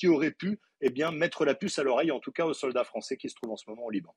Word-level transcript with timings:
Qui 0.00 0.08
aurait 0.08 0.30
pu 0.30 0.58
eh 0.80 0.90
mettre 1.12 1.44
la 1.44 1.54
puce 1.54 1.78
à 1.78 1.82
l'oreille, 1.82 2.10
en 2.10 2.20
tout 2.20 2.32
cas 2.32 2.46
aux 2.46 2.54
soldats 2.54 2.84
français 2.84 3.18
qui 3.18 3.28
se 3.28 3.34
trouvent 3.34 3.52
en 3.52 3.58
ce 3.58 3.68
moment 3.68 3.84
au 3.84 3.90
Liban. 3.90 4.16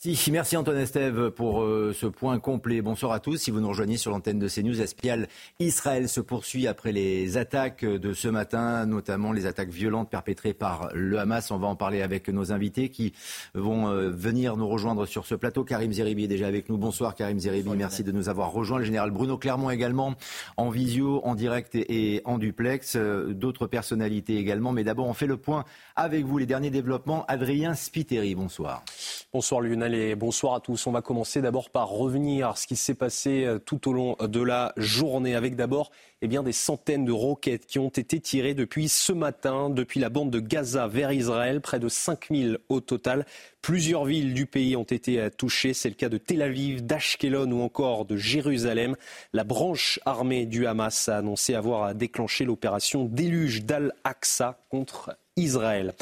Si, 0.00 0.30
merci 0.30 0.56
Antoine 0.56 0.76
Estève 0.76 1.30
pour 1.30 1.64
euh, 1.64 1.92
ce 1.92 2.06
point 2.06 2.38
complet. 2.38 2.82
Bonsoir 2.82 3.10
à 3.10 3.18
tous. 3.18 3.36
Si 3.36 3.50
vous 3.50 3.58
nous 3.58 3.66
rejoignez 3.66 3.96
sur 3.96 4.12
l'antenne 4.12 4.38
de 4.38 4.46
CNews, 4.46 4.80
Espial 4.80 5.26
Israël 5.58 6.08
se 6.08 6.20
poursuit 6.20 6.68
après 6.68 6.92
les 6.92 7.36
attaques 7.36 7.84
de 7.84 8.12
ce 8.12 8.28
matin, 8.28 8.86
notamment 8.86 9.32
les 9.32 9.46
attaques 9.46 9.70
violentes 9.70 10.08
perpétrées 10.08 10.54
par 10.54 10.90
le 10.94 11.18
Hamas. 11.18 11.50
On 11.50 11.58
va 11.58 11.66
en 11.66 11.74
parler 11.74 12.00
avec 12.00 12.28
nos 12.28 12.52
invités 12.52 12.90
qui 12.90 13.12
vont 13.54 13.88
euh, 13.88 14.08
venir 14.10 14.56
nous 14.56 14.68
rejoindre 14.68 15.04
sur 15.04 15.26
ce 15.26 15.34
plateau. 15.34 15.64
Karim 15.64 15.92
Zeribi 15.92 16.22
est 16.22 16.28
déjà 16.28 16.46
avec 16.46 16.68
nous. 16.68 16.78
Bonsoir 16.78 17.16
Karim 17.16 17.40
Zeribi, 17.40 17.68
merci 17.70 18.04
de 18.04 18.12
nous 18.12 18.28
avoir 18.28 18.52
rejoints. 18.52 18.78
Le 18.78 18.84
général 18.84 19.10
Bruno 19.10 19.36
Clermont 19.36 19.70
également 19.70 20.14
en 20.56 20.70
visio, 20.70 21.22
en 21.24 21.34
direct 21.34 21.74
et 21.74 22.22
en 22.24 22.38
duplex. 22.38 22.94
Euh, 22.94 23.34
d'autres 23.34 23.66
personnalités 23.66 24.36
également. 24.36 24.70
Mais 24.70 24.84
d'abord, 24.84 25.08
on 25.08 25.14
fait 25.14 25.26
le 25.26 25.38
point 25.38 25.64
avec 25.98 26.24
vous. 26.24 26.38
Les 26.38 26.46
derniers 26.46 26.70
développements. 26.70 27.24
Adrien 27.26 27.74
Spiteri, 27.74 28.36
bonsoir. 28.36 28.84
Bonsoir 29.32 29.60
Lionel 29.60 29.94
et 29.94 30.14
bonsoir 30.14 30.54
à 30.54 30.60
tous. 30.60 30.86
On 30.86 30.92
va 30.92 31.02
commencer 31.02 31.42
d'abord 31.42 31.70
par 31.70 31.88
revenir 31.88 32.50
à 32.50 32.56
ce 32.56 32.68
qui 32.68 32.76
s'est 32.76 32.94
passé 32.94 33.44
euh, 33.44 33.58
tout 33.58 33.88
au 33.88 33.92
long 33.92 34.16
de 34.20 34.40
la 34.40 34.72
journée 34.76 35.34
avec 35.34 35.56
d'abord 35.56 35.90
eh 36.22 36.28
bien, 36.28 36.42
des 36.42 36.52
centaines 36.52 37.04
de 37.04 37.12
roquettes 37.12 37.66
qui 37.66 37.78
ont 37.78 37.88
été 37.88 38.20
tirées 38.20 38.54
depuis 38.54 38.88
ce 38.88 39.12
matin, 39.12 39.70
depuis 39.70 40.00
la 40.00 40.08
bande 40.08 40.30
de 40.30 40.40
Gaza 40.40 40.86
vers 40.86 41.12
Israël, 41.12 41.60
près 41.60 41.78
de 41.78 41.88
5000 41.88 42.58
au 42.68 42.80
total. 42.80 43.26
Plusieurs 43.60 44.04
villes 44.04 44.34
du 44.34 44.46
pays 44.46 44.76
ont 44.76 44.84
été 44.84 45.20
euh, 45.20 45.30
touchées. 45.30 45.74
C'est 45.74 45.88
le 45.88 45.96
cas 45.96 46.08
de 46.08 46.18
Tel 46.18 46.42
Aviv, 46.42 46.86
d'Ashkelon 46.86 47.50
ou 47.50 47.60
encore 47.60 48.04
de 48.04 48.16
Jérusalem. 48.16 48.94
La 49.32 49.42
branche 49.42 49.98
armée 50.06 50.46
du 50.46 50.66
Hamas 50.66 51.08
a 51.08 51.18
annoncé 51.18 51.54
avoir 51.54 51.92
déclenché 51.94 52.44
l'opération 52.44 53.04
Déluge 53.04 53.64
d'Al-Aqsa 53.64 54.60
contre 54.70 55.10
Israël. 55.38 55.94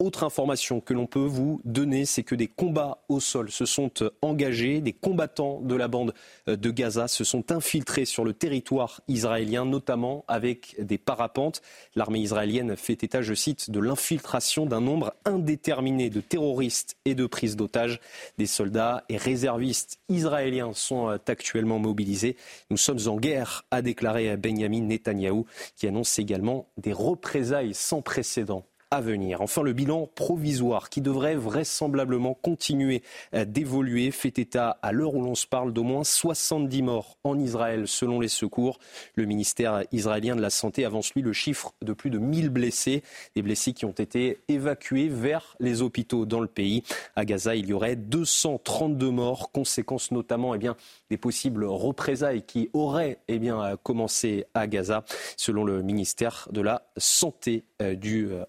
Autre 0.00 0.24
information 0.24 0.80
que 0.80 0.94
l'on 0.94 1.04
peut 1.04 1.18
vous 1.18 1.60
donner, 1.66 2.06
c'est 2.06 2.22
que 2.22 2.34
des 2.34 2.46
combats 2.46 3.04
au 3.10 3.20
sol 3.20 3.50
se 3.50 3.66
sont 3.66 3.92
engagés. 4.22 4.80
Des 4.80 4.94
combattants 4.94 5.60
de 5.60 5.74
la 5.74 5.88
bande 5.88 6.14
de 6.46 6.70
Gaza 6.70 7.06
se 7.06 7.22
sont 7.22 7.52
infiltrés 7.52 8.06
sur 8.06 8.24
le 8.24 8.32
territoire 8.32 9.02
israélien, 9.08 9.66
notamment 9.66 10.24
avec 10.26 10.74
des 10.78 10.96
parapentes. 10.96 11.60
L'armée 11.96 12.20
israélienne 12.20 12.76
fait 12.76 13.04
état, 13.04 13.20
je 13.20 13.34
cite, 13.34 13.70
de 13.70 13.78
l'infiltration 13.78 14.64
d'un 14.64 14.80
nombre 14.80 15.12
indéterminé 15.26 16.08
de 16.08 16.22
terroristes 16.22 16.96
et 17.04 17.14
de 17.14 17.26
prises 17.26 17.56
d'otages. 17.56 18.00
Des 18.38 18.46
soldats 18.46 19.04
et 19.10 19.18
réservistes 19.18 19.98
israéliens 20.08 20.72
sont 20.72 21.08
actuellement 21.08 21.78
mobilisés. 21.78 22.36
Nous 22.70 22.78
sommes 22.78 23.06
en 23.06 23.16
guerre, 23.16 23.66
a 23.70 23.82
déclaré 23.82 24.34
Benjamin 24.38 24.80
Netanyahou, 24.80 25.44
qui 25.76 25.86
annonce 25.86 26.18
également 26.18 26.70
des 26.78 26.94
représailles 26.94 27.74
sans 27.74 28.00
précédent 28.00 28.64
à 28.92 29.00
venir. 29.00 29.40
Enfin, 29.40 29.62
le 29.62 29.72
bilan 29.72 30.08
provisoire 30.14 30.90
qui 30.90 31.00
devrait 31.00 31.36
vraisemblablement 31.36 32.34
continuer 32.34 33.02
euh, 33.34 33.44
d'évoluer 33.44 34.10
fait 34.10 34.38
état 34.38 34.78
à 34.82 34.90
l'heure 34.90 35.14
où 35.14 35.22
l'on 35.22 35.36
se 35.36 35.46
parle 35.46 35.72
d'au 35.72 35.84
moins 35.84 36.02
70 36.02 36.82
morts 36.82 37.16
en 37.22 37.38
Israël 37.38 37.86
selon 37.86 38.18
les 38.18 38.28
secours. 38.28 38.80
Le 39.14 39.26
ministère 39.26 39.84
israélien 39.92 40.34
de 40.34 40.40
la 40.40 40.50
Santé 40.50 40.84
avance 40.84 41.14
lui 41.14 41.22
le 41.22 41.32
chiffre 41.32 41.72
de 41.82 41.92
plus 41.92 42.10
de 42.10 42.18
1000 42.18 42.48
blessés, 42.48 43.04
des 43.36 43.42
blessés 43.42 43.74
qui 43.74 43.84
ont 43.84 43.92
été 43.92 44.40
évacués 44.48 45.08
vers 45.08 45.54
les 45.60 45.82
hôpitaux 45.82 46.26
dans 46.26 46.40
le 46.40 46.48
pays. 46.48 46.82
À 47.14 47.24
Gaza, 47.24 47.54
il 47.54 47.66
y 47.66 47.72
aurait 47.72 47.96
232 47.96 49.10
morts, 49.10 49.52
conséquence 49.52 50.10
notamment 50.10 50.54
eh 50.54 50.58
bien, 50.58 50.76
des 51.10 51.16
possibles 51.16 51.64
représailles 51.64 52.42
qui 52.42 52.70
auraient 52.72 53.18
eh 53.28 53.38
bien, 53.38 53.76
commencé 53.84 54.46
à 54.54 54.66
Gaza, 54.66 55.04
selon 55.36 55.62
le 55.64 55.82
ministère 55.82 56.48
de 56.50 56.60
la 56.60 56.82
Santé 56.96 57.64
euh, 57.80 57.94
du 57.94 58.26
euh, 58.30 58.44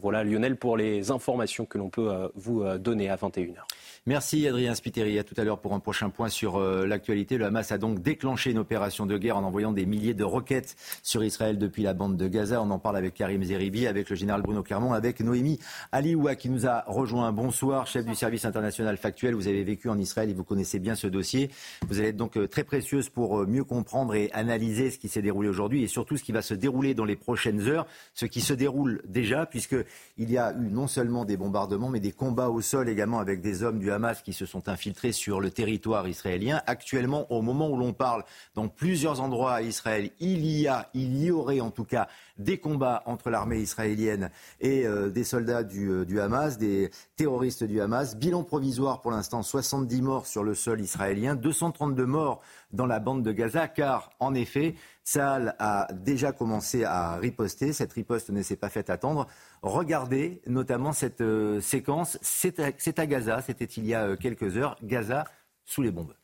Voilà 0.00 0.24
Lionel 0.24 0.56
pour 0.56 0.76
les 0.76 1.10
informations 1.10 1.66
que 1.66 1.78
l'on 1.78 1.90
peut 1.90 2.10
euh, 2.10 2.28
vous 2.34 2.64
donner 2.78 3.08
à 3.08 3.16
21h. 3.16 3.62
Merci 4.08 4.46
Adrien 4.46 4.76
Spiteri. 4.76 5.18
À 5.18 5.24
tout 5.24 5.34
à 5.36 5.42
l'heure 5.42 5.58
pour 5.58 5.74
un 5.74 5.80
prochain 5.80 6.10
point 6.10 6.28
sur 6.28 6.60
l'actualité. 6.60 7.38
Le 7.38 7.46
Hamas 7.46 7.72
a 7.72 7.78
donc 7.78 8.02
déclenché 8.02 8.52
une 8.52 8.58
opération 8.58 9.04
de 9.04 9.18
guerre 9.18 9.36
en 9.36 9.42
envoyant 9.42 9.72
des 9.72 9.84
milliers 9.84 10.14
de 10.14 10.22
roquettes 10.22 10.76
sur 11.02 11.24
Israël 11.24 11.58
depuis 11.58 11.82
la 11.82 11.92
bande 11.92 12.16
de 12.16 12.28
Gaza. 12.28 12.62
On 12.62 12.70
en 12.70 12.78
parle 12.78 12.98
avec 12.98 13.14
Karim 13.14 13.42
Zeribi, 13.42 13.88
avec 13.88 14.08
le 14.08 14.14
général 14.14 14.42
Bruno 14.42 14.62
Clermont, 14.62 14.92
avec 14.92 15.18
Noémie 15.18 15.58
Alioua 15.90 16.36
qui 16.36 16.50
nous 16.50 16.68
a 16.68 16.84
rejoint. 16.86 17.32
Bonsoir, 17.32 17.88
chef 17.88 18.04
du 18.04 18.14
service 18.14 18.44
international 18.44 18.96
factuel. 18.96 19.34
Vous 19.34 19.48
avez 19.48 19.64
vécu 19.64 19.88
en 19.88 19.98
Israël 19.98 20.30
et 20.30 20.34
vous 20.34 20.44
connaissez 20.44 20.78
bien 20.78 20.94
ce 20.94 21.08
dossier. 21.08 21.50
Vous 21.88 21.98
allez 21.98 22.10
être 22.10 22.16
donc 22.16 22.38
très 22.48 22.62
précieuse 22.62 23.08
pour 23.08 23.44
mieux 23.48 23.64
comprendre 23.64 24.14
et 24.14 24.30
analyser 24.32 24.92
ce 24.92 24.98
qui 24.98 25.08
s'est 25.08 25.20
déroulé 25.20 25.48
aujourd'hui 25.48 25.82
et 25.82 25.88
surtout 25.88 26.16
ce 26.16 26.22
qui 26.22 26.30
va 26.30 26.42
se 26.42 26.54
dérouler 26.54 26.94
dans 26.94 27.06
les 27.06 27.16
prochaines 27.16 27.66
heures, 27.66 27.88
ce 28.14 28.26
qui 28.26 28.40
se 28.40 28.54
déroule 28.54 29.02
déjà, 29.08 29.46
puisqu'il 29.46 30.30
y 30.30 30.38
a 30.38 30.52
eu 30.52 30.70
non 30.70 30.86
seulement 30.86 31.24
des 31.24 31.36
bombardements, 31.36 31.88
mais 31.88 31.98
des 31.98 32.12
combats 32.12 32.50
au 32.50 32.60
sol 32.60 32.88
également 32.88 33.18
avec 33.18 33.40
des 33.40 33.64
hommes 33.64 33.80
du 33.80 33.90
Hamas 33.90 33.95
qui 34.22 34.32
se 34.32 34.46
sont 34.46 34.68
infiltrés 34.68 35.12
sur 35.12 35.40
le 35.40 35.50
territoire 35.50 36.08
israélien. 36.08 36.62
Actuellement, 36.66 37.30
au 37.32 37.42
moment 37.42 37.68
où 37.68 37.76
l'on 37.76 37.92
parle, 37.92 38.24
dans 38.54 38.68
plusieurs 38.68 39.20
endroits 39.20 39.54
à 39.54 39.62
Israël, 39.62 40.10
il 40.20 40.44
y 40.46 40.68
a, 40.68 40.90
il 40.94 41.22
y 41.22 41.30
aurait 41.30 41.60
en 41.60 41.70
tout 41.70 41.84
cas 41.84 42.08
des 42.38 42.58
combats 42.58 43.02
entre 43.06 43.30
l'armée 43.30 43.58
israélienne 43.58 44.30
et 44.60 44.86
euh, 44.86 45.08
des 45.08 45.24
soldats 45.24 45.62
du, 45.62 45.90
euh, 45.90 46.04
du, 46.04 46.20
Hamas, 46.20 46.58
des 46.58 46.90
terroristes 47.16 47.64
du 47.64 47.80
Hamas. 47.80 48.16
Bilan 48.16 48.44
provisoire 48.44 49.00
pour 49.00 49.10
l'instant, 49.10 49.42
70 49.42 50.02
morts 50.02 50.26
sur 50.26 50.44
le 50.44 50.54
sol 50.54 50.80
israélien, 50.80 51.34
232 51.34 52.06
morts 52.06 52.40
dans 52.72 52.86
la 52.86 53.00
bande 53.00 53.22
de 53.22 53.32
Gaza, 53.32 53.68
car 53.68 54.10
en 54.20 54.34
effet, 54.34 54.74
Saal 55.04 55.54
a 55.58 55.88
déjà 55.92 56.32
commencé 56.32 56.84
à 56.84 57.16
riposter. 57.16 57.72
Cette 57.72 57.92
riposte 57.92 58.30
ne 58.30 58.42
s'est 58.42 58.56
pas 58.56 58.68
faite 58.68 58.90
attendre. 58.90 59.26
Regardez 59.62 60.42
notamment 60.46 60.92
cette 60.92 61.20
euh, 61.20 61.60
séquence. 61.60 62.18
C'est 62.22 62.98
à, 62.98 63.06
Gaza, 63.06 63.40
c'était 63.42 63.64
il 63.64 63.86
y 63.86 63.94
a 63.94 64.16
quelques 64.16 64.56
heures. 64.56 64.76
Gaza 64.82 65.24
sous 65.64 65.82
les 65.82 65.90
bombes. 65.90 66.14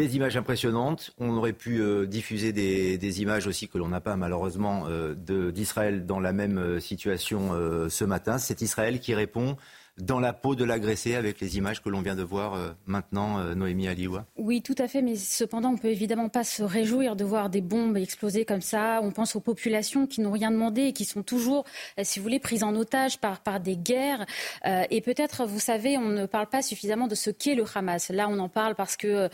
Des 0.00 0.16
images 0.16 0.38
impressionnantes. 0.38 1.10
On 1.18 1.36
aurait 1.36 1.52
pu 1.52 1.82
euh, 1.82 2.06
diffuser 2.06 2.54
des, 2.54 3.20
images 3.20 3.46
aussi 3.46 3.68
que 3.68 3.76
l'on 3.76 3.88
n'a 3.88 4.00
pas 4.00 4.16
malheureusement 4.16 4.84
euh, 4.88 5.14
d'Israël 5.52 6.06
dans 6.06 6.20
la 6.20 6.32
même 6.32 6.56
euh, 6.56 6.80
situation 6.80 7.50
ce 7.90 8.04
matin. 8.06 8.38
C'est 8.38 8.62
Israël 8.62 8.98
qui 8.98 9.14
répond 9.14 9.58
dans 10.02 10.20
la 10.20 10.32
peau 10.32 10.54
de 10.54 10.64
l'agressé 10.64 11.14
avec 11.14 11.40
les 11.40 11.56
images 11.56 11.82
que 11.82 11.88
l'on 11.88 12.02
vient 12.02 12.16
de 12.16 12.22
voir 12.22 12.54
euh, 12.54 12.70
maintenant, 12.86 13.38
euh, 13.38 13.54
Noémie 13.54 13.88
Aliwa 13.88 14.26
Oui, 14.36 14.62
tout 14.62 14.74
à 14.78 14.88
fait, 14.88 15.02
mais 15.02 15.16
cependant, 15.16 15.70
on 15.70 15.74
ne 15.74 15.78
peut 15.78 15.88
évidemment 15.88 16.28
pas 16.28 16.44
se 16.44 16.62
réjouir 16.62 17.16
de 17.16 17.24
voir 17.24 17.50
des 17.50 17.60
bombes 17.60 17.96
exploser 17.96 18.44
comme 18.44 18.60
ça. 18.60 19.00
On 19.02 19.10
pense 19.10 19.36
aux 19.36 19.40
populations 19.40 20.06
qui 20.06 20.20
n'ont 20.20 20.30
rien 20.30 20.50
demandé 20.50 20.82
et 20.82 20.92
qui 20.92 21.04
sont 21.04 21.22
toujours, 21.22 21.64
euh, 21.98 22.02
si 22.04 22.18
vous 22.18 22.24
voulez, 22.24 22.40
prises 22.40 22.62
en 22.62 22.74
otage 22.74 23.18
par, 23.18 23.40
par 23.40 23.60
des 23.60 23.76
guerres. 23.76 24.26
et 24.64 25.00
peut-être, 25.00 25.46
vous 25.46 25.60
savez, 25.60 25.96
on 25.96 26.08
ne 26.08 26.26
parle 26.26 26.46
pas 26.46 26.62
suffisamment 26.62 27.06
de 27.06 27.14
ce 27.14 27.30
qu'est 27.30 27.54
le 27.54 27.64
Hamas. 27.74 28.10
Là, 28.10 28.28
on 28.28 28.38
en 28.38 28.48
parle 28.48 28.74
parce 28.74 28.96
que 28.96 29.28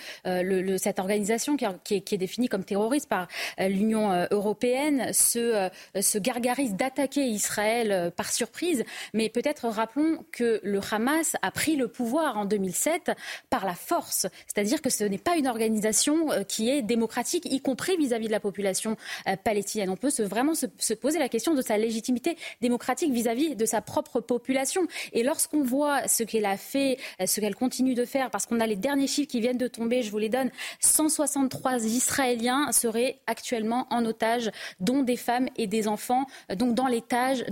cette 0.78 0.98
organisation 0.98 1.56
qui, 1.56 1.64
est, 1.64 2.00
qui, 2.00 2.14
est, 2.14 2.18
définie 2.18 2.48
comme 2.48 2.64
terroriste 2.64 3.08
par 3.08 3.28
l'Union 3.58 4.26
européenne 4.30 5.12
se, 5.12 5.68
se 6.00 6.18
gargarise 6.18 6.74
d'attaquer 6.74 7.22
Israël 7.22 8.12
par 8.16 8.30
surprise. 8.32 8.84
Mais 9.14 9.28
peut-être 9.28 9.68
rappelons 9.68 10.24
que 10.32 10.55
le 10.62 10.80
Hamas 10.90 11.36
a 11.42 11.50
pris 11.50 11.76
le 11.76 11.88
pouvoir 11.88 12.36
en 12.38 12.44
2007 12.44 13.12
par 13.50 13.64
la 13.64 13.74
force. 13.74 14.26
C'est-à-dire 14.46 14.82
que 14.82 14.90
ce 14.90 15.04
n'est 15.04 15.18
pas 15.18 15.36
une 15.36 15.46
organisation 15.46 16.32
euh, 16.32 16.42
qui 16.42 16.70
est 16.70 16.82
démocratique, 16.82 17.46
y 17.46 17.60
compris 17.60 17.96
vis-à-vis 17.96 18.26
de 18.26 18.32
la 18.32 18.40
population 18.40 18.96
euh, 19.28 19.36
palestinienne. 19.36 19.90
On 19.90 19.96
peut 19.96 20.10
vraiment 20.22 20.54
se, 20.54 20.94
poser 20.94 21.18
la 21.18 21.28
question 21.28 21.54
de 21.54 21.62
sa 21.62 21.76
légitimité 21.76 22.36
démocratique 22.60 23.12
vis-à-vis 23.12 23.56
de 23.56 23.66
sa 23.66 23.80
propre 23.80 24.20
population. 24.20 24.82
Et 25.12 25.22
lorsqu'on 25.22 25.62
voit 25.62 26.06
ce 26.08 26.22
qu'elle 26.22 26.46
a 26.46 26.56
fait, 26.56 26.98
euh, 27.20 27.26
ce 27.26 27.40
qu'elle 27.40 27.54
continue 27.54 27.94
de 27.94 28.04
faire, 28.04 28.30
parce 28.30 28.46
qu'on 28.46 28.60
a 28.60 28.66
les 28.66 28.76
derniers 28.76 29.06
chiffres 29.06 29.28
qui 29.28 29.40
viennent 29.40 29.58
de 29.58 29.68
tomber, 29.68 30.02
je 30.02 30.10
vous 30.10 30.18
les 30.18 30.28
donne, 30.28 30.50
163 30.80 31.84
Israéliens 31.84 32.72
seraient 32.72 33.18
actuellement 33.26 33.86
en 33.90 34.04
otage, 34.04 34.50
dont 34.80 35.02
des 35.02 35.16
femmes 35.16 35.48
et 35.56 35.66
des 35.66 35.88
enfants, 35.88 36.26
donc 36.54 36.74
dans 36.74 36.86
l'étage, 36.86 37.44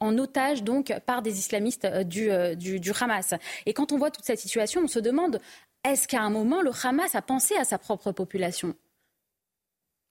en 0.00 0.18
otage 0.18 0.62
donc 0.62 0.92
par 1.06 1.22
des 1.22 1.38
islamistes 1.38 1.86
du, 2.04 2.30
du, 2.56 2.80
du 2.80 2.92
Hamas. 2.98 3.34
Et 3.66 3.72
quand 3.72 3.92
on 3.92 3.98
voit 3.98 4.10
toute 4.10 4.24
cette 4.24 4.40
situation, 4.40 4.82
on 4.84 4.88
se 4.88 4.98
demande 4.98 5.40
est-ce 5.84 6.06
qu'à 6.06 6.20
un 6.20 6.30
moment, 6.30 6.60
le 6.60 6.72
Hamas 6.84 7.14
a 7.14 7.22
pensé 7.22 7.54
à 7.56 7.64
sa 7.64 7.78
propre 7.78 8.12
population? 8.12 8.74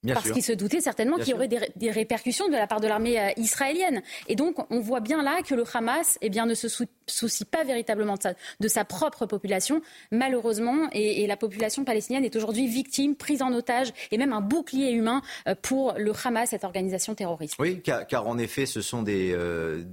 Parce 0.06 0.30
qu'il 0.30 0.42
se 0.42 0.52
doutait 0.52 0.80
certainement 0.80 1.18
qu'il 1.18 1.28
y 1.28 1.34
aurait 1.34 1.48
des, 1.48 1.90
répercussions 1.90 2.48
de 2.48 2.54
la 2.54 2.66
part 2.66 2.80
de 2.80 2.88
l'armée 2.88 3.20
euh, 3.20 3.28
israélienne. 3.36 4.02
Et 4.28 4.34
donc, 4.34 4.56
on 4.70 4.80
voit 4.80 5.00
bien 5.00 5.22
là 5.22 5.42
que 5.42 5.54
le 5.54 5.64
Hamas 5.74 6.16
eh 6.22 6.30
bien, 6.30 6.46
ne 6.46 6.54
se 6.54 6.68
soucie 7.06 7.44
pas 7.44 7.64
véritablement 7.64 8.14
de 8.60 8.68
sa, 8.68 8.84
propre 8.86 9.26
population, 9.26 9.82
malheureusement. 10.10 10.88
Et, 10.92 11.26
la 11.26 11.36
population 11.36 11.84
palestinienne 11.84 12.24
est 12.24 12.34
aujourd'hui 12.34 12.66
victime, 12.66 13.14
prise 13.14 13.42
en 13.42 13.52
otage, 13.52 13.92
et 14.10 14.16
même 14.16 14.32
un 14.32 14.40
bouclier 14.40 14.90
humain 14.90 15.20
euh, 15.46 15.54
pour 15.60 15.92
le 15.98 16.12
Hamas, 16.24 16.48
cette 16.48 16.64
organisation 16.64 17.14
terroriste. 17.14 17.56
Oui, 17.58 17.82
car, 17.82 18.26
en 18.26 18.38
effet, 18.38 18.64
ce 18.64 18.80
sont 18.80 19.02
des... 19.02 19.32
Euh, 19.34 19.84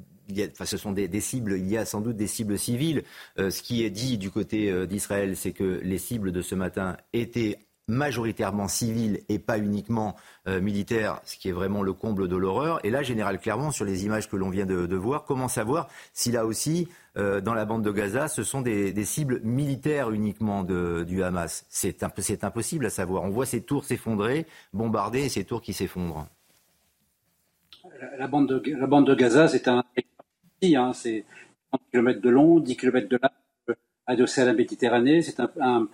ce 0.65 0.77
sont 0.77 0.91
des, 0.91 1.21
cibles, 1.21 1.57
il 1.57 1.67
y 1.67 1.77
a 1.77 1.85
sans 1.85 2.01
doute 2.01 2.17
des 2.17 2.27
cibles 2.27 2.57
civiles. 2.57 3.03
Euh, 3.39 3.49
ce 3.49 3.61
qui 3.61 3.83
est 3.83 3.89
dit 3.89 4.17
du 4.17 4.31
côté 4.31 4.69
euh, 4.69 4.85
d'Israël, 4.85 5.35
c'est 5.35 5.51
que 5.51 5.79
les 5.83 5.97
cibles 5.97 6.31
de 6.31 6.41
ce 6.41 6.55
matin 6.55 6.97
étaient 7.13 7.59
majoritairement 7.89 8.67
civiles 8.67 9.21
et 9.29 9.39
pas 9.39 9.57
uniquement 9.57 10.17
euh, 10.49 10.59
militaires, 10.59 11.21
ce 11.23 11.37
qui 11.37 11.47
est 11.47 11.53
vraiment 11.53 11.83
le 11.83 11.93
comble 11.93 12.27
de 12.27 12.35
l'horreur. 12.35 12.83
Et 12.85 12.89
là, 12.89 13.01
Général 13.01 13.39
Clermont, 13.39 13.71
sur 13.71 13.85
les 13.85 14.03
images 14.03 14.29
que 14.29 14.35
l'on 14.35 14.49
vient 14.49 14.65
de, 14.65 14.95
voir, 14.95 15.23
comment 15.23 15.47
savoir 15.47 15.87
si 16.11 16.31
là 16.31 16.45
aussi, 16.45 16.89
dans 17.15 17.55
la 17.55 17.65
bande 17.65 17.83
de 17.83 17.91
Gaza, 17.91 18.27
ce 18.27 18.43
sont 18.43 18.61
des, 18.61 19.05
cibles 19.05 19.39
militaires 19.43 20.11
uniquement 20.11 20.63
du 20.63 21.23
Hamas 21.23 21.65
C'est 21.69 22.03
impossible 22.03 22.85
à 22.85 22.89
savoir. 22.89 23.23
On 23.23 23.29
voit 23.29 23.45
ces 23.47 23.61
tours 23.61 23.85
s'effondrer, 23.85 24.45
bombarder, 24.73 25.21
et 25.21 25.29
ces 25.29 25.45
tours 25.45 25.61
qui 25.61 25.73
s'effondrent. 25.73 26.27
La 28.19 28.27
bande 28.27 28.47
de 28.49 29.15
Gaza, 29.15 29.47
c'est 29.47 29.67
un 29.67 29.83
Hein, 30.63 30.93
c'est 30.93 31.23
30 31.71 31.81
km 31.91 32.21
de 32.21 32.29
long, 32.29 32.59
10 32.59 32.77
km 32.77 33.07
de 33.07 33.19
large, 33.21 33.77
adossé 34.07 34.41
à 34.41 34.45
la 34.45 34.53
Méditerranée. 34.53 35.21
C'est 35.21 35.39
un, 35.39 35.87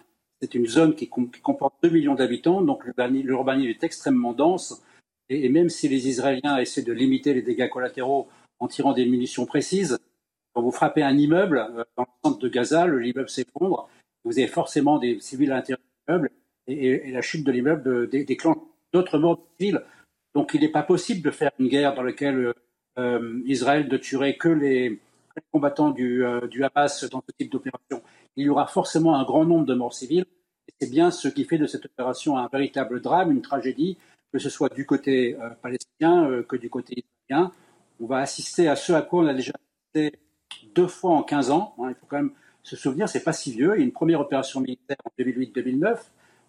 une 0.54 0.68
zone 0.68 0.95
qui, 0.95 1.10
comporte 1.10 1.75
2 1.83 1.89
millions 1.89 2.15
d'habitants, 2.15 2.62
donc 2.62 2.86
l'urbanisme 2.86 3.69
est 3.69 3.83
extrêmement 3.83 4.33
dense. 4.33 4.81
Et, 5.30 5.50
même 5.50 5.69
si 5.69 5.88
les 5.88 6.07
Israéliens 6.07 6.57
essaient 6.57 6.83
de 6.83 6.94
limiter 6.94 7.33
les 7.33 7.42
dégâts 7.42 7.69
collatéraux 7.69 8.27
en 8.60 8.68
tirant 8.68 8.94
des 8.94 9.06
munitions 9.06 9.45
précises, 9.45 9.98
quand 10.54 10.62
vous 10.62 10.71
frappez 10.71 11.01
un 11.01 11.18
immeuble 11.18 11.57
euh, 11.57 11.83
dans 11.98 12.04
le 12.04 12.30
centre 12.30 12.39
de 12.39 12.50
Gaza, 12.50 12.88
l'immeuble 12.88 13.30
s'effondre, 13.30 13.89
vous 14.24 14.38
avez 14.38 14.48
forcément 14.48 15.00
des 15.00 15.19
civils 15.19 15.51
à 15.51 15.56
l'intérieur 15.56 15.80
de 15.80 16.13
l'immeuble, 16.13 16.31
et, 16.68 17.12
la 17.12 17.21
chute 17.21 17.45
de 17.45 17.51
l'immeuble 17.51 18.07
déclenche 18.10 18.57
d'autres 18.94 19.18
morts 19.18 19.45
civils. 19.60 19.81
Donc 20.36 20.51
il 20.54 20.62
n'est 20.62 20.69
pas 20.69 20.83
possible 20.83 21.21
de 21.21 21.31
faire 21.31 21.51
une 21.60 21.68
guerre 21.68 21.95
dans 21.95 22.04
laquelle 22.04 22.38
euh, 22.38 22.54
euh, 22.54 22.54
Israël 22.97 23.87
ne 23.89 23.97
tuerait 23.97 24.35
que 24.35 24.49
les, 24.49 24.99
combattants 25.51 25.91
du, 25.91 26.25
euh, 26.25 26.47
du, 26.47 26.63
Hamas 26.63 27.03
dans 27.05 27.23
ce 27.27 27.35
type 27.37 27.51
d'opération. 27.51 28.01
Il 28.35 28.45
y 28.45 28.49
aura 28.49 28.67
forcément 28.67 29.15
un 29.15 29.23
grand 29.23 29.45
nombre 29.45 29.65
de 29.65 29.73
morts 29.73 29.93
civiles. 29.93 30.25
C'est 30.79 30.89
bien 30.89 31.11
ce 31.11 31.27
qui 31.27 31.45
fait 31.45 31.57
de 31.57 31.67
cette 31.67 31.85
opération 31.85 32.37
un 32.37 32.47
véritable 32.47 33.01
drame, 33.01 33.31
une 33.31 33.41
tragédie, 33.41 33.97
que 34.31 34.39
ce 34.39 34.49
soit 34.49 34.73
du 34.73 34.85
côté 34.85 35.37
euh, 35.39 35.49
palestinien 35.61 36.43
que 36.47 36.55
du 36.55 36.69
côté 36.69 37.03
israélien. 37.29 37.51
On 37.99 38.05
va 38.05 38.19
assister 38.19 38.67
à 38.67 38.75
ce 38.75 38.93
à 38.93 39.01
quoi 39.01 39.23
on 39.23 39.27
a 39.27 39.33
déjà 39.33 39.53
assisté 39.53 40.19
deux 40.75 40.87
fois 40.87 41.11
en 41.11 41.23
15 41.23 41.51
ans. 41.51 41.75
Hein. 41.79 41.89
il 41.89 41.95
faut 41.95 42.05
quand 42.07 42.17
même 42.17 42.31
se 42.63 42.75
souvenir, 42.75 43.09
c'est 43.09 43.23
pas 43.23 43.33
si 43.33 43.51
vieux. 43.51 43.73
Il 43.75 43.79
y 43.79 43.81
a 43.81 43.85
une 43.85 43.91
première 43.91 44.21
opération 44.21 44.61
militaire 44.61 44.97
en 45.03 45.11
2008-2009, 45.21 45.97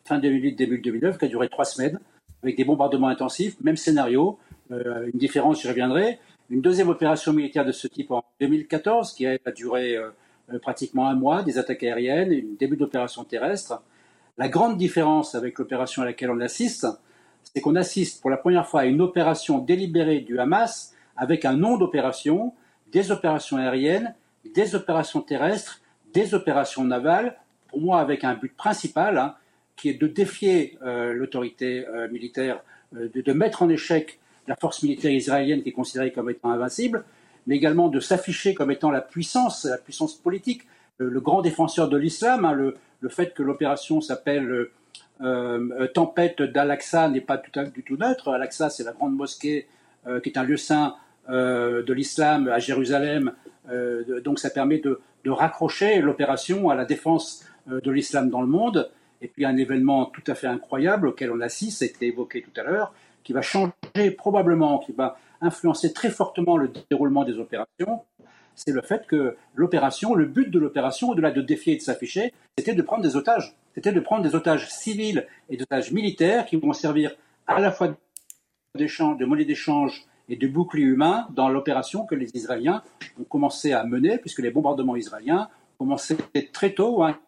fin 0.05 0.19
2008-début 0.19 0.79
2009, 0.79 1.19
qui 1.19 1.25
a 1.25 1.29
duré 1.29 1.49
trois 1.49 1.65
semaines, 1.65 1.99
avec 2.43 2.57
des 2.57 2.65
bombardements 2.65 3.09
intensifs, 3.09 3.61
même 3.61 3.77
scénario. 3.77 4.39
une 4.71 5.19
différence, 5.19 5.61
j'y 5.61 5.69
reviendrai 5.69 6.19
une 6.55 6.61
deuxième 6.61 6.89
opération 6.89 7.33
militaire 7.33 7.65
de 7.65 7.73
ce 7.73 7.89
type 7.89 8.13
en 8.13 8.25
2014, 8.41 9.13
qui 9.13 9.27
a 9.27 9.39
duré 9.57 9.97
euh, 9.97 10.11
euh, 10.53 10.61
pratiquement 10.61 11.09
un 11.09 11.17
mois, 11.17 11.43
des 11.43 11.59
attaques 11.59 11.83
aériennes, 11.83 12.33
et 12.33 12.47
un 12.49 12.55
début 12.57 12.77
d'opération 12.77 13.25
terrestre. 13.25 13.83
La 14.39 14.49
grande 14.49 14.77
différence 14.77 15.35
avec 15.35 15.59
l'opération 15.59 16.03
à 16.03 16.05
laquelle 16.05 16.31
on 16.31 16.39
assiste, 16.39 16.87
c'est 17.43 17.61
qu'on 17.61 17.75
assiste 17.75 18.21
pour 18.21 18.31
la 18.31 18.37
première 18.37 18.69
fois 18.69 18.83
à 18.83 18.85
une 18.85 19.01
opération 19.01 19.59
délibérée 19.59 20.21
du 20.21 20.39
Hamas 20.39 20.95
avec 21.17 21.45
un 21.45 21.57
nom 21.57 21.77
d'opération, 21.77 22.55
des 22.93 23.11
opérations 23.11 23.57
aériennes, 23.57 24.15
des 24.55 24.77
opérations 24.77 25.23
terrestres, 25.23 25.81
des 26.13 26.35
opérations 26.35 26.85
navales, 26.85 27.37
pour 27.67 27.81
moi 27.81 27.99
avec 27.99 28.23
un 28.23 28.35
but 28.35 28.57
principal, 28.57 29.19
hein, 29.19 29.35
qui 29.75 29.89
est 29.89 30.01
de 30.01 30.07
défier 30.07 30.79
euh, 30.83 31.15
l'autorité 31.15 31.85
militaire, 32.13 32.63
de, 32.93 33.33
mettre 33.33 33.63
en 33.63 33.69
échec 33.69 34.21
la 34.47 34.57
force 34.57 34.83
militaire 34.83 35.13
israélienne 35.13 35.63
qui 35.63 35.71
est 35.71 35.73
considérée 35.73 36.13
comme 36.13 36.31
étant 36.31 36.51
invincible, 36.51 37.05
mais 37.47 37.57
également 37.57 37.89
de 37.89 38.01
s'afficher 38.01 38.55
comme 38.55 38.71
étant 38.71 38.91
la 38.91 39.01
puissance, 39.01 39.65
la 39.65 39.79
puissance 39.79 40.15
politique, 40.15 40.63
le, 40.99 41.21
grand 41.21 41.43
défenseur 41.43 41.89
de 41.89 41.97
l'islam. 41.97 42.45
Hein, 42.45 42.53
le, 42.53 42.77
fait 43.09 43.35
que 43.35 43.43
l'opération 43.43 44.01
s'appelle 44.01 44.49
euh, 44.51 44.71
euh, 45.21 45.87
Tempête 45.89 46.41
d'Al-Aqsa 46.41 47.11
n'est 47.11 47.21
pas 47.21 47.37
tout, 47.37 47.61
du 47.75 47.83
tout 47.83 47.97
neutre. 47.97 48.31
Al-Aqsa, 48.31 48.71
c'est 48.71 48.85
la 48.85 48.93
grande 48.93 49.15
mosquée 49.15 49.67
euh, 50.07 50.21
qui 50.21 50.31
est 50.31 50.39
un 50.39 50.45
lieu 50.45 50.57
saint 50.57 50.97
de 51.27 51.93
l'islam 51.95 52.49
à 52.49 52.59
Jérusalem. 52.59 53.33
donc 54.23 54.39
ça 54.39 54.51
permet 54.51 54.77
de, 54.77 55.01
de 55.25 55.31
raccrocher 55.31 56.03
l'opération 56.03 56.69
à 56.69 56.75
la 56.75 56.85
défense 56.85 57.47
de 57.67 57.91
l'islam 57.91 58.29
dans 58.29 58.43
le 58.43 58.47
monde. 58.47 58.91
Et 59.23 59.29
puis 59.29 59.47
un 59.47 59.57
événement 59.57 60.05
tout 60.05 60.23
à 60.27 60.35
fait 60.35 60.49
incroyable 60.49 61.09
auquel 61.09 61.33
on 61.33 61.41
assiste, 61.41 61.81
a 61.81 61.87
été 61.87 62.09
évoqué 62.09 62.43
tout 62.43 62.61
à 62.61 62.63
l'heure, 62.63 62.93
qui 63.25 63.33
va 63.33 63.43
changer 63.43 63.73
probablement, 64.17 64.79
qui 64.79 64.93
va 64.93 65.17
influencer 65.41 65.93
très 65.93 66.11
fortement 66.11 66.57
le 66.57 66.71
déroulement 66.91 67.25
des 67.25 67.39
opérations, 67.39 68.03
c'est 68.55 68.71
le 68.71 68.83
fait 68.83 69.07
que 69.07 69.37
l'opération, 69.55 70.15
le 70.15 70.27
but 70.27 70.51
de 70.51 70.59
l'opération, 70.59 71.11
au-delà 71.11 71.31
de 71.33 71.41
défier 71.41 71.75
et 71.75 71.77
de 71.77 71.83
s'afficher, 71.83 72.33
c'était 72.57 72.75
de 72.75 72.83
prendre 72.83 73.03
des 73.03 73.17
otages. 73.17 73.57
C'était 73.75 73.93
de 73.93 74.01
prendre 74.01 74.23
des 74.23 74.35
otages 74.35 74.71
civils 74.71 75.27
et 75.51 75.57
des 75.57 75.63
otages 75.65 75.91
militaires 75.91 76.47
qui 76.47 76.57
vont 76.57 76.73
servir 76.73 77.17
à 77.47 77.59
la 77.59 77.73
fois 77.73 77.89
de 77.89 79.25
monnaie 79.25 79.45
d'échange 79.45 80.07
et 80.29 80.37
de 80.37 80.47
bouclier 80.47 80.85
humain 80.85 81.27
dans 81.31 81.49
l'opération 81.49 82.07
que 82.07 82.15
les 82.15 82.31
Israéliens 82.35 82.83
ont 83.21 83.25
commencé 83.25 83.73
à 83.73 83.85
mener, 83.85 84.19
puisque 84.19 84.41
les 84.41 84.51
bombardements 84.51 84.97
israéliens 84.97 85.49
ont 85.75 85.85
commencé 85.85 86.17
très 86.53 86.73
tôt, 86.73 87.03
hein, 87.03 87.19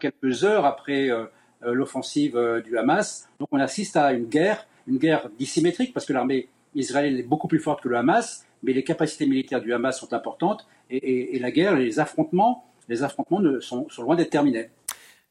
quelques 0.00 0.44
heures 0.44 0.64
après 0.64 1.10
euh, 1.10 1.24
euh, 1.64 1.72
l'offensive 1.72 2.36
euh, 2.36 2.60
du 2.60 2.78
Hamas. 2.78 3.28
Donc 3.38 3.48
on 3.52 3.58
assiste 3.58 3.96
à 3.96 4.12
une 4.12 4.26
guerre 4.26 4.66
une 4.86 4.98
guerre 4.98 5.28
dissymétrique 5.38 5.92
parce 5.92 6.06
que 6.06 6.12
l'armée 6.12 6.48
israélienne 6.74 7.18
est 7.18 7.22
beaucoup 7.22 7.48
plus 7.48 7.60
forte 7.60 7.82
que 7.82 7.88
le 7.88 7.96
Hamas, 7.96 8.46
mais 8.62 8.72
les 8.72 8.84
capacités 8.84 9.26
militaires 9.26 9.60
du 9.60 9.72
Hamas 9.72 9.98
sont 9.98 10.12
importantes 10.12 10.66
et, 10.90 11.38
la 11.38 11.50
guerre, 11.50 11.76
les 11.76 11.98
affrontements, 11.98 12.64
les 12.88 13.02
affrontements 13.02 13.40
sont, 13.60 13.86
loin 13.98 14.16
d'être 14.16 14.30
terminés. 14.30 14.68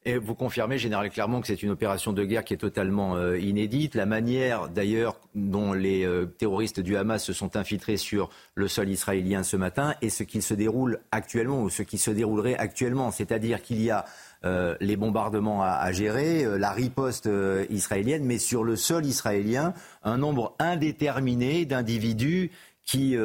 Et 0.06 0.18
vous 0.18 0.34
confirmez, 0.34 0.76
Général 0.76 1.08
Clermont, 1.08 1.40
que 1.40 1.46
c'est 1.46 1.62
une 1.62 1.70
opération 1.70 2.12
de 2.12 2.24
guerre 2.24 2.44
qui 2.44 2.52
est 2.52 2.58
totalement 2.58 3.16
euh, 3.16 3.38
inédite. 3.38 3.94
La 3.94 4.04
manière, 4.04 4.68
d'ailleurs, 4.68 5.18
dont 5.34 5.72
les 5.72 6.04
euh, 6.04 6.26
terroristes 6.26 6.80
du 6.80 6.98
Hamas 6.98 7.24
se 7.24 7.32
sont 7.32 7.56
infiltrés 7.56 7.96
sur 7.96 8.28
le 8.54 8.68
sol 8.68 8.90
israélien 8.90 9.42
ce 9.42 9.56
matin 9.56 9.94
et 10.02 10.10
ce 10.10 10.22
qui 10.22 10.42
se 10.42 10.52
déroule 10.52 11.00
actuellement 11.10 11.62
ou 11.62 11.70
ce 11.70 11.82
qui 11.82 11.96
se 11.96 12.10
déroulerait 12.10 12.54
actuellement. 12.56 13.12
C'est-à-dire 13.12 13.62
qu'il 13.62 13.80
y 13.80 13.90
a 13.90 14.04
euh, 14.44 14.76
les 14.80 14.96
bombardements 14.96 15.62
à, 15.62 15.90
gérer, 15.92 16.44
euh, 16.44 16.58
la 16.58 16.70
riposte 16.70 17.26
euh, 17.26 17.64
israélienne, 17.70 18.24
mais 18.24 18.38
sur 18.38 18.62
le 18.62 18.76
sol 18.76 19.06
israélien, 19.06 19.72
un 20.02 20.18
nombre 20.18 20.54
indéterminé 20.58 21.64
d'individus 21.64 22.50
qui 22.82 23.16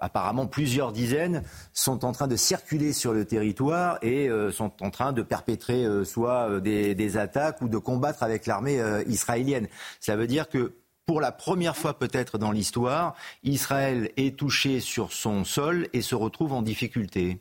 apparemment 0.00 0.46
plusieurs 0.46 0.92
dizaines, 0.92 1.42
sont 1.74 2.06
en 2.06 2.12
train 2.12 2.28
de 2.28 2.36
circuler 2.36 2.94
sur 2.94 3.12
le 3.12 3.26
territoire 3.26 3.98
et 4.00 4.30
sont 4.50 4.72
en 4.80 4.90
train 4.90 5.12
de 5.12 5.20
perpétrer 5.20 5.84
soit 6.06 6.60
des, 6.60 7.16
attaques 7.18 7.60
ou 7.60 7.68
de 7.68 7.76
combattre 7.76 8.22
avec 8.22 8.46
l'armée 8.46 8.80
israélienne. 9.06 9.68
Ça 10.00 10.16
veut 10.16 10.26
dire 10.26 10.48
que 10.48 10.72
pour 11.04 11.20
la 11.20 11.32
première 11.32 11.76
fois 11.76 11.98
peut-être 11.98 12.38
dans 12.38 12.52
l'histoire, 12.52 13.14
Israël 13.42 14.10
est 14.16 14.38
touché 14.38 14.80
sur 14.80 15.12
son 15.12 15.44
sol 15.44 15.88
et 15.92 16.00
se 16.00 16.14
retrouve 16.14 16.54
en 16.54 16.62
difficulté. 16.62 17.38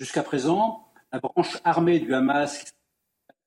Jusqu'à 0.00 0.24
présent, 0.24 0.87
la 1.12 1.20
branche 1.20 1.58
armée 1.64 1.98
du 2.00 2.14
Hamas, 2.14 2.74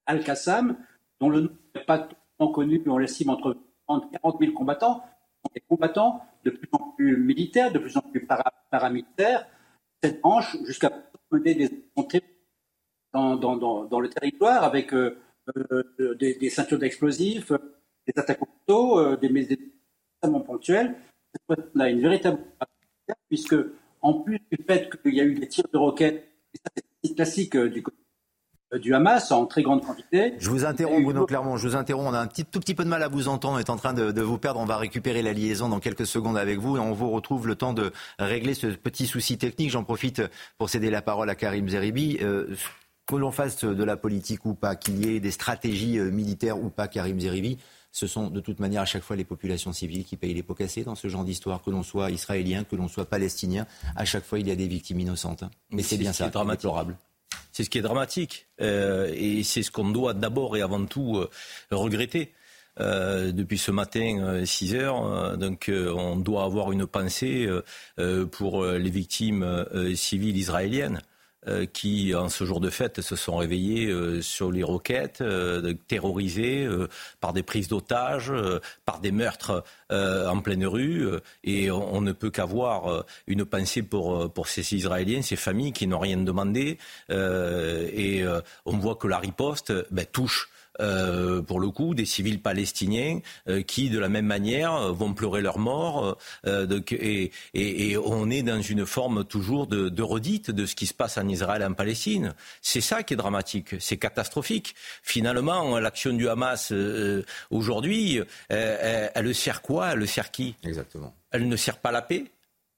Al-Qassam, 0.05 0.77
dont 1.19 1.29
le 1.29 1.41
nom 1.41 1.49
n'est 1.75 1.83
pas 1.83 1.99
totalement 1.99 2.51
connu, 2.53 2.81
on 2.87 2.97
l'estime 2.97 3.29
entre 3.29 3.57
30 3.87 4.05
et 4.05 4.17
40 4.17 4.39
000 4.39 4.53
combattants, 4.53 5.03
sont 5.43 5.51
des 5.53 5.61
combattants 5.61 6.25
de 6.43 6.51
plus 6.51 6.69
en 6.71 6.91
plus 6.91 7.17
militaires, 7.17 7.71
de 7.71 7.79
plus 7.79 7.95
en 7.97 8.01
plus 8.01 8.27
paramilitaires, 8.69 9.47
cette 10.03 10.21
branche 10.21 10.57
jusqu'à 10.65 10.91
mener 11.31 11.55
des 11.55 11.85
montées 11.95 12.23
dans, 13.13 13.35
dans, 13.35 13.99
le 13.99 14.09
territoire 14.09 14.63
avec 14.63 14.93
euh, 14.93 15.17
euh, 15.57 16.15
des, 16.15 16.49
ceintures 16.49 16.79
d'explosifs, 16.79 17.51
des 18.07 18.13
attaques 18.19 18.41
au 18.41 18.45
couteau, 18.45 19.15
des 19.17 19.29
médicaments 19.29 20.41
ponctuels. 20.41 20.95
On 21.49 21.79
a 21.79 21.89
une 21.89 22.01
véritable 22.01 22.39
puisque 23.27 23.55
en 24.01 24.13
plus 24.13 24.39
du 24.51 24.63
fait 24.65 24.89
qu'il 25.01 25.15
y 25.15 25.21
a 25.21 25.23
eu 25.23 25.35
des 25.35 25.47
tirs 25.47 25.67
de 25.71 25.77
roquettes, 25.77 26.27
classique 27.09 27.57
du 27.57 27.83
côté 27.83 27.97
euh, 28.73 28.79
du 28.79 28.93
Hamas 28.93 29.31
en 29.31 29.45
très 29.45 29.63
grande 29.63 29.85
quantité. 29.85 30.35
Je 30.39 30.49
vous 30.49 30.65
interromps, 30.65 31.03
Bruno 31.03 31.25
Clermont, 31.25 31.57
je 31.57 31.67
vous 31.67 31.75
interromps. 31.75 32.09
On 32.09 32.13
a 32.13 32.19
un 32.19 32.27
petit, 32.27 32.45
tout 32.45 32.59
petit 32.59 32.73
peu 32.73 32.83
de 32.83 32.89
mal 32.89 33.03
à 33.03 33.07
vous 33.07 33.27
entendre. 33.27 33.55
On 33.55 33.59
est 33.59 33.69
en 33.69 33.75
train 33.75 33.93
de, 33.93 34.21
vous 34.21 34.37
perdre. 34.37 34.59
On 34.59 34.65
va 34.65 34.77
récupérer 34.77 35.21
la 35.21 35.33
liaison 35.33 35.69
dans 35.69 35.79
quelques 35.79 36.05
secondes 36.05 36.37
avec 36.37 36.59
vous 36.59 36.77
et 36.77 36.79
on 36.79 36.93
vous 36.93 37.09
retrouve 37.09 37.47
le 37.47 37.55
temps 37.55 37.73
de 37.73 37.91
régler 38.19 38.53
ce 38.53 38.67
petit 38.67 39.07
souci 39.07 39.37
technique. 39.37 39.71
J'en 39.71 39.83
profite 39.83 40.21
pour 40.57 40.69
céder 40.69 40.89
la 40.89 41.01
parole 41.01 41.29
à 41.29 41.35
Karim 41.35 41.67
Zeribi. 41.67 42.19
Euh, 42.21 42.55
que 43.07 43.15
l'on 43.15 43.31
fasse 43.31 43.65
de 43.65 43.83
la 43.83 43.97
politique 43.97 44.45
ou 44.45 44.53
pas, 44.53 44.75
qu'il 44.75 45.03
y 45.03 45.15
ait 45.15 45.19
des 45.19 45.31
stratégies 45.31 45.99
euh, 45.99 46.11
militaires 46.11 46.61
ou 46.61 46.69
pas, 46.69 46.87
Karim 46.87 47.19
Zeribi, 47.19 47.57
ce 47.91 48.07
sont 48.07 48.29
de 48.29 48.39
toute 48.39 48.59
manière 48.59 48.81
à 48.81 48.85
chaque 48.85 49.03
fois 49.03 49.15
les 49.15 49.25
populations 49.25 49.73
civiles 49.73 50.05
qui 50.05 50.15
payent 50.15 50.33
les 50.33 50.43
pots 50.43 50.55
cassés 50.55 50.83
dans 50.83 50.95
ce 50.95 51.07
genre 51.07 51.23
d'histoire, 51.23 51.61
que 51.61 51.69
l'on 51.69 51.83
soit 51.83 52.09
israélien, 52.11 52.63
que 52.63 52.75
l'on 52.75 52.87
soit 52.87 53.05
palestinien. 53.05 53.67
À 53.95 54.05
chaque 54.05 54.23
fois, 54.23 54.39
il 54.39 54.47
y 54.47 54.51
a 54.51 54.55
des 54.55 54.67
victimes 54.67 54.99
innocentes. 54.99 55.43
Mais 55.71 55.83
c'est 55.83 55.97
bien 55.97 56.13
ça, 56.13 56.29
déplorable. 56.29 56.97
C'est 57.51 57.63
ce 57.63 57.69
qui 57.69 57.77
est 57.77 57.81
dramatique. 57.81 58.47
Euh, 58.61 59.11
et 59.13 59.43
c'est 59.43 59.63
ce 59.63 59.71
qu'on 59.71 59.89
doit 59.89 60.13
d'abord 60.13 60.55
et 60.55 60.61
avant 60.61 60.85
tout 60.85 61.17
euh, 61.17 61.29
regretter. 61.71 62.33
Euh, 62.79 63.33
depuis 63.33 63.57
ce 63.57 63.69
matin, 63.69 64.43
6 64.45 64.75
heures. 64.75 65.37
donc, 65.37 65.69
on 65.69 66.15
doit 66.15 66.45
avoir 66.45 66.71
une 66.71 66.87
pensée 66.87 67.47
pour 68.31 68.63
les 68.63 68.89
victimes 68.89 69.65
civiles 69.95 70.37
israéliennes. 70.37 71.01
Euh, 71.47 71.65
qui, 71.65 72.13
en 72.13 72.29
ce 72.29 72.43
jour 72.43 72.59
de 72.59 72.69
fête, 72.69 73.01
se 73.01 73.15
sont 73.15 73.37
réveillés 73.37 73.87
euh, 73.87 74.21
sur 74.21 74.51
les 74.51 74.61
roquettes, 74.61 75.21
euh, 75.21 75.73
terrorisés 75.87 76.69
par 77.19 77.33
des 77.33 77.41
prises 77.41 77.67
d'otages, 77.67 78.31
par 78.85 78.99
des 78.99 79.11
meurtres 79.11 79.63
en 79.89 80.39
pleine 80.41 80.65
rue. 80.65 81.07
et 81.43 81.71
on, 81.71 82.01
ne 82.01 82.11
peut 82.11 82.29
qu'avoir 82.29 83.05
une 83.27 83.45
pensée 83.45 83.81
pour, 83.81 84.31
pour 84.31 84.47
ces 84.47 84.75
Israéliens, 84.75 85.21
ces 85.21 85.35
familles 85.35 85.73
qui 85.73 85.87
n'ont 85.87 85.99
rien 85.99 86.17
demandé. 86.17 86.77
et 87.09 88.23
on 88.65 88.77
voit 88.77 88.95
que 88.95 89.07
la 89.07 89.17
riposte 89.17 89.73
ben, 89.91 90.05
touche 90.05 90.49
euh, 90.81 91.41
pour 91.41 91.59
le 91.59 91.69
coup, 91.69 91.93
des 91.93 92.05
civils 92.05 92.41
palestiniens 92.41 93.19
euh, 93.47 93.61
qui, 93.61 93.89
de 93.89 93.99
la 93.99 94.09
même 94.09 94.25
manière, 94.25 94.73
euh, 94.73 94.91
vont 94.91 95.13
pleurer 95.13 95.41
leur 95.41 95.59
mort. 95.59 96.17
et, 96.45 97.31
on 98.03 98.29
est 98.29 98.43
dans 98.43 98.61
une 98.61 98.85
forme 98.85 99.23
toujours 99.23 99.67
de, 99.67 100.01
redite 100.01 100.51
de 100.51 100.65
ce 100.65 100.75
qui 100.75 100.87
se 100.87 100.93
passe 100.93 101.17
en 101.17 101.27
Israël 101.27 101.61
et 101.61 101.65
en 101.65 101.73
Palestine. 101.73 102.33
C'est 102.61 102.81
ça 102.81 103.03
qui 103.03 103.13
est 103.13 103.17
dramatique, 103.17 103.75
c'est 103.79 103.97
catastrophique. 103.97 104.75
Finalement, 105.03 105.79
l'action 105.79 106.13
du 106.13 106.27
Hamas 106.27 106.73
aujourd'hui, 107.49 108.19
elle, 108.49 109.11
elle, 109.13 109.35
sert 109.35 109.61
quoi? 109.61 109.91
Elle 109.91 109.99
le 109.99 110.05
sert 110.05 110.31
qui? 110.31 110.55
Exactement. 110.63 111.13
Elle 111.31 111.47
ne 111.47 111.55
sert 111.55 111.77
pas 111.77 111.91
la 111.91 112.01
paix? 112.01 112.25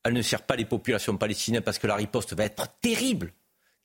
Elle 0.03 0.13
ne 0.13 0.21
sert 0.21 0.41
pas 0.41 0.55
les 0.55 0.65
populations 0.65 1.15
palestiniennes 1.17 1.63
parce 1.63 1.79
que 1.79 1.87
la 1.87 1.95
riposte 1.95 2.35
va 2.35 2.43
être 2.43 2.67
terrible, 2.81 3.31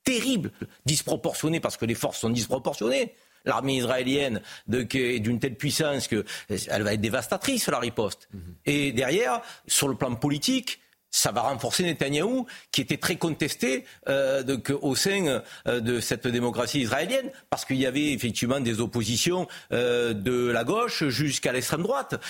terrible, 0.05 0.51
disproportionnée 0.85 1.61
parce 1.61 1.77
que 1.77 1.85
les 1.85 1.95
forces 1.95 2.19
sont 2.19 2.31
disproportionnées 2.31 3.15
l'armée 3.45 3.77
israélienne 3.77 4.41
est 4.73 5.21
d'une 5.21 5.39
telle 5.39 5.57
puissance 5.57 6.09
qu'elle 6.09 6.83
va 6.83 6.95
être 6.95 7.01
dévastatrice, 7.01 7.69
la 7.69 7.79
riposte. 7.79 8.29
Mhm. 8.33 8.41
Et 8.67 8.93
derrière, 8.93 9.41
sur 9.67 9.89
le 9.89 9.95
plan 9.95 10.15
politique, 10.15 10.81
ça 11.11 11.33
va 11.33 11.43
renforcer 11.43 11.85
Netanyahou, 11.85 12.47
qui 12.71 12.83
était 12.83 12.99
très 12.99 13.17
contesté 13.17 13.85
euh, 14.09 14.43
au 14.83 14.95
sein 14.95 15.43
euh, 15.67 15.81
de 15.81 16.01
cette 16.01 16.27
démocratie 16.27 16.81
israélienne, 16.81 17.31
parce 17.51 17.65
qu'il 17.65 17.77
y 17.77 17.87
avait 17.87 18.13
effectivement 18.13 18.61
des 18.61 18.81
oppositions 18.81 19.49
euh, 19.73 20.13
de 20.13 20.49
la 20.49 20.65
gauche 20.65 21.09
jusqu'à 21.09 21.53
l'extrême 21.53 21.83
droite, 21.83 22.21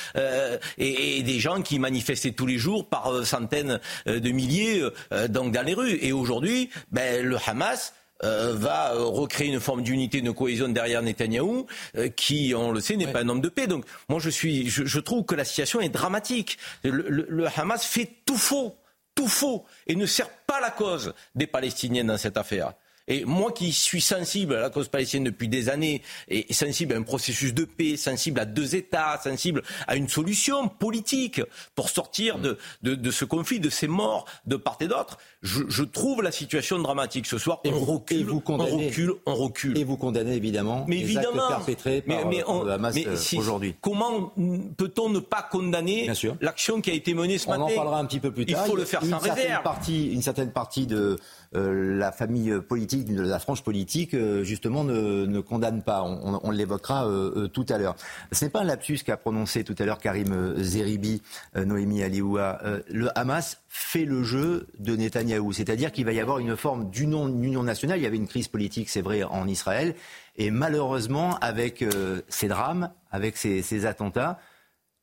et, 0.77 1.23
des 1.23 1.41
gens 1.41 1.63
qui 1.63 1.79
manifestaient 1.79 2.33
tous 2.33 2.47
les 2.47 2.59
jours 2.59 2.89
par 2.89 3.27
centaines 3.27 3.81
de 4.07 4.31
milliers 4.31 4.83
donc 5.29 5.53
dans 5.53 5.63
les 5.63 5.75
rues. 5.75 5.99
Et 6.01 6.13
aujourd'hui, 6.13 6.71
ben, 6.91 7.25
le 7.25 7.37
Hamas 7.47 7.93
euh, 8.25 8.55
va 8.55 8.95
euh, 8.95 9.05
recréer 9.05 9.49
une 9.49 9.61
forme 9.61 9.83
d'unité, 9.83 10.21
de 10.21 10.31
cohésion 10.31 10.69
derrière 10.69 11.03
Netanyahou, 11.03 11.67
euh, 11.97 12.09
qui, 12.09 12.53
on 12.57 12.73
le 12.73 12.81
sait, 12.81 12.97
n'est 12.97 13.13
pas 13.13 13.23
un 13.23 13.29
homme 13.29 13.41
de 13.41 13.49
paix. 13.49 13.67
Donc, 13.67 13.85
moi, 14.09 14.19
je 14.19 14.31
suis, 14.31 14.69
je, 14.69 14.99
trouve 14.99 15.25
que 15.25 15.35
la 15.35 15.45
situation 15.45 15.81
est 15.81 15.89
dramatique. 15.89 16.59
le 16.83 17.47
Hamas 17.57 17.85
fait 17.85 18.11
tout 18.27 18.37
faux, 18.37 18.77
tout 19.15 19.29
faux, 19.29 19.65
et 19.87 19.95
ne 19.95 20.07
sert 20.07 20.31
pas 20.47 20.61
la 20.61 20.71
cause 20.71 21.15
des 21.35 21.47
Palestiniens 21.47 22.05
dans 22.05 22.19
cette 22.19 22.37
affaire. 22.37 22.75
Et 23.09 23.25
moi 23.25 23.53
qui 23.53 23.73
suis 23.73 24.01
sensible 24.01 24.55
à 24.55 24.61
la 24.61 24.71
cause 24.71 24.89
palestinienne 24.89 25.25
depuis 25.25 25.49
des 25.49 25.69
années, 25.69 26.03
et 26.29 26.53
sensible 26.53 26.95
à 26.95 26.99
un 26.99 27.03
processus 27.03 27.55
de 27.55 27.65
paix, 27.65 27.97
sensible 27.97 28.39
à 28.41 28.45
deux 28.45 28.77
États, 28.77 29.19
sensible 29.23 29.63
à 29.87 29.97
une 29.97 30.09
solution 30.09 30.69
politique 30.69 31.41
pour 31.75 31.89
sortir 31.89 32.39
de, 32.39 32.59
de, 32.83 33.11
ce 33.11 33.25
conflit, 33.25 33.61
de 33.61 33.71
ces 33.71 33.89
morts 33.89 34.27
de 34.47 34.57
part 34.57 34.77
et 34.81 34.89
d'autre, 34.89 35.19
je, 35.43 35.83
trouve 35.83 36.23
la 36.23 36.33
situation 36.33 36.79
dramatique 36.79 37.27
ce 37.27 37.39
soir. 37.39 37.61
on, 37.65 37.79
recule, 37.81 38.27
vous 38.27 38.43
on 38.47 38.57
recule, 38.59 39.13
on 39.27 39.35
recule. 39.35 39.79
Et 39.79 39.85
vous 39.85 39.97
condamnez 39.97 40.35
évidemment 40.35 40.85
mais 40.87 40.97
les 40.97 41.17
actes 41.17 41.29
perpétrés 41.49 42.03
par, 42.03 42.27
mais, 42.27 42.43
le 42.47 42.71
Hamas 42.71 42.97
euh, 42.97 43.39
aujourd'hui. 43.39 43.75
Comment 43.81 44.33
peut-on 44.77 45.09
ne 45.09 45.21
pas 45.21 45.47
condamner 45.51 46.11
l'action 46.41 46.81
qui 46.81 46.91
a 46.91 46.95
été 46.95 47.15
menée 47.15 47.39
ce 47.39 47.49
matin 47.49 47.63
On 47.63 47.73
en 47.73 47.75
parlera 47.75 47.99
un 47.99 48.05
petit 48.05 48.21
peu 48.21 48.31
plus 48.31 48.47
tard. 48.47 48.65
Il 48.65 48.71
faut 48.71 48.77
le 48.77 48.85
faire 48.85 49.05
sans 49.05 49.19
réserve. 49.19 49.63
Partie, 49.63 50.13
une 50.13 50.23
certaine 50.23 50.53
partie 50.53 50.87
de 50.87 50.97
euh, 50.99 51.17
la 51.53 52.13
famille 52.13 52.61
politique, 52.61 53.09
la 53.11 53.39
frange 53.39 53.63
politique, 53.63 54.15
euh, 54.15 54.45
justement, 54.45 54.85
ne, 54.85 55.41
condamne 55.41 55.83
pas. 55.83 56.03
On, 56.03 56.51
l'évoquera 56.51 57.07
euh, 57.07 57.49
tout 57.49 57.67
à 57.69 57.79
l'heure. 57.79 57.97
Ce 58.33 58.45
n'est 58.45 58.51
pas 58.51 58.61
un 58.61 58.65
lapsus 58.65 58.99
qu'a 59.05 59.17
prononcé 59.17 59.65
tout 59.65 59.75
à 59.79 59.85
l'heure 59.85 59.99
Karim 59.99 60.55
Zeribi, 60.59 61.23
Noémie 61.55 62.03
Alioua. 62.03 62.61
le 62.89 63.17
Hamas 63.19 63.61
fait 63.69 64.05
le 64.05 64.23
jeu 64.25 64.67
de 64.79 64.97
Netanyahou, 64.97 65.53
c'est-à-dire 65.53 65.93
qu'il 65.93 66.05
va 66.05 66.13
y 66.13 66.21
avoir 66.21 66.39
une 66.39 66.57
forme 66.57 66.91
d'union 66.91 67.63
nationale. 67.63 67.99
Il 67.99 68.03
y 68.03 68.07
avait 68.07 68.17
une 68.17 68.29
crise 68.29 68.49
politique, 68.49 68.89
c'est 68.89 69.03
vrai, 69.03 69.23
en 69.23 69.47
Israël. 69.47 69.95
Et 70.37 70.51
malheureusement, 70.51 71.37
avec 71.41 71.85
ces 72.29 72.49
drames, 72.49 72.91
avec 73.11 73.37
ces, 73.37 73.87
attentats, 73.87 74.39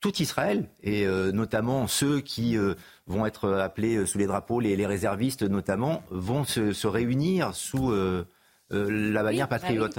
tout 0.06 0.22
Israël, 0.22 0.70
et 0.84 1.06
notamment 1.34 1.88
ceux 1.88 2.22
qui 2.22 2.58
vont 3.08 3.26
être 3.26 3.50
appelés 3.54 3.98
euh, 3.98 4.06
sous 4.06 4.18
les 4.18 4.28
drapeaux, 4.28 4.60
les, 4.60 4.86
réservistes 4.86 5.44
notamment, 5.44 6.04
vont 6.10 6.44
se, 6.44 6.88
réunir 6.88 7.54
sous 7.54 7.92
euh, 7.92 8.26
euh, 8.74 9.12
la 9.14 9.22
bannière 9.22 9.48
bah 9.48 9.60
patriote. 9.60 9.96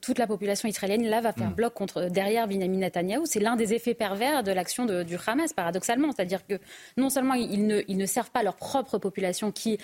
toute 0.00 0.18
la 0.18 0.26
population 0.26 0.70
israélienne 0.70 1.06
là 1.06 1.20
va 1.20 1.34
faire 1.34 1.50
hmm. 1.50 1.54
bloc 1.54 1.74
contre 1.74 2.08
derrière 2.08 2.48
Benjamin 2.48 2.78
Netanyahou. 2.78 3.26
C'est 3.26 3.40
l'un 3.40 3.56
des 3.56 3.74
effets 3.74 3.92
pervers 3.92 4.42
de 4.42 4.52
l'action 4.52 4.86
du 4.86 5.16
Hamas, 5.26 5.52
paradoxalement. 5.52 6.12
C'est-à-dire 6.12 6.46
que 6.46 6.58
non 6.96 7.10
seulement 7.10 7.34
ils 7.34 7.66
ne, 7.66 7.82
ils 7.88 7.98
ne, 7.98 8.06
servent 8.06 8.30
pas 8.30 8.42
leur 8.42 8.56
propre 8.56 8.96
population 8.96 9.52
qui, 9.52 9.78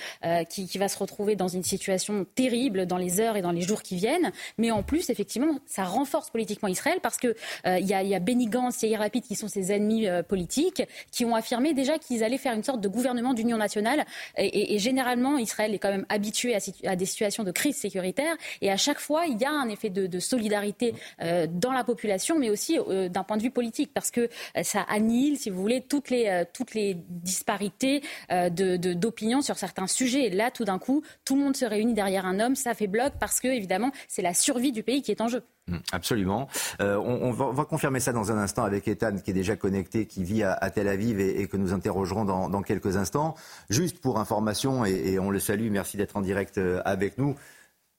qui, 0.48 0.66
qui, 0.66 0.78
va 0.78 0.88
se 0.88 0.96
retrouver 0.96 1.36
dans 1.36 1.48
une 1.48 1.62
situation 1.62 2.24
terrible 2.34 2.86
dans 2.86 2.96
les 2.96 3.20
heures 3.20 3.36
et 3.36 3.42
dans 3.42 3.52
les 3.52 3.60
jours 3.60 3.82
qui 3.82 3.96
viennent, 3.96 4.32
mais 4.56 4.70
en 4.70 4.82
plus, 4.82 5.10
effectivement, 5.10 5.58
ça 5.66 5.84
renforce 5.84 6.30
politiquement 6.30 6.68
Israël 6.68 6.98
parce 7.02 7.18
que 7.18 7.34
il 7.66 7.86
y, 7.86 7.92
a, 7.92 8.02
y 8.02 8.14
a 8.14 8.20
Benny 8.20 8.46
Gantz 8.46 8.82
et 8.84 8.88
Yair 8.88 9.10
qui 9.10 9.34
sont 9.34 9.48
ses 9.48 9.72
ennemis 9.72 10.06
politiques, 10.28 10.82
qui 11.10 11.24
ont 11.24 11.34
affirmé 11.34 11.74
déjà 11.74 11.98
qu'ils 11.98 12.24
allaient 12.24 12.38
faire 12.38 12.54
une 12.54 12.64
sorte 12.64 12.80
de 12.80 12.88
gouvernement 12.88 13.34
d'union 13.34 13.58
nationale. 13.58 14.06
Et, 14.38 14.74
et, 14.74 14.78
généralement, 14.78 15.36
Israël 15.36 15.74
est 15.74 15.78
quand 15.78 15.90
même 15.90 16.06
habitué 16.08 16.54
à, 16.54 16.58
à 16.84 16.96
des 16.96 17.06
situations 17.06 17.44
de 17.44 17.50
crise 17.50 17.76
sécuritaire 17.76 18.21
et 18.60 18.70
à 18.70 18.76
chaque 18.76 19.00
fois, 19.00 19.26
il 19.26 19.40
y 19.40 19.44
a 19.44 19.50
un 19.50 19.68
effet 19.68 19.90
de, 19.90 20.20
solidarité 20.20 20.94
euh, 21.20 21.46
dans 21.50 21.72
la 21.72 21.84
population, 21.84 22.38
mais 22.38 22.50
aussi 22.50 22.78
euh, 22.78 23.08
d'un 23.08 23.24
point 23.24 23.36
de 23.36 23.42
vue 23.42 23.50
politique, 23.50 23.92
parce 23.92 24.10
que 24.10 24.20
euh, 24.20 24.62
ça 24.62 24.82
annihile, 24.82 25.38
si 25.38 25.50
vous 25.50 25.60
voulez, 25.60 25.82
toutes 25.82 26.10
les, 26.10 26.96
disparités 27.08 28.02
d'opinion 28.30 29.42
sur 29.42 29.56
certains 29.56 29.86
sujets. 29.86 30.26
Et 30.26 30.30
là, 30.30 30.50
tout 30.50 30.64
d'un 30.64 30.78
coup, 30.78 31.02
tout 31.24 31.36
le 31.36 31.42
monde 31.42 31.56
se 31.56 31.64
réunit 31.64 31.94
derrière 31.94 32.26
un 32.26 32.40
homme, 32.40 32.56
ça 32.56 32.74
fait 32.74 32.86
bloc, 32.86 33.14
parce 33.18 33.40
que, 33.40 33.48
évidemment, 33.48 33.90
c'est 34.08 34.22
la 34.22 34.34
survie 34.34 34.72
du 34.72 34.82
pays 34.82 35.02
qui 35.02 35.10
est 35.10 35.20
en 35.20 35.28
jeu. 35.28 35.42
Mmh, 35.68 35.76
absolument. 35.92 36.48
on, 36.80 37.30
va, 37.30 37.64
confirmer 37.64 38.00
ça 38.00 38.12
dans 38.12 38.32
un 38.32 38.38
instant 38.38 38.64
avec 38.64 38.88
Ethan, 38.88 39.16
qui 39.16 39.30
est 39.30 39.34
déjà 39.34 39.56
connecté, 39.56 40.06
qui 40.06 40.24
vit 40.24 40.42
à, 40.42 40.70
Tel 40.70 40.88
Aviv 40.88 41.20
et, 41.20 41.46
que 41.46 41.56
nous 41.56 41.72
interrogerons 41.72 42.24
dans, 42.24 42.62
quelques 42.62 42.96
instants. 42.96 43.34
Juste 43.70 44.00
pour 44.00 44.18
information, 44.18 44.84
et 44.84 45.18
on 45.18 45.30
le 45.30 45.38
salue, 45.38 45.70
merci 45.70 45.96
d'être 45.96 46.16
en 46.16 46.22
direct 46.22 46.60
avec 46.84 47.18
nous. 47.18 47.36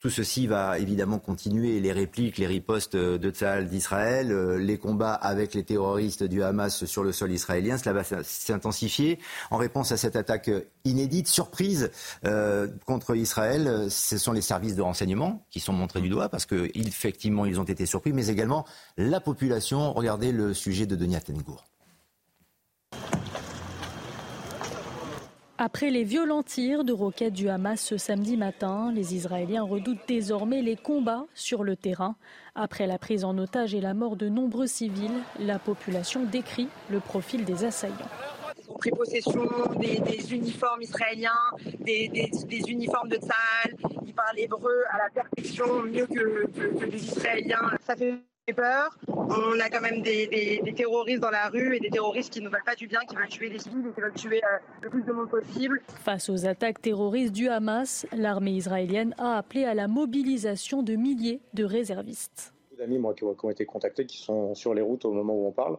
Tout 0.03 0.09
ceci 0.09 0.47
va 0.47 0.79
évidemment 0.79 1.17
continuer, 1.17 1.79
les 1.79 1.93
répliques, 1.93 2.37
les 2.37 2.45
ripostes 2.45 2.97
de 2.97 3.29
Tzal 3.29 3.69
d'Israël, 3.69 4.33
euh, 4.33 4.57
les 4.57 4.77
combats 4.77 5.13
avec 5.13 5.53
les 5.53 5.63
terroristes 5.63 6.25
du 6.25 6.43
Hamas 6.43 6.83
sur 6.83 7.05
le 7.05 7.13
sol 7.13 7.31
israélien, 7.31 7.77
cela 7.77 7.93
va 7.93 8.03
s'intensifier. 8.21 9.17
En 9.49 9.55
réponse 9.55 9.93
à 9.93 9.97
cette 9.97 10.17
attaque 10.17 10.51
inédite, 10.83 11.29
surprise 11.29 11.89
euh, 12.25 12.67
contre 12.85 13.15
Israël, 13.15 13.89
ce 13.89 14.17
sont 14.17 14.33
les 14.33 14.41
services 14.41 14.75
de 14.75 14.81
renseignement 14.81 15.45
qui 15.49 15.61
sont 15.61 15.71
montrés 15.71 16.01
du 16.01 16.09
doigt 16.09 16.27
parce 16.27 16.45
qu'effectivement 16.45 17.45
ils 17.45 17.61
ont 17.61 17.63
été 17.63 17.85
surpris, 17.85 18.11
mais 18.11 18.27
également 18.27 18.65
la 18.97 19.21
population. 19.21 19.93
Regardez 19.93 20.33
le 20.33 20.53
sujet 20.53 20.85
de 20.85 20.97
Denis 20.97 21.15
Attengour. 21.15 21.63
Après 25.65 25.91
les 25.91 26.03
violents 26.03 26.43
tirs 26.43 26.83
de 26.83 26.91
roquettes 26.91 27.31
du 27.31 27.47
Hamas 27.47 27.79
ce 27.79 27.95
samedi 27.95 28.35
matin, 28.35 28.91
les 28.93 29.15
Israéliens 29.15 29.63
redoutent 29.63 30.05
désormais 30.09 30.61
les 30.61 30.75
combats 30.75 31.25
sur 31.35 31.63
le 31.63 31.77
terrain. 31.77 32.17
Après 32.53 32.85
la 32.85 32.97
prise 32.97 33.23
en 33.23 33.37
otage 33.37 33.73
et 33.73 33.79
la 33.79 33.93
mort 33.93 34.17
de 34.17 34.27
nombreux 34.27 34.67
civils, 34.67 35.23
la 35.39 35.59
population 35.59 36.25
décrit 36.25 36.67
le 36.89 36.99
profil 36.99 37.45
des 37.45 37.63
assaillants 37.63 37.95
ont 38.69 38.77
pris 38.77 38.91
possession 38.91 39.49
des, 39.79 40.33
uniformes 40.33 40.81
israéliens, 40.81 41.31
des, 41.79 42.31
uniformes 42.67 43.09
de 43.09 43.17
Tzahal. 43.17 43.75
Ils 44.05 44.13
parlent 44.13 44.39
hébreu 44.39 44.83
à 44.89 44.97
la 44.97 45.09
perfection, 45.13 45.83
mieux 45.83 46.07
que, 46.07 46.47
que 46.47 46.85
les 46.85 47.05
Israéliens. 47.05 47.71
Ça 47.85 47.95
fait 47.95 48.15
peur. 48.51 48.97
On 49.07 49.57
a 49.59 49.69
quand 49.69 49.79
même 49.79 50.01
des, 50.01 50.61
terroristes 50.75 51.21
dans 51.21 51.29
la 51.29 51.47
rue 51.47 51.77
et 51.77 51.79
des 51.79 51.89
terroristes 51.89 52.33
qui 52.33 52.41
ne 52.41 52.49
veulent 52.49 52.63
pas 52.65 52.75
du 52.75 52.87
bien, 52.87 52.99
qui 53.07 53.15
veulent 53.15 53.29
tuer 53.29 53.47
les 53.47 53.59
civils 53.59 53.87
et 53.87 53.93
qui 53.93 54.01
veulent 54.01 54.13
tuer 54.13 54.43
euh, 54.43 54.57
le 54.81 54.89
plus 54.89 55.03
de 55.03 55.13
monde 55.13 55.29
possible. 55.29 55.81
Face 55.87 56.29
aux 56.29 56.45
attaques 56.45 56.81
terroristes 56.81 57.31
du 57.31 57.47
Hamas, 57.47 58.05
l'armée 58.11 58.51
israélienne 58.51 59.15
a 59.17 59.37
appelé 59.37 59.63
à 59.63 59.73
la 59.73 59.87
mobilisation 59.87 60.83
de 60.83 60.95
milliers 60.95 61.39
de 61.53 61.63
réservistes. 61.63 62.53
D'amis 62.77 62.99
moi 62.99 63.13
qui 63.13 63.23
ont 63.23 63.49
été 63.49 63.65
contactés, 63.65 64.05
qui 64.05 64.17
sont 64.17 64.55
sur 64.55 64.73
les 64.73 64.81
routes 64.81 65.05
au 65.05 65.13
moment 65.13 65.33
où 65.35 65.47
on 65.47 65.51
parle. 65.51 65.77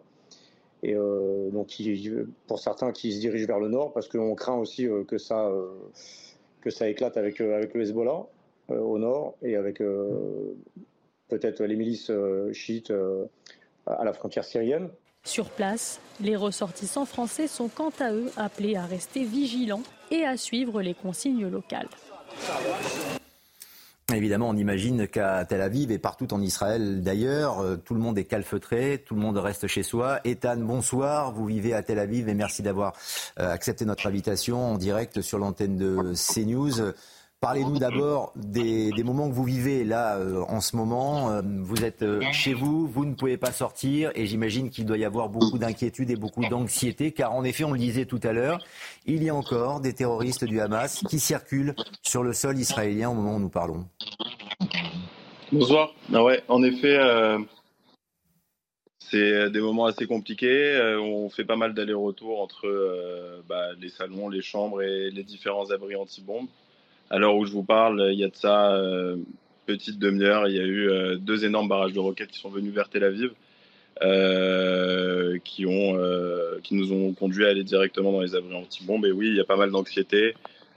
Et 0.82 0.94
euh, 0.94 1.50
donc, 1.50 1.70
pour 2.46 2.58
certains 2.58 2.92
qui 2.92 3.12
se 3.12 3.20
dirigent 3.20 3.46
vers 3.46 3.58
le 3.58 3.68
nord, 3.68 3.92
parce 3.92 4.08
qu'on 4.08 4.34
craint 4.34 4.56
aussi 4.56 4.86
euh, 4.86 5.04
que 5.04 5.18
ça, 5.18 5.50
que 6.62 6.70
ça 6.70 6.88
éclate 6.88 7.18
avec, 7.18 7.40
avec 7.40 7.74
le 7.74 7.82
Hezbollah 7.82 8.22
au 8.68 8.98
nord 8.98 9.34
et 9.42 9.56
avec 9.56 9.82
peut-être 11.28 11.62
les 11.62 11.76
milices 11.76 12.10
euh, 12.10 12.52
chiites 12.52 12.90
euh, 12.90 13.24
à 13.86 14.04
la 14.04 14.12
frontière 14.12 14.44
syrienne. 14.44 14.88
Sur 15.24 15.48
place, 15.48 16.00
les 16.20 16.36
ressortissants 16.36 17.06
français 17.06 17.46
sont 17.46 17.68
quant 17.68 17.92
à 17.98 18.12
eux 18.12 18.30
appelés 18.36 18.76
à 18.76 18.84
rester 18.84 19.24
vigilants 19.24 19.82
et 20.10 20.24
à 20.24 20.36
suivre 20.36 20.82
les 20.82 20.94
consignes 20.94 21.48
locales. 21.48 21.88
Évidemment, 24.12 24.50
on 24.50 24.56
imagine 24.56 25.08
qu'à 25.08 25.46
Tel 25.46 25.62
Aviv 25.62 25.90
et 25.90 25.98
partout 25.98 26.34
en 26.34 26.42
Israël 26.42 27.02
d'ailleurs, 27.02 27.60
euh, 27.60 27.76
tout 27.76 27.94
le 27.94 28.00
monde 28.00 28.18
est 28.18 28.24
calfeutré, 28.24 29.02
tout 29.04 29.14
le 29.14 29.20
monde 29.22 29.38
reste 29.38 29.66
chez 29.66 29.82
soi. 29.82 30.20
Ethan, 30.24 30.58
bonsoir, 30.58 31.32
vous 31.32 31.46
vivez 31.46 31.72
à 31.72 31.82
Tel 31.82 31.98
Aviv 31.98 32.28
et 32.28 32.34
merci 32.34 32.62
d'avoir 32.62 32.92
accepté 33.36 33.86
notre 33.86 34.06
invitation 34.06 34.72
en 34.72 34.76
direct 34.76 35.22
sur 35.22 35.38
l'antenne 35.38 35.78
de 35.78 36.12
CNews. 36.14 36.92
Parlez-nous 37.40 37.78
d'abord 37.78 38.32
des, 38.36 38.90
moments 39.04 39.28
que 39.28 39.34
vous 39.34 39.44
vivez 39.44 39.84
là 39.84 40.16
euh, 40.16 40.40
en 40.48 40.62
ce 40.62 40.76
moment. 40.76 41.30
Euh, 41.30 41.42
vous 41.44 41.84
êtes 41.84 42.02
euh, 42.02 42.22
chez 42.32 42.54
vous, 42.54 42.86
vous 42.86 43.04
ne 43.04 43.12
pouvez 43.12 43.36
pas 43.36 43.52
sortir 43.52 44.10
et 44.14 44.24
j'imagine 44.24 44.70
qu'il 44.70 44.86
doit 44.86 44.96
y 44.96 45.04
avoir 45.04 45.28
beaucoup 45.28 45.58
d'inquiétude 45.58 46.10
et 46.10 46.16
beaucoup 46.16 46.42
d'anxiété 46.46 47.12
car 47.12 47.34
en 47.34 47.44
effet, 47.44 47.64
on 47.64 47.72
le 47.72 47.78
disait 47.78 48.06
tout 48.06 48.20
à 48.22 48.32
l'heure, 48.32 48.64
il 49.04 49.22
y 49.22 49.28
a 49.28 49.34
encore 49.34 49.80
des 49.80 49.92
terroristes 49.92 50.44
du 50.44 50.58
Hamas 50.58 51.04
qui 51.10 51.20
circulent 51.20 51.74
sur 52.00 52.22
le 52.22 52.32
sol 52.32 52.58
israélien 52.58 53.10
au 53.10 53.14
moment 53.14 53.36
où 53.36 53.40
nous 53.40 53.50
parlons. 53.50 53.84
Bonsoir. 55.52 55.94
Ah 56.14 56.24
ouais, 56.24 56.42
en 56.48 56.62
effet, 56.62 56.98
c'est 58.98 59.50
des 59.50 59.60
moments 59.60 59.84
assez 59.84 60.06
compliqués. 60.06 60.96
on 60.98 61.28
fait 61.28 61.44
pas 61.44 61.56
mal 61.56 61.74
d'allers-retours 61.74 62.40
entre 62.40 63.42
bah, 63.46 63.74
les 63.78 63.90
salons, 63.90 64.30
les 64.30 64.40
chambres 64.40 64.80
et 64.80 65.10
les 65.10 65.24
différents 65.24 65.70
abris 65.70 65.94
anti-bombes. 65.94 66.48
À 67.10 67.18
l'heure 67.18 67.36
où 67.36 67.44
je 67.44 67.52
vous 67.52 67.64
parle, 67.64 68.10
il 68.12 68.18
y 68.18 68.24
a 68.24 68.28
de 68.28 68.36
ça 68.36 68.74
euh, 68.74 69.16
petite 69.66 69.98
demi-heure, 69.98 70.48
il 70.48 70.56
y 70.56 70.60
a 70.60 70.64
eu 70.64 70.90
euh, 70.90 71.16
deux 71.16 71.44
énormes 71.44 71.68
barrages 71.68 71.92
de 71.92 72.00
roquettes 72.00 72.30
qui 72.30 72.40
sont 72.40 72.50
venus 72.50 72.72
vers 72.72 72.88
Tel 72.88 73.04
Aviv, 73.04 73.32
euh, 74.02 75.38
qui, 75.44 75.66
ont, 75.66 75.98
qui 76.62 76.74
nous 76.74 76.92
ont 76.92 77.12
conduit 77.12 77.46
à 77.46 77.50
aller 77.50 77.64
directement 77.64 78.12
dans 78.12 78.20
les 78.20 78.34
abris 78.34 78.54
anti-bombes. 78.54 79.06
Et 79.06 79.12
oui, 79.12 79.28
il 79.28 79.36
y 79.36 79.40
a 79.40 79.44
pas 79.44 79.56
mal 79.56 79.70
d'anxiété. 79.70 80.34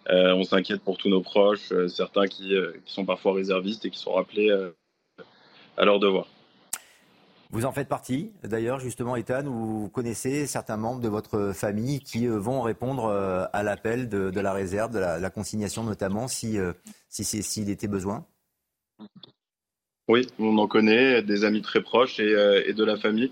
on 0.10 0.44
s'inquiète 0.44 0.82
pour 0.82 0.98
tous 0.98 1.10
nos 1.10 1.22
proches, 1.22 1.74
certains 1.88 2.28
qui, 2.28 2.54
qui, 2.86 2.94
sont 2.94 3.06
parfois 3.06 3.34
réservistes 3.34 3.86
et 3.86 3.90
qui 3.90 4.00
sont 4.00 4.14
rappelés 4.14 4.52
à 5.78 5.86
leur 5.86 6.00
devoir. 6.00 6.28
Vous 7.51 7.63
en 7.63 7.72
faites 7.72 7.88
partie, 7.88 8.32
d'ailleurs, 8.44 8.80
justement, 8.80 9.16
Ethan, 9.16 9.46
où 9.46 9.54
vous 9.54 9.89
connaissez 9.89 10.46
certains 10.48 10.75
membres 10.75 11.00
de 11.00 11.08
votre 11.08 11.54
famille 11.54 12.01
qui 12.01 12.27
euh, 12.27 12.38
vont 12.38 12.62
répondre 12.62 13.06
euh, 13.06 13.46
à 13.54 13.63
l'appel 13.63 14.10
de, 14.10 14.39
la 14.39 14.51
réserve, 14.51 14.91
de 14.91 15.00
la, 15.00 15.30
consignation 15.30 15.84
notamment, 15.84 16.28
si, 16.28 16.60
euh, 16.60 16.74
s'il 17.08 17.43
si, 17.43 17.72
était 17.72 17.88
besoin? 17.88 18.26
Oui, 20.10 20.28
on 20.39 20.58
en 20.58 20.67
connaît, 20.67 21.22
des 21.22 21.45
amis 21.45 21.62
très 21.62 21.82
proches 21.82 22.19
et, 22.19 22.63
et 22.65 22.74
de 22.74 22.84
la 22.84 22.98
famille. 22.98 23.32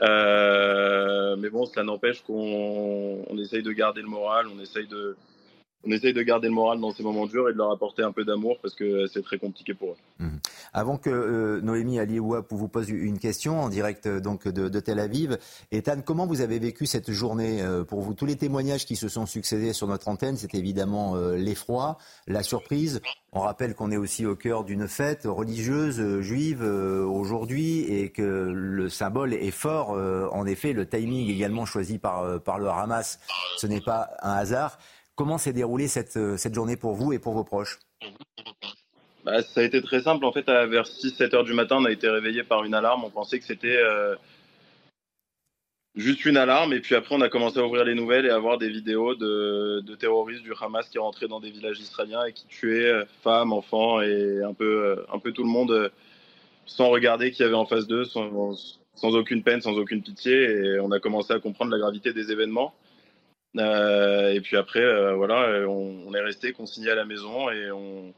mais 0.00 1.50
bon, 1.50 1.66
cela 1.66 1.82
n'empêche 1.84 2.22
qu'on 2.22 3.24
on 3.28 3.38
essaye 3.38 3.62
de 3.62 3.72
garder 3.72 4.02
le 4.02 4.08
moral, 4.08 4.46
on 4.48 4.60
essaye 4.60 4.86
de, 4.86 5.16
on 5.84 5.90
essaye 5.90 6.12
de 6.12 6.22
garder 6.22 6.48
le 6.48 6.54
moral 6.54 6.80
dans 6.80 6.92
ces 6.92 7.02
moments 7.02 7.26
durs 7.26 7.48
et 7.48 7.52
de 7.52 7.58
leur 7.58 7.72
apporter 7.72 8.02
un 8.02 8.12
peu 8.12 8.24
d'amour 8.24 8.58
parce 8.60 8.74
que 8.74 9.06
c'est 9.06 9.22
très 9.22 9.38
compliqué 9.38 9.74
pour 9.74 9.90
eux. 9.90 9.96
Mmh. 10.18 10.36
Avant 10.74 10.96
que 10.96 11.10
euh, 11.10 11.60
Noémie 11.60 11.98
Aliouap 11.98 12.46
vous 12.50 12.68
pose 12.68 12.88
une 12.88 13.18
question 13.18 13.60
en 13.60 13.68
direct 13.68 14.06
euh, 14.06 14.20
donc 14.20 14.48
de, 14.48 14.80
Tel 14.80 15.00
Aviv, 15.00 15.38
Ethan, 15.70 16.00
comment 16.04 16.26
vous 16.26 16.40
avez 16.40 16.58
vécu 16.58 16.86
cette 16.86 17.10
journée 17.10 17.60
euh, 17.60 17.84
pour 17.84 18.00
vous? 18.00 18.14
Tous 18.14 18.24
les 18.24 18.36
témoignages 18.36 18.86
qui 18.86 18.96
se 18.96 19.08
sont 19.08 19.26
succédés 19.26 19.74
sur 19.74 19.86
notre 19.86 20.08
antenne, 20.08 20.36
c'est 20.36 20.54
évidemment 20.54 21.14
l'effroi, 21.34 21.98
la 22.26 22.42
surprise. 22.42 23.00
On 23.32 23.40
rappelle 23.40 23.74
qu'on 23.74 23.90
est 23.90 23.96
aussi 23.96 24.24
au 24.26 24.34
cœur 24.34 24.64
d'une 24.64 24.88
fête 24.88 25.24
religieuse 25.24 26.20
juive 26.20 26.62
aujourd'hui 26.62 27.80
et 27.80 28.10
que 28.10 28.22
le 28.22 28.88
symbole 28.88 29.34
est 29.34 29.50
fort. 29.50 29.90
en 29.90 30.46
effet, 30.46 30.72
le 30.72 30.86
timing 30.86 31.28
également 31.30 31.66
choisi 31.66 31.98
par, 31.98 32.40
par 32.42 32.58
le 32.58 32.68
Hamas, 32.68 33.18
ce 33.58 33.66
n'est 33.66 33.80
pas 33.80 34.10
un 34.22 34.32
hasard. 34.32 34.78
Comment 35.14 35.38
s'est 35.38 35.52
déroulée 35.52 35.88
cette, 35.88 36.18
cette 36.36 36.54
journée 36.54 36.76
pour 36.76 36.94
vous 36.94 37.12
et 37.12 37.18
pour 37.18 37.34
vos 37.34 37.44
proches? 37.44 37.78
Bah, 39.24 39.42
Ça 39.42 39.60
a 39.60 39.64
été 39.64 39.82
très 39.82 40.02
simple. 40.02 40.24
En 40.24 40.32
fait, 40.32 40.48
à 40.48 40.66
vers 40.66 40.84
6-7 40.84 41.34
heures 41.34 41.44
du 41.44 41.54
matin, 41.54 41.76
on 41.80 41.84
a 41.84 41.90
été 41.90 42.08
réveillé 42.08 42.42
par 42.42 42.64
une 42.64 42.74
alarme. 42.74 43.04
On 43.04 43.10
pensait 43.10 43.38
que 43.38 43.44
c'était 43.44 43.76
euh, 43.76 44.14
juste 45.94 46.24
une 46.24 46.36
alarme. 46.36 46.72
Et 46.72 46.80
puis 46.80 46.94
après, 46.94 47.14
on 47.14 47.20
a 47.20 47.28
commencé 47.28 47.58
à 47.58 47.64
ouvrir 47.64 47.84
les 47.84 47.94
nouvelles 47.94 48.26
et 48.26 48.30
à 48.30 48.38
voir 48.38 48.58
des 48.58 48.68
vidéos 48.68 49.14
de, 49.14 49.80
de 49.80 49.94
terroristes 49.94 50.42
du 50.42 50.52
Hamas 50.60 50.88
qui 50.88 50.98
rentraient 50.98 51.28
dans 51.28 51.40
des 51.40 51.50
villages 51.50 51.80
israéliens 51.80 52.24
et 52.24 52.32
qui 52.32 52.46
tuaient 52.46 52.92
euh, 52.92 53.04
femmes, 53.22 53.52
enfants 53.52 54.00
et 54.00 54.42
un 54.42 54.54
peu, 54.54 55.04
un 55.12 55.18
peu 55.18 55.32
tout 55.32 55.44
le 55.44 55.50
monde 55.50 55.90
sans 56.66 56.88
regarder 56.90 57.30
qui 57.32 57.42
y 57.42 57.44
avait 57.44 57.54
en 57.54 57.66
face 57.66 57.86
d'eux, 57.86 58.04
sans, 58.04 58.54
sans 58.94 59.14
aucune 59.14 59.42
peine, 59.42 59.60
sans 59.60 59.76
aucune 59.78 60.02
pitié. 60.02 60.32
Et 60.32 60.80
on 60.80 60.92
a 60.92 61.00
commencé 61.00 61.32
à 61.32 61.40
comprendre 61.40 61.70
la 61.70 61.78
gravité 61.78 62.12
des 62.12 62.30
événements. 62.32 62.74
Euh, 63.58 64.32
et 64.32 64.40
puis 64.40 64.56
après, 64.56 64.80
euh, 64.80 65.14
voilà, 65.14 65.68
on, 65.68 66.14
est 66.14 66.20
resté 66.20 66.52
consigné 66.52 66.90
à 66.90 66.94
la 66.94 67.04
maison 67.04 67.50
et 67.50 67.70
on, 67.70 68.14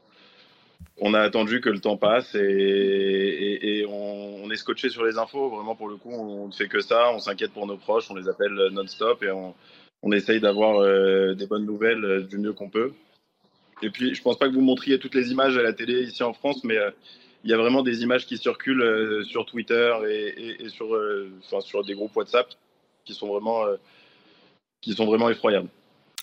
on, 0.99 1.13
a 1.13 1.19
attendu 1.19 1.61
que 1.61 1.69
le 1.69 1.79
temps 1.79 1.97
passe 1.97 2.35
et, 2.35 3.85
on, 3.87 4.49
est 4.49 4.55
scotché 4.57 4.89
sur 4.89 5.03
les 5.03 5.17
infos. 5.17 5.49
Vraiment, 5.49 5.75
pour 5.75 5.89
le 5.89 5.97
coup, 5.97 6.11
on 6.11 6.47
ne 6.47 6.51
fait 6.53 6.67
que 6.67 6.81
ça. 6.81 7.11
On 7.13 7.19
s'inquiète 7.19 7.51
pour 7.51 7.67
nos 7.67 7.77
proches, 7.77 8.09
on 8.09 8.15
les 8.15 8.29
appelle 8.29 8.69
non-stop 8.71 9.23
et 9.23 9.31
on, 9.31 9.53
essaye 10.11 10.39
d'avoir 10.39 10.81
euh, 10.81 11.33
des 11.33 11.47
bonnes 11.47 11.65
nouvelles 11.65 12.27
du 12.27 12.37
mieux 12.37 12.53
qu'on 12.53 12.69
peut. 12.69 12.93
Et 13.81 13.89
puis, 13.89 14.13
je 14.13 14.21
pense 14.21 14.37
pas 14.37 14.47
que 14.47 14.53
vous 14.53 14.61
montriez 14.61 14.99
toutes 14.99 15.15
les 15.15 15.31
images 15.31 15.57
à 15.57 15.63
la 15.63 15.73
télé 15.73 16.03
ici 16.03 16.21
en 16.21 16.33
France, 16.33 16.63
mais 16.63 16.77
il 17.43 17.49
y 17.49 17.53
a 17.53 17.57
vraiment 17.57 17.81
des 17.81 18.03
images 18.03 18.25
qui 18.27 18.37
circulent 18.37 19.25
sur 19.25 19.45
Twitter 19.45 19.93
et, 20.07 20.69
sur, 20.69 20.95
sur 21.61 21.83
des 21.83 21.95
groupes 21.95 22.15
WhatsApp 22.15 22.47
qui 23.03 23.13
sont 23.13 23.27
vraiment 23.27 23.65
qui 24.81 24.93
sont 24.93 25.05
vraiment 25.05 25.29
effroyables. 25.29 25.69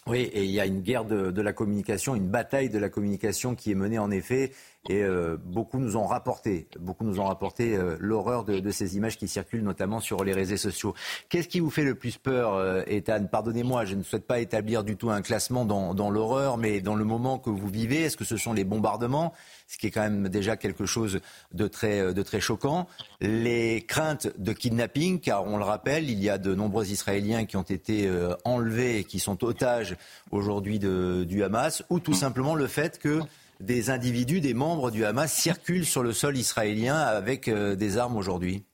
Oui, 0.09 0.23
et 0.33 0.45
il 0.45 0.51
y 0.51 0.59
a 0.59 0.67
une 0.67 0.81
guerre 0.81 1.05
de, 1.05 1.41
la 1.41 1.53
communication, 1.53 2.17
une 2.17 2.29
bataille 2.29 2.69
de 2.69 2.79
la 2.79 2.88
communication 2.88 3.55
qui 3.55 3.71
est 3.71 3.77
menée 3.77 4.01
en 4.01 4.11
effet, 4.11 4.53
et 4.88 5.03
euh, 5.03 5.37
beaucoup 5.45 5.79
nous 5.79 5.97
ont 5.97 6.07
rapporté, 6.07 6.66
beaucoup 6.81 7.05
nous 7.05 7.21
ont 7.21 7.27
rapporté 7.27 7.77
euh, 7.77 7.97
l'horreur 8.01 8.45
de, 8.45 8.71
ces 8.71 8.97
images 8.97 9.16
qui 9.16 9.29
circulent 9.29 9.62
notamment 9.62 10.01
sur 10.01 10.25
les 10.25 10.33
réseaux 10.33 10.57
sociaux. 10.57 10.95
Qu'est-ce 11.29 11.47
qui 11.47 11.61
vous 11.61 11.71
fait 11.71 11.85
le 11.85 11.95
plus 11.95 12.18
peur, 12.18 12.55
euh, 12.55 12.83
Ethan? 12.88 13.27
Pardonnez-moi, 13.31 13.85
je 13.85 13.95
ne 13.95 14.03
souhaite 14.03 14.27
pas 14.27 14.40
établir 14.40 14.83
du 14.83 14.97
tout 14.97 15.11
un 15.11 15.23
classement 15.23 15.64
dans, 15.64 15.95
dans 15.95 16.11
l'horreur, 16.11 16.59
mais 16.59 16.81
dans 16.81 16.97
le 16.97 17.05
moment 17.05 17.38
que 17.38 17.51
vous 17.51 17.68
vivez, 17.68 18.03
est-ce 18.03 18.16
que 18.16 18.25
ce 18.25 18.37
sont 18.37 18.53
les 18.53 18.64
bombardements? 18.64 19.33
Ce 19.68 19.79
qui 19.79 19.87
est 19.87 19.90
quand 19.90 20.03
même 20.03 20.29
déjà 20.29 20.57
quelque 20.57 20.85
chose 20.85 21.21
de 21.53 21.68
très, 21.68 22.12
de 22.12 22.23
très 22.23 22.40
choquant. 22.40 22.88
Les 23.21 23.83
craintes 23.83 24.29
de 24.37 24.53
kidnapping, 24.53 25.21
car 25.21 25.47
on 25.47 25.57
le 25.59 25.64
rappelle, 25.64 26.11
il 26.11 26.23
y 26.23 26.29
a 26.29 26.38
de 26.38 26.55
nombreux 26.55 26.90
Israéliens 26.90 27.47
qui 27.47 27.57
ont 27.57 27.62
été 27.62 28.09
euh, 28.09 28.35
enlevés 28.45 28.99
et 28.99 29.05
qui 29.05 29.21
sont 29.21 29.45
otages 29.45 29.97
aujourd'hui 30.31 30.79
du 30.79 31.45
Hamas, 31.45 31.85
ou 31.88 32.01
tout 32.01 32.14
simplement 32.14 32.55
le 32.55 32.66
fait 32.66 32.99
que 32.99 33.21
des 33.62 33.90
individus, 33.90 34.40
des 34.40 34.55
membres 34.55 34.90
du 34.90 35.05
Hamas 35.05 35.33
circulent 35.33 35.87
sur 35.87 36.03
le 36.03 36.12
sol 36.12 36.37
israélien 36.37 36.96
avec 36.96 37.48
euh, 37.48 37.75
des 37.75 37.98
armes 37.98 38.16
aujourd'hui 38.16 38.64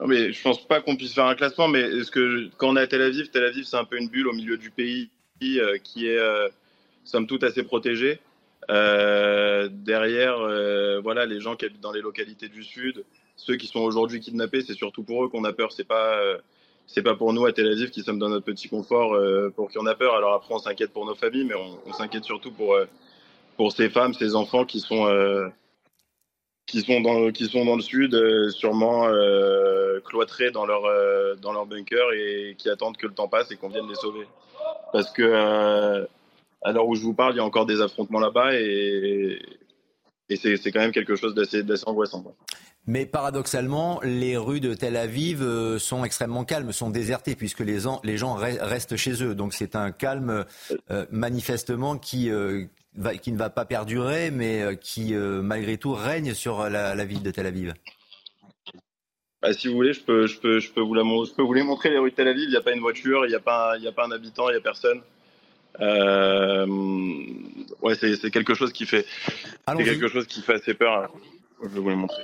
non 0.00 0.08
mais 0.08 0.32
je 0.32 0.42
pense 0.42 0.66
pas 0.66 0.80
qu'on 0.80 0.96
puisse 0.96 1.14
faire 1.14 1.26
un 1.26 1.36
classement, 1.36 1.68
mais 1.68 1.80
est-ce 1.80 2.10
que 2.10 2.50
quand 2.56 2.70
on 2.70 2.76
est 2.76 2.80
à 2.80 2.86
Tel 2.88 3.00
Aviv, 3.00 3.30
Tel 3.30 3.44
Aviv 3.44 3.64
c'est 3.64 3.76
un 3.76 3.84
peu 3.84 3.96
une 3.96 4.08
bulle 4.08 4.26
au 4.26 4.32
milieu 4.32 4.56
du 4.58 4.72
pays 4.72 5.08
euh, 5.60 5.78
qui 5.78 6.08
est 6.08 6.18
somme 7.04 7.28
toute 7.28 7.44
assez 7.44 7.62
protégée. 7.62 8.18
Euh, 8.70 9.68
derrière, 9.70 10.38
euh, 10.38 11.00
voilà, 11.00 11.26
les 11.26 11.40
gens 11.40 11.54
qui 11.54 11.66
habitent 11.66 11.82
dans 11.82 11.92
les 11.92 12.00
localités 12.00 12.48
du 12.48 12.62
sud, 12.62 13.04
ceux 13.36 13.56
qui 13.56 13.66
sont 13.66 13.80
aujourd'hui 13.80 14.20
kidnappés, 14.20 14.62
c'est 14.62 14.74
surtout 14.74 15.02
pour 15.02 15.24
eux 15.24 15.28
qu'on 15.28 15.44
a 15.44 15.52
peur. 15.52 15.72
C'est 15.72 15.86
pas, 15.86 16.18
euh, 16.18 16.38
c'est 16.86 17.02
pas 17.02 17.14
pour 17.14 17.32
nous 17.32 17.46
à 17.46 17.52
Tel 17.52 17.66
Aviv 17.66 17.90
qui 17.90 18.02
sommes 18.02 18.18
dans 18.18 18.28
notre 18.28 18.44
petit 18.44 18.68
confort 18.68 19.16
pour 19.54 19.70
qui 19.70 19.78
on 19.78 19.86
a 19.86 19.94
peur. 19.94 20.14
Alors 20.14 20.34
après, 20.34 20.54
on 20.54 20.58
s'inquiète 20.58 20.92
pour 20.92 21.06
nos 21.06 21.14
familles, 21.14 21.44
mais 21.44 21.54
on, 21.54 21.92
s'inquiète 21.92 22.24
surtout 22.24 22.52
pour 22.52 22.76
pour 23.56 23.72
ces 23.72 23.88
femmes, 23.88 24.14
ces 24.14 24.34
enfants 24.34 24.64
qui 24.64 24.80
sont 24.80 25.06
qui 26.66 26.82
sont 26.82 27.00
dans 27.00 27.30
qui 27.30 27.46
sont 27.46 27.64
dans 27.64 27.76
le 27.76 27.82
sud, 27.82 28.16
sûrement 28.50 29.08
cloîtrés 30.04 30.50
dans 30.50 30.66
leur 30.66 30.82
dans 31.38 31.52
leur 31.52 31.66
bunker 31.66 32.12
et 32.12 32.54
qui 32.58 32.68
attendent 32.68 32.96
que 32.96 33.06
le 33.06 33.14
temps 33.14 33.28
passe 33.28 33.50
et 33.50 33.56
qu'on 33.56 33.68
vienne 33.68 33.88
les 33.88 33.94
sauver. 33.94 34.26
Parce 34.92 35.10
que 35.10 36.06
à 36.64 36.72
l'heure 36.72 36.88
où 36.88 36.94
je 36.94 37.02
vous 37.02 37.14
parle, 37.14 37.34
il 37.34 37.36
y 37.36 37.40
a 37.40 37.44
encore 37.44 37.66
des 37.66 37.80
affrontements 37.80 38.20
là-bas 38.20 38.54
et, 38.54 39.38
et 40.30 40.36
c'est 40.36 40.72
quand 40.72 40.80
même 40.80 40.92
quelque 40.92 41.16
chose 41.16 41.34
d'assez 41.34 41.62
angoissant. 41.86 42.24
Mais 42.86 43.06
paradoxalement, 43.06 44.00
les 44.02 44.36
rues 44.36 44.60
de 44.60 44.74
Tel 44.74 44.96
Aviv 44.96 45.42
euh, 45.42 45.78
sont 45.78 46.04
extrêmement 46.04 46.44
calmes, 46.44 46.70
sont 46.70 46.90
désertées 46.90 47.34
puisque 47.34 47.60
les, 47.60 47.78
les 48.02 48.18
gens 48.18 48.34
restent 48.34 48.96
chez 48.96 49.22
eux. 49.22 49.34
Donc 49.34 49.54
c'est 49.54 49.74
un 49.74 49.90
calme 49.90 50.44
euh, 50.90 51.06
manifestement 51.10 51.96
qui, 51.96 52.30
euh, 52.30 52.66
va, 52.94 53.16
qui 53.16 53.32
ne 53.32 53.38
va 53.38 53.48
pas 53.48 53.64
perdurer, 53.64 54.30
mais 54.30 54.78
qui 54.80 55.14
malgré 55.14 55.78
tout 55.78 55.94
règne 55.94 56.34
sur 56.34 56.68
la, 56.68 57.04
ville 57.04 57.22
de 57.22 57.30
Tel 57.30 57.46
Aviv. 57.46 57.72
Bah, 59.40 59.52
si 59.54 59.68
vous 59.68 59.74
voulez, 59.74 59.94
je 59.94 60.02
peux, 60.02 60.26
je, 60.26 60.38
peux, 60.38 60.58
je, 60.58 60.70
peux 60.70 60.82
vous 60.82 60.94
la, 60.94 61.02
je 61.02 61.32
peux 61.34 61.42
vous 61.42 61.54
les 61.54 61.62
montrer 61.62 61.88
les 61.90 61.98
rues 61.98 62.10
de 62.10 62.16
Tel 62.16 62.28
Aviv. 62.28 62.44
Il 62.44 62.50
n'y 62.50 62.56
a 62.56 62.62
pas 62.62 62.72
une 62.72 62.80
voiture, 62.80 63.24
il 63.24 63.30
n'y 63.30 63.34
a, 63.34 63.40
pas, 63.40 63.74
a 63.74 63.92
pas 63.92 64.06
un 64.06 64.10
habitant, 64.10 64.48
il 64.50 64.52
n'y 64.52 64.58
a 64.58 64.60
personne. 64.60 65.00
Euh, 65.80 66.66
ouais, 67.80 67.94
c'est 67.94 68.30
quelque 68.30 68.54
chose 68.54 68.72
qui 68.72 68.86
fait, 68.86 69.06
c'est 69.68 69.84
quelque 69.84 70.08
chose 70.08 70.26
qui 70.26 70.42
fait 70.42 70.54
assez 70.54 70.74
peur. 70.74 71.10
Je 71.62 71.68
vais 71.68 71.80
vous 71.80 71.88
le 71.88 71.96
montrer. 71.96 72.22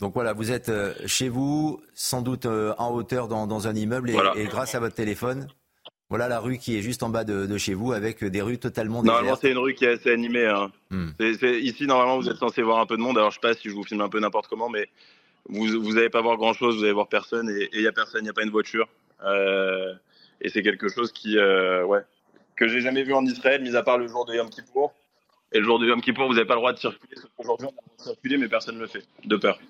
Donc 0.00 0.14
voilà, 0.14 0.32
vous 0.32 0.52
êtes 0.52 0.68
euh, 0.68 0.94
chez 1.06 1.28
vous, 1.28 1.80
sans 1.94 2.22
doute 2.22 2.46
euh, 2.46 2.74
en 2.78 2.92
hauteur 2.92 3.28
dans, 3.28 3.68
un 3.68 3.74
immeuble, 3.74 4.10
et, 4.36 4.44
grâce 4.44 4.74
à 4.74 4.80
votre 4.80 4.94
téléphone, 4.94 5.48
voilà 6.10 6.28
la 6.28 6.40
rue 6.40 6.58
qui 6.58 6.76
est 6.76 6.82
juste 6.82 7.02
en 7.02 7.08
bas 7.08 7.24
de, 7.24 7.56
chez 7.58 7.74
vous, 7.74 7.92
avec 7.92 8.24
des 8.24 8.42
rues 8.42 8.58
totalement 8.58 9.02
désertes. 9.02 9.16
Normalement, 9.16 9.38
c'est 9.40 9.50
une 9.50 9.58
rue 9.58 9.74
qui 9.74 9.84
est 9.84 9.92
assez 9.92 10.10
animée. 10.10 10.46
Hein. 10.46 10.70
Hmm. 10.90 11.10
ici, 11.20 11.86
normalement, 11.86 12.18
vous 12.18 12.28
êtes 12.28 12.36
censé 12.36 12.62
voir 12.62 12.78
un 12.78 12.86
peu 12.86 12.96
de 12.96 13.02
monde. 13.02 13.16
Alors, 13.18 13.30
je 13.30 13.36
sais 13.36 13.40
pas 13.40 13.54
si 13.54 13.68
je 13.68 13.74
vous 13.74 13.84
filme 13.84 14.00
un 14.00 14.08
peu 14.08 14.20
n'importe 14.20 14.48
comment, 14.48 14.68
mais 14.68 14.88
vous 15.48 15.92
n'allez 15.92 16.10
pas 16.10 16.22
voir 16.22 16.36
grand-chose, 16.36 16.76
vous 16.76 16.84
allez 16.84 16.92
voir 16.92 17.08
personne, 17.08 17.48
et 17.50 17.68
il 17.72 17.80
n'y 17.80 17.86
a 17.86 17.92
personne, 17.92 18.20
il 18.20 18.24
n'y 18.24 18.30
a 18.30 18.34
pas 18.34 18.44
une 18.44 18.50
voiture. 18.50 18.88
et 20.40 20.48
c'est 20.48 20.62
quelque 20.62 20.88
chose 20.88 21.12
qui, 21.12 21.38
ouais, 21.38 22.00
que 22.56 22.68
j'ai 22.68 22.80
jamais 22.80 23.02
vu 23.02 23.14
en 23.14 23.24
Israël, 23.24 23.62
mis 23.62 23.76
à 23.76 23.82
part 23.82 23.98
le 23.98 24.08
jour 24.08 24.24
de 24.26 24.34
Yom 24.34 24.50
Kippour. 24.50 24.92
Et 25.54 25.58
le 25.60 25.64
jour 25.64 25.78
de 25.78 25.86
Yom 25.86 26.02
Kippour, 26.02 26.26
vous 26.26 26.34
n'avez 26.34 26.46
pas 26.46 26.54
le 26.54 26.60
droit 26.60 26.72
de 26.72 26.78
circuler. 26.78 27.14
Aujourd'hui, 27.38 27.68
on 27.68 27.70
a 27.70 27.72
le 27.72 27.86
droit 27.86 27.96
de 27.96 28.02
circuler, 28.02 28.36
mais 28.38 28.48
personne 28.48 28.74
ne 28.74 28.80
le 28.80 28.88
fait, 28.88 29.06
de 29.24 29.36
peur. 29.36 29.60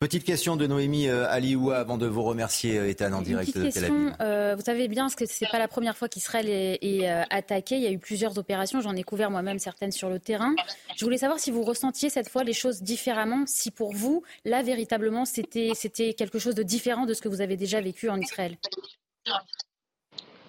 Petite 0.00 0.24
question 0.24 0.56
de 0.56 0.66
Noémie 0.66 1.08
euh, 1.08 1.28
Alioua 1.28 1.76
avant 1.76 1.98
de 1.98 2.06
vous 2.06 2.22
remercier, 2.22 2.78
euh, 2.78 2.88
Ethan, 2.88 3.12
en 3.12 3.20
direct 3.20 3.56
de 3.56 3.70
Tel 3.70 3.84
Aviv. 3.84 4.16
Euh, 4.20 4.54
vous 4.56 4.62
savez 4.62 4.88
bien 4.88 5.08
que 5.08 5.26
ce 5.26 5.44
n'est 5.44 5.50
pas 5.50 5.58
la 5.58 5.68
première 5.68 5.96
fois 5.96 6.08
qu'Israël 6.08 6.48
est, 6.48 7.06
attaqué. 7.30 7.76
Il 7.76 7.82
y 7.82 7.86
a 7.86 7.90
eu 7.90 7.98
plusieurs 7.98 8.38
opérations. 8.38 8.80
J'en 8.80 8.96
ai 8.96 9.02
couvert 9.02 9.30
moi-même 9.30 9.58
certaines 9.58 9.92
sur 9.92 10.08
le 10.08 10.18
terrain. 10.18 10.54
Je 10.96 11.04
voulais 11.04 11.18
savoir 11.18 11.38
si 11.38 11.50
vous 11.50 11.62
ressentiez 11.62 12.08
cette 12.08 12.30
fois 12.30 12.42
les 12.42 12.54
choses 12.54 12.82
différemment, 12.82 13.44
si 13.46 13.70
pour 13.70 13.92
vous, 13.92 14.22
là, 14.46 14.62
véritablement, 14.62 15.26
c'était 15.26 16.14
quelque 16.14 16.38
chose 16.38 16.54
de 16.54 16.62
différent 16.62 17.04
de 17.04 17.12
ce 17.12 17.20
que 17.20 17.28
vous 17.28 17.42
avez 17.42 17.58
déjà 17.58 17.82
vécu 17.82 18.08
en 18.08 18.18
Israël. 18.18 18.56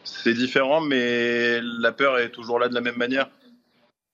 C'est 0.06 0.34
différent, 0.34 0.80
mais 0.80 1.60
la 1.62 1.92
peur 1.92 2.20
est 2.20 2.30
toujours 2.30 2.58
là 2.58 2.70
de 2.70 2.74
la 2.74 2.82
même 2.82 2.98
manière. 2.98 3.30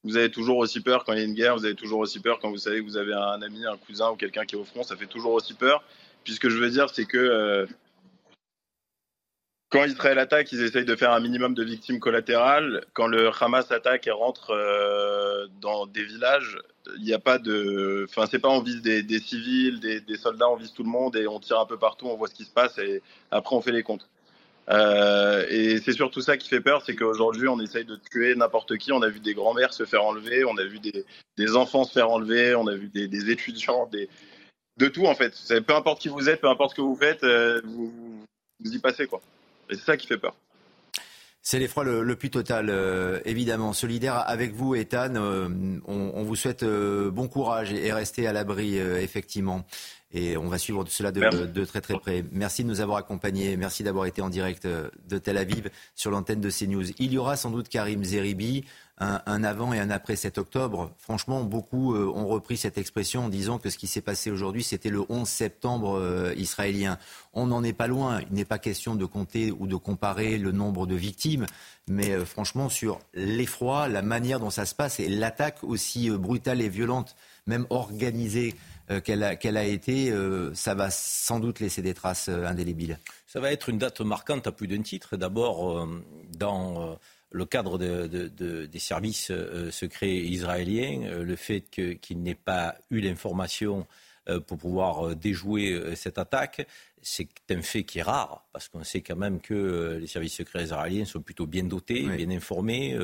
Vous 0.03 0.17
avez 0.17 0.31
toujours 0.31 0.57
aussi 0.57 0.81
peur 0.81 1.03
quand 1.03 1.13
il 1.13 1.19
y 1.19 1.21
a 1.21 1.25
une 1.25 1.35
guerre, 1.35 1.55
vous 1.55 1.65
avez 1.65 1.75
toujours 1.75 1.99
aussi 1.99 2.19
peur 2.19 2.39
quand 2.39 2.49
vous 2.49 2.57
savez 2.57 2.79
que 2.79 2.85
vous 2.85 2.97
avez 2.97 3.13
un 3.13 3.41
ami, 3.41 3.65
un 3.65 3.77
cousin 3.77 4.09
ou 4.09 4.15
quelqu'un 4.15 4.45
qui 4.45 4.55
est 4.55 4.57
au 4.57 4.65
front, 4.65 4.83
ça 4.83 4.95
fait 4.95 5.05
toujours 5.05 5.33
aussi 5.33 5.53
peur. 5.53 5.83
Puis 6.23 6.33
ce 6.33 6.39
que 6.39 6.49
je 6.49 6.57
veux 6.57 6.69
dire, 6.69 6.89
c'est 6.89 7.05
que 7.05 7.17
euh, 7.17 7.65
quand 9.71 9.85
Israël 9.85 10.19
attaque, 10.19 10.51
ils 10.51 10.61
essayent 10.61 10.85
de 10.85 10.95
faire 10.95 11.13
un 11.13 11.21
minimum 11.21 11.53
de 11.53 11.63
victimes 11.63 11.99
collatérales. 11.99 12.83
Quand 12.93 13.07
le 13.07 13.31
Hamas 13.39 13.71
attaque 13.71 14.05
et 14.05 14.11
rentre 14.11 14.51
euh, 14.51 15.47
dans 15.61 15.85
des 15.85 16.03
villages, 16.03 16.57
il 16.97 17.03
n'y 17.03 17.13
a 17.13 17.19
pas 17.19 17.37
de. 17.37 18.05
Enfin, 18.09 18.27
c'est 18.29 18.39
pas 18.39 18.49
on 18.49 18.61
vise 18.61 18.81
des, 18.81 19.19
civils, 19.19 19.79
des, 19.79 20.01
des, 20.01 20.17
soldats, 20.17 20.49
on 20.49 20.57
vise 20.57 20.73
tout 20.73 20.83
le 20.83 20.89
monde 20.89 21.15
et 21.15 21.25
on 21.25 21.39
tire 21.39 21.59
un 21.59 21.65
peu 21.65 21.77
partout, 21.77 22.07
on 22.07 22.17
voit 22.17 22.27
ce 22.27 22.33
qui 22.33 22.43
se 22.43 22.51
passe 22.51 22.77
et 22.79 23.01
après 23.31 23.55
on 23.55 23.61
fait 23.61 23.71
les 23.71 23.83
comptes. 23.83 24.09
Euh, 24.71 25.45
et 25.49 25.79
c'est 25.79 25.93
surtout 25.93 26.21
ça 26.21 26.37
qui 26.37 26.47
fait 26.47 26.61
peur, 26.61 26.81
c'est 26.85 26.95
qu'aujourd'hui 26.95 27.47
on 27.47 27.59
essaye 27.59 27.83
de 27.83 27.97
tuer 28.09 28.35
n'importe 28.35 28.77
qui. 28.77 28.91
On 28.91 29.01
a 29.01 29.09
vu 29.09 29.19
des 29.19 29.33
grands-mères 29.33 29.73
se 29.73 29.85
faire 29.85 30.03
enlever, 30.03 30.45
on 30.45 30.57
a 30.57 30.63
vu 30.63 30.79
des, 30.79 31.55
enfants 31.55 31.83
se 31.83 31.91
faire 31.91 32.09
enlever, 32.09 32.55
on 32.55 32.67
a 32.67 32.75
vu 32.75 32.87
des, 32.87 33.29
étudiants, 33.29 33.89
de 34.77 34.87
tout 34.87 35.05
en 35.05 35.15
fait. 35.15 35.33
Peu 35.65 35.75
importe 35.75 36.01
qui 36.01 36.09
vous 36.09 36.29
êtes, 36.29 36.41
peu 36.41 36.49
importe 36.49 36.71
ce 36.71 36.75
que 36.75 36.81
vous 36.81 36.95
faites, 36.95 37.23
euh, 37.23 37.61
vous, 37.65 37.91
vous 38.63 38.71
y 38.73 38.79
passez 38.79 39.07
quoi. 39.07 39.21
Et 39.69 39.75
c'est 39.75 39.85
ça 39.85 39.97
qui 39.97 40.07
fait 40.07 40.17
peur. 40.17 40.35
C'est 41.43 41.57
l'effroi 41.57 41.83
le, 41.83 42.15
plus 42.15 42.29
total, 42.29 42.67
euh, 42.69 43.19
évidemment. 43.25 43.73
Solidaire 43.73 44.23
avec 44.29 44.53
vous, 44.53 44.75
Ethan. 44.75 45.15
on, 45.15 46.23
vous 46.23 46.35
souhaite 46.35 46.63
bon 46.63 47.27
courage 47.27 47.73
et 47.73 47.91
restez 47.91 48.27
à 48.27 48.31
l'abri, 48.31 48.77
effectivement. 48.77 49.65
Et 50.13 50.35
on 50.35 50.47
va 50.47 50.57
suivre 50.57 50.85
cela 50.87 51.11
de, 51.11 51.63
très 51.63 51.79
très 51.79 51.97
près. 51.97 52.25
Merci 52.31 52.63
de 52.63 52.67
nous 52.67 52.81
avoir 52.81 52.97
accompagnés. 52.97 53.55
Merci 53.55 53.83
d'avoir 53.83 54.05
été 54.05 54.21
en 54.21 54.29
direct 54.29 54.65
euh, 54.65 54.89
de 55.07 55.17
Tel 55.17 55.37
Aviv 55.37 55.69
sur 55.95 56.11
l'antenne 56.11 56.41
de 56.41 56.49
CNews. 56.49 56.91
Il 56.99 57.13
y 57.13 57.17
aura 57.17 57.37
sans 57.37 57.49
doute 57.49 57.69
Karim 57.69 58.03
Zeribi, 58.03 58.65
un, 58.97 59.43
avant 59.43 59.73
et 59.73 59.79
un 59.79 59.89
après 59.89 60.15
7 60.15 60.37
octobre. 60.37 60.91
Franchement, 60.97 61.43
beaucoup 61.43 61.95
euh, 61.95 62.11
ont 62.13 62.27
repris 62.27 62.57
cette 62.57 62.77
expression 62.77 63.25
en 63.25 63.29
disant 63.29 63.57
que 63.57 63.69
ce 63.69 63.77
qui 63.77 63.87
s'est 63.87 64.01
passé 64.01 64.29
aujourd'hui, 64.29 64.63
c'était 64.63 64.89
le 64.89 65.03
11 65.07 65.27
septembre 65.27 65.97
euh, 65.97 66.33
israélien. 66.35 66.99
On 67.33 67.47
n'en 67.47 67.63
est 67.63 67.73
pas 67.73 67.87
loin. 67.87 68.19
Il 68.29 68.35
n'est 68.35 68.45
pas 68.45 68.59
question 68.59 68.95
de 68.95 69.05
compter 69.05 69.51
ou 69.51 69.65
de 69.65 69.75
comparer 69.77 70.37
le 70.37 70.51
nombre 70.51 70.87
de 70.87 70.95
victimes, 70.95 71.45
mais 71.87 72.23
franchement, 72.25 72.67
sur 72.67 72.99
l'effroi, 73.13 73.87
la 73.87 74.01
manière 74.01 74.41
dont 74.41 74.49
ça 74.49 74.65
se 74.65 74.75
passe 74.75 74.99
et 74.99 75.07
l'attaque 75.07 75.63
aussi 75.63 76.09
brutale 76.11 76.61
et 76.61 76.69
violente, 76.69 77.15
même 77.47 77.65
organisée 77.69 78.53
qu'elle 78.99 79.23
a, 79.23 79.65
été, 79.65 80.11
euh, 80.11 80.53
ça 80.53 80.73
va 80.75 80.89
sans 80.89 81.39
doute 81.39 81.59
laisser 81.59 81.81
des 81.81 81.93
traces 81.93 82.29
euh, 82.29 82.45
indélébiles. 82.45 82.99
Ça 83.27 83.39
va 83.39 83.51
être 83.51 83.69
une 83.69 83.77
date 83.77 84.01
marquante 84.01 84.47
à 84.47 84.51
plus 84.51 84.67
d'un 84.67 84.81
titre. 84.81 85.15
D'abord, 85.15 85.87
dans 86.37 86.99
le 87.29 87.45
cadre 87.45 87.77
des 87.77 88.79
services 88.79 89.31
secrets 89.71 90.17
israéliens, 90.17 91.21
le 91.21 91.35
fait 91.37 91.61
qu'il 91.61 92.21
n'ait 92.21 92.35
pas 92.35 92.75
eu 92.89 92.99
l'information 92.99 93.87
pour 94.47 94.57
pouvoir 94.57 95.15
déjouer 95.15 95.95
cette 95.95 96.17
attaque, 96.17 96.67
c'est 97.01 97.29
un 97.49 97.61
fait 97.61 97.85
qui 97.85 97.99
est 97.99 98.03
rare, 98.03 98.45
parce 98.51 98.67
qu'on 98.67 98.83
sait 98.83 99.01
quand 99.01 99.15
même 99.15 99.39
que 99.39 99.97
les 100.01 100.07
services 100.07 100.35
secrets 100.35 100.63
israéliens 100.63 101.05
sont 101.05 101.21
plutôt 101.21 101.47
bien 101.47 101.63
dotés, 101.63 102.03
bien 102.03 102.29
informés 102.31 102.97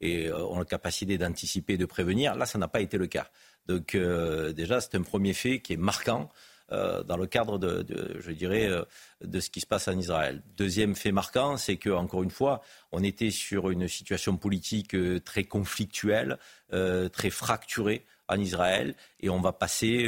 et 0.00 0.32
ont 0.32 0.58
la 0.58 0.64
capacité 0.64 1.18
d'anticiper 1.18 1.74
et 1.74 1.78
de 1.78 1.86
prévenir. 1.86 2.36
Là, 2.36 2.46
ça 2.46 2.58
n'a 2.58 2.68
pas 2.68 2.80
été 2.80 2.96
le 2.96 3.06
cas. 3.06 3.28
Donc 3.68 3.94
euh, 3.94 4.52
déjà, 4.52 4.80
c'est 4.80 4.94
un 4.94 5.02
premier 5.02 5.34
fait 5.34 5.60
qui 5.60 5.74
est 5.74 5.78
marquant. 5.78 6.30
Euh, 6.70 7.02
dans 7.02 7.16
le 7.16 7.26
cadre 7.26 7.56
de, 7.58 7.82
je 8.20 8.30
dirais, 8.30 8.66
euh, 8.66 8.84
de 9.24 9.40
ce 9.40 9.48
qui 9.48 9.60
se 9.60 9.66
passe 9.66 9.88
en 9.88 9.98
Israël. 9.98 10.42
Deuxième 10.58 10.94
fait 10.96 11.12
marquant, 11.12 11.56
c'est 11.56 11.78
que 11.78 11.88
encore 11.88 12.22
une 12.22 12.30
fois, 12.30 12.60
on 12.92 13.02
était 13.02 13.30
sur 13.30 13.70
une 13.70 13.88
situation 13.88 14.36
politique 14.36 14.94
très 15.24 15.44
conflictuelle, 15.44 16.36
très 16.70 17.30
fracturée 17.30 18.04
en 18.28 18.38
Israël 18.38 18.94
et 19.20 19.30
on 19.30 19.40
va 19.40 19.52
passer 19.52 20.06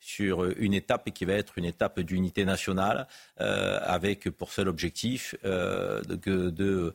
sur 0.00 0.44
une 0.58 0.74
étape 0.74 1.10
qui 1.10 1.24
va 1.24 1.34
être 1.34 1.58
une 1.58 1.66
étape 1.66 2.00
d'unité 2.00 2.44
nationale 2.44 3.06
euh, 3.40 3.78
avec 3.82 4.30
pour 4.30 4.52
seul 4.52 4.68
objectif 4.68 5.34
de, 5.44 6.50
de 6.50 6.92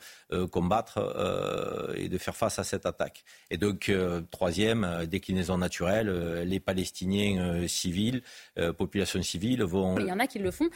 combattre 0.51 1.93
et 1.95 2.09
de 2.09 2.17
faire 2.17 2.35
face 2.35 2.59
à 2.59 2.63
cette 2.63 2.85
attaque. 2.85 3.23
Et 3.51 3.57
donc, 3.57 3.91
troisième, 4.31 5.05
déclinaison 5.05 5.57
naturelle, 5.57 6.43
les 6.43 6.59
Palestiniens 6.59 7.67
civils, 7.67 8.21
population 8.77 9.21
civile 9.21 9.63
vont... 9.63 9.97
Il 9.99 10.07
y 10.07 10.11
en 10.11 10.19
a 10.19 10.27
qui 10.27 10.39
le 10.39 10.51
font, 10.51 10.69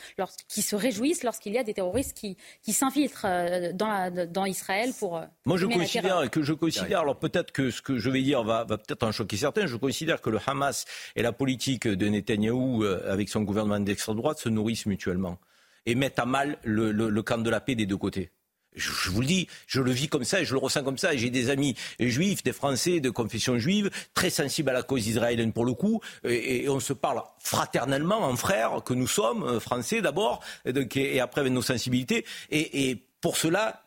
qui 0.47 0.61
se 0.61 0.75
réjouissent 0.75 1.23
lorsqu'il 1.23 1.53
y 1.53 1.57
a 1.57 1.63
des 1.63 1.73
terroristes 1.73 2.15
qui, 2.15 2.37
qui 2.61 2.73
s'infiltrent 2.73 3.25
dans, 3.73 4.27
dans 4.29 4.45
Israël 4.45 4.91
pour... 4.97 5.21
Moi, 5.45 5.57
je 5.57 5.65
considère, 5.65 6.29
que 6.29 6.43
je 6.43 6.53
considère, 6.53 7.01
alors 7.01 7.17
peut-être 7.17 7.51
que 7.51 7.71
ce 7.71 7.81
que 7.81 7.97
je 7.97 8.09
vais 8.09 8.21
dire 8.21 8.43
va, 8.43 8.63
va 8.63 8.77
peut-être 8.77 9.03
en 9.03 9.11
choquer 9.11 9.37
certains, 9.37 9.65
je 9.65 9.75
considère 9.75 10.21
que 10.21 10.29
le 10.29 10.39
Hamas 10.45 10.85
et 11.15 11.21
la 11.21 11.31
politique 11.31 11.87
de 11.87 12.07
Netanyahou 12.19 12.83
euh, 12.83 13.11
avec 13.11 13.29
son 13.29 13.41
gouvernement 13.41 13.79
d'extrême 13.79 14.15
droite 14.15 14.39
se 14.39 14.49
nourrissent 14.49 14.85
mutuellement 14.85 15.39
et 15.85 15.95
mettent 15.95 16.19
à 16.19 16.25
mal 16.25 16.57
le, 16.63 17.21
camp 17.21 17.39
de 17.39 17.49
la 17.49 17.61
paix 17.61 17.75
des 17.75 17.85
deux 17.85 17.97
côtés. 17.97 18.31
Je, 18.75 19.09
vous 19.09 19.21
le 19.21 19.27
dis, 19.27 19.47
je 19.65 19.81
le 19.81 19.91
vis 19.91 20.07
comme 20.07 20.23
ça 20.23 20.41
et 20.41 20.45
je 20.45 20.53
le 20.53 20.59
ressens 20.59 20.83
comme 20.83 20.97
ça. 20.97 21.15
J'ai 21.15 21.31
des 21.31 21.49
amis 21.49 21.75
juifs, 21.99 22.43
des 22.43 22.53
Français 22.53 22.99
de 22.99 23.09
confession 23.09 23.57
juive, 23.57 23.89
très 24.13 24.29
sensibles 24.29 24.69
à 24.69 24.73
la 24.73 24.83
cause 24.83 25.07
israélienne 25.07 25.51
pour 25.51 25.65
le 25.65 25.73
coup, 25.73 26.01
et, 26.23 26.69
on 26.69 26.79
se 26.79 26.93
parle 26.93 27.21
fraternellement, 27.39 28.19
en 28.19 28.35
frères 28.35 28.83
que 28.83 28.93
nous 28.93 29.07
sommes, 29.07 29.43
euh, 29.43 29.59
Français 29.59 30.01
d'abord, 30.01 30.41
et, 30.65 31.19
après 31.19 31.41
avec 31.41 31.53
nos 31.53 31.63
sensibilités. 31.63 32.25
Et, 32.51 32.97
pour 33.21 33.35
cela, 33.35 33.83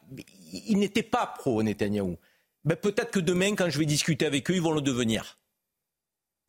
ils 0.53 0.77
n'étaient 0.77 1.03
pas 1.03 1.27
pro 1.38 1.62
Netanyahou. 1.62 2.18
Peut-être 2.68 3.11
que 3.11 3.21
demain, 3.21 3.55
quand 3.55 3.71
je 3.71 3.79
vais 3.79 3.87
discuter 3.87 4.27
avec 4.27 4.51
eux, 4.51 4.55
ils 4.55 4.61
vont 4.61 4.73
le 4.73 4.83
devenir. 4.83 5.38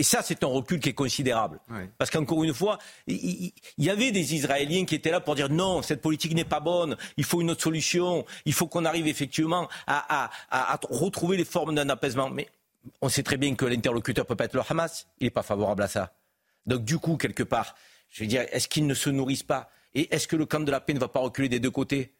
Et 0.03 0.05
ça, 0.05 0.21
c'est 0.21 0.43
un 0.43 0.47
recul 0.47 0.81
qui 0.81 0.89
est 0.89 0.93
considérable. 0.93 1.61
Parce 1.97 2.11
qu'encore 2.11 2.43
une 2.43 2.53
fois, 2.53 2.77
il, 3.07 3.53
y 3.77 3.89
avait 3.89 4.11
des 4.11 4.35
Israéliens 4.35 4.83
qui 4.83 4.95
étaient 4.95 5.11
là 5.11 5.21
pour 5.21 5.33
dire 5.33 5.47
non, 5.47 5.81
cette 5.81 6.01
politique 6.01 6.33
n'est 6.33 6.43
pas 6.43 6.59
bonne, 6.59 6.97
il 7.15 7.23
faut 7.23 7.39
une 7.39 7.49
autre 7.49 7.61
solution, 7.61 8.25
il 8.43 8.51
faut 8.51 8.67
qu'on 8.67 8.83
arrive 8.83 9.07
effectivement 9.07 9.69
à, 9.87 10.29
à, 10.51 10.79
retrouver 10.89 11.37
les 11.37 11.45
formes 11.45 11.73
d'un 11.73 11.87
apaisement. 11.87 12.29
Mais 12.29 12.49
on 12.99 13.07
sait 13.07 13.23
très 13.23 13.37
bien 13.37 13.55
que 13.55 13.63
l'interlocuteur 13.63 14.25
peut 14.25 14.35
pas 14.35 14.43
être 14.43 14.55
le 14.55 14.61
Hamas, 14.67 15.07
il 15.21 15.23
n'est 15.23 15.29
pas 15.29 15.41
favorable 15.41 15.83
à 15.83 15.87
ça. 15.87 16.11
Donc 16.65 16.83
du 16.83 16.97
coup, 16.97 17.15
quelque 17.15 17.43
part, 17.43 17.73
je 18.09 18.25
veux 18.25 18.27
dire, 18.27 18.45
est-ce 18.51 18.67
qu'ils 18.67 18.85
ne 18.85 18.93
se 18.93 19.09
nourrissent 19.09 19.43
pas? 19.43 19.69
Et 19.95 20.13
est-ce 20.13 20.27
que 20.27 20.35
le 20.35 20.45
camp 20.45 20.65
de 20.65 20.71
la 20.71 20.81
paix 20.81 20.93
ne 20.93 20.99
va 20.99 21.07
pas 21.07 21.21
reculer 21.21 21.47
des 21.47 21.61
deux 21.61 21.71
côtés? 21.71 22.11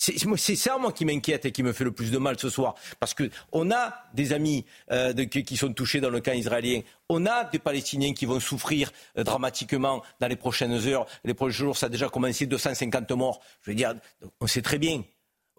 C'est 0.00 0.56
ça, 0.56 0.78
moi, 0.78 0.92
qui 0.92 1.04
m'inquiète 1.04 1.44
et 1.44 1.52
qui 1.52 1.62
me 1.62 1.74
fait 1.74 1.84
le 1.84 1.92
plus 1.92 2.10
de 2.10 2.16
mal 2.16 2.38
ce 2.38 2.48
soir. 2.48 2.74
Parce 2.98 3.14
qu'on 3.14 3.70
a 3.70 3.94
des 4.14 4.32
amis 4.32 4.64
euh, 4.90 5.12
qui 5.12 5.56
sont 5.58 5.72
touchés 5.74 6.00
dans 6.00 6.08
le 6.08 6.20
camp 6.20 6.32
israélien. 6.32 6.80
On 7.10 7.26
a 7.26 7.44
des 7.44 7.58
Palestiniens 7.58 8.14
qui 8.14 8.24
vont 8.24 8.40
souffrir 8.40 8.90
euh, 9.18 9.24
dramatiquement 9.24 10.02
dans 10.18 10.28
les 10.28 10.36
prochaines 10.36 10.72
heures. 10.88 11.06
Les 11.24 11.34
prochains 11.34 11.58
jours, 11.64 11.76
ça 11.76 11.86
a 11.86 11.88
déjà 11.90 12.08
commencé, 12.08 12.46
250 12.46 13.10
morts. 13.12 13.40
Je 13.62 13.70
veux 13.72 13.76
dire, 13.76 13.94
on 14.40 14.46
sait 14.46 14.62
très 14.62 14.78
bien 14.78 15.02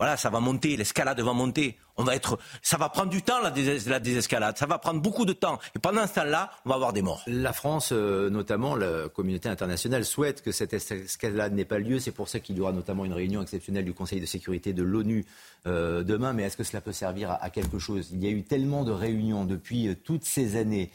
voilà, 0.01 0.17
ça 0.17 0.31
va 0.31 0.39
monter, 0.39 0.77
l'escalade 0.77 1.19
va 1.19 1.33
monter. 1.33 1.77
On 1.95 2.03
va 2.03 2.15
être, 2.15 2.39
ça 2.63 2.75
va 2.77 2.89
prendre 2.89 3.11
du 3.11 3.21
temps 3.21 3.39
la, 3.39 3.51
désescalade, 3.51 4.57
ça 4.57 4.65
va 4.65 4.79
prendre 4.79 4.99
beaucoup 4.99 5.25
de 5.25 5.33
temps. 5.33 5.59
Et 5.75 5.79
pendant 5.79 6.07
ce 6.07 6.15
temps-là, 6.15 6.49
on 6.65 6.69
va 6.69 6.75
avoir 6.75 6.91
des 6.91 7.03
morts. 7.03 7.21
La 7.27 7.53
France, 7.53 7.91
euh, 7.91 8.27
notamment 8.31 8.75
la 8.75 9.09
communauté 9.09 9.47
internationale, 9.47 10.03
souhaite 10.03 10.41
que 10.41 10.51
cette 10.51 10.73
escalade 10.73 11.53
n'ait 11.53 11.65
pas 11.65 11.77
lieu. 11.77 11.99
C'est 11.99 12.09
pour 12.09 12.29
ça 12.29 12.39
qu'il 12.39 12.57
y 12.57 12.61
aura 12.61 12.71
notamment 12.71 13.05
une 13.05 13.13
réunion 13.13 13.43
exceptionnelle 13.43 13.85
du 13.85 13.93
Conseil 13.93 14.19
de 14.19 14.25
sécurité 14.25 14.73
de 14.73 14.81
l'ONU 14.81 15.23
euh, 15.67 16.01
demain. 16.01 16.33
Mais 16.33 16.45
est-ce 16.45 16.57
que 16.57 16.63
cela 16.63 16.81
peut 16.81 16.93
servir 16.93 17.37
à, 17.39 17.51
quelque 17.51 17.77
chose? 17.77 18.09
Il 18.11 18.23
y 18.23 18.27
a 18.27 18.31
eu 18.31 18.41
tellement 18.41 18.83
de 18.83 18.91
réunions 18.91 19.45
depuis 19.45 19.87
euh, 19.87 19.93
toutes 19.93 20.25
ces 20.25 20.55
années. 20.55 20.89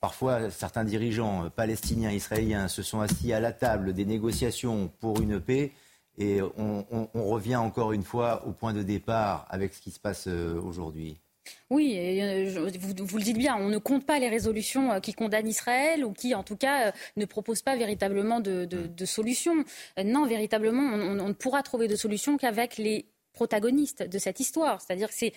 Parfois, 0.00 0.50
certains 0.50 0.84
dirigeants 0.84 1.50
palestiniens, 1.54 2.10
israéliens 2.10 2.68
se 2.68 2.82
sont 2.82 3.02
assis 3.02 3.34
à 3.34 3.38
la 3.38 3.52
table 3.52 3.92
des 3.92 4.06
négociations 4.06 4.90
pour 4.98 5.20
une 5.20 5.38
paix. 5.38 5.72
Et 6.18 6.40
on, 6.42 6.84
revient 7.14 7.56
encore 7.56 7.92
une 7.92 8.02
fois 8.02 8.46
au 8.46 8.52
point 8.52 8.72
de 8.72 8.82
départ 8.82 9.46
avec 9.48 9.74
ce 9.74 9.80
qui 9.80 9.90
se 9.90 10.00
passe 10.00 10.26
euh, 10.28 10.60
aujourd'hui. 10.60 11.18
Oui, 11.70 11.96
euh, 11.98 12.68
vous, 12.78 13.16
le 13.16 13.22
dites 13.24 13.38
bien, 13.38 13.56
on 13.56 13.68
ne 13.68 13.78
compte 13.78 14.04
pas 14.04 14.18
les 14.18 14.28
résolutions 14.28 14.92
euh, 14.92 15.00
qui 15.00 15.14
condamnent 15.14 15.48
Israël 15.48 16.04
ou 16.04 16.12
qui, 16.12 16.34
en 16.34 16.42
tout 16.42 16.56
cas, 16.56 16.92
ne 17.16 17.24
proposent 17.24 17.62
pas 17.62 17.76
véritablement 17.76 18.40
de, 18.40 18.66
de, 18.66 19.04
solutions. 19.04 19.64
Non, 20.04 20.26
véritablement, 20.26 20.82
on, 20.82 21.18
on, 21.18 21.28
ne 21.28 21.32
pourra 21.32 21.62
trouver 21.62 21.88
de 21.88 21.96
solution 21.96 22.36
qu'avec 22.36 22.76
les 22.76 23.06
protagonistes 23.32 24.02
de 24.02 24.18
cette 24.18 24.38
histoire. 24.38 24.80
C'est-à-dire 24.80 25.08
que 25.08 25.14
c'est 25.16 25.32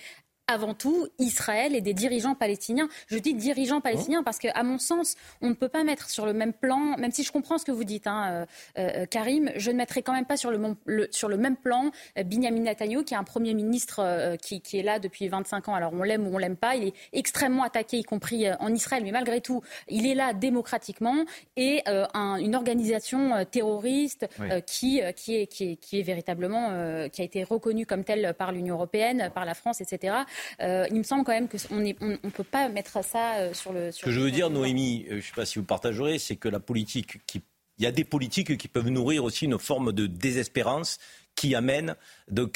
avant 0.48 0.74
tout 0.74 1.08
Israël 1.18 1.76
et 1.76 1.82
des 1.82 1.94
dirigeants 1.94 2.36
palestiniens. 2.36 2.88
Je 3.08 3.18
dis 3.18 3.34
dirigeants 3.34 3.82
palestiniens 3.82 4.24
parce 4.24 4.38
qu'à 4.38 4.64
mon 4.64 4.78
sens, 4.78 5.16
on 5.42 5.50
ne 5.50 5.54
peut 5.54 5.70
pas 5.70 5.84
mettre 5.84 6.10
sur 6.10 6.26
le 6.26 6.34
même 6.34 6.54
plan, 6.54 6.98
même 6.98 7.12
si 7.12 7.24
je 7.24 7.32
comprends 7.32 7.58
ce 7.58 7.66
que 7.66 7.72
vous 7.72 7.84
dites, 7.84 8.08
hein, 8.08 8.46
euh, 8.78 9.02
euh, 9.02 9.06
Karim, 9.06 9.52
je 9.56 9.72
ne 9.72 9.78
mettrai 9.78 10.02
quand 10.04 10.14
même 10.14 10.26
pas 10.26 10.38
sur 10.38 10.52
le, 10.52 11.08
sur 11.12 11.30
le 11.30 11.38
même 11.38 11.56
plan 11.56 11.92
euh, 12.18 12.24
Binyamin 12.24 12.62
Netanyahu, 12.62 13.04
qui 13.04 13.14
est 13.14 13.18
un 13.18 13.24
Premier 13.24 13.54
ministre 13.54 14.36
qui, 14.42 14.62
est 14.74 14.84
là 14.84 15.00
depuis 15.00 15.28
25 15.28 15.70
ans. 15.70 15.76
Alors 15.76 15.94
on 15.94 16.04
l'aime 16.04 16.28
ou 16.28 16.36
on 16.36 16.38
l'aime 16.38 16.58
pas, 16.58 16.76
il 16.76 16.88
est 16.88 16.94
extrêmement 17.14 17.64
attaqué, 17.64 17.98
y 17.98 18.04
compris 18.04 18.46
en 18.60 18.74
Israël, 18.74 19.04
mais 19.04 19.12
malgré 19.12 19.42
tout, 19.42 19.62
il 19.88 20.06
est 20.06 20.16
là 20.16 20.34
démocratiquement 20.34 21.26
et 21.56 21.84
une 21.88 22.56
organisation 22.56 23.46
terroriste 23.46 24.28
qui, 24.66 25.02
qui, 25.16 25.36
est, 25.36 25.48
qui, 25.48 25.78
qui 25.78 26.00
est 26.00 26.04
véritablement, 26.04 27.08
qui 27.10 27.22
a 27.22 27.26
été 27.26 27.44
reconnue 27.44 27.86
comme 27.86 28.04
telle 28.04 28.34
par 28.38 28.52
l'Union 28.52 28.76
européenne, 28.76 29.32
par 29.34 29.46
la 29.46 29.54
France, 29.54 29.82
etc. 29.82 30.16
Euh, 30.62 30.86
il 30.90 30.98
me 30.98 31.04
semble 31.04 31.24
quand 31.24 31.32
même 31.32 31.48
qu'on 31.48 31.76
ne 31.76 31.94
on, 32.24 32.30
peut 32.30 32.44
pas 32.44 32.70
mettre 32.70 33.04
ça 33.04 33.36
euh, 33.36 33.54
sur 33.54 33.74
le. 33.74 33.92
Ce 33.92 34.04
que 34.04 34.12
je 34.12 34.20
veux 34.20 34.32
dire, 34.32 34.50
Noémie, 34.50 35.06
euh, 35.06 35.12
je 35.12 35.16
ne 35.16 35.22
sais 35.22 35.34
pas 35.36 35.46
si 35.46 35.60
vous 35.60 35.66
partagerez, 35.66 36.20
c'est 36.20 36.36
que 36.36 36.50
la 36.50 36.60
politique 36.60 37.26
qui 37.26 37.42
il 37.78 37.84
y 37.84 37.88
a 37.88 37.92
des 37.92 38.06
politiques 38.06 38.58
qui 38.58 38.70
peuvent 38.70 38.88
nourrir 38.88 39.26
aussi 39.26 39.44
une 39.44 39.60
forme 39.60 39.92
de 39.92 40.08
désespérance 40.08 40.98
qui 41.36 41.56
amène 41.56 41.96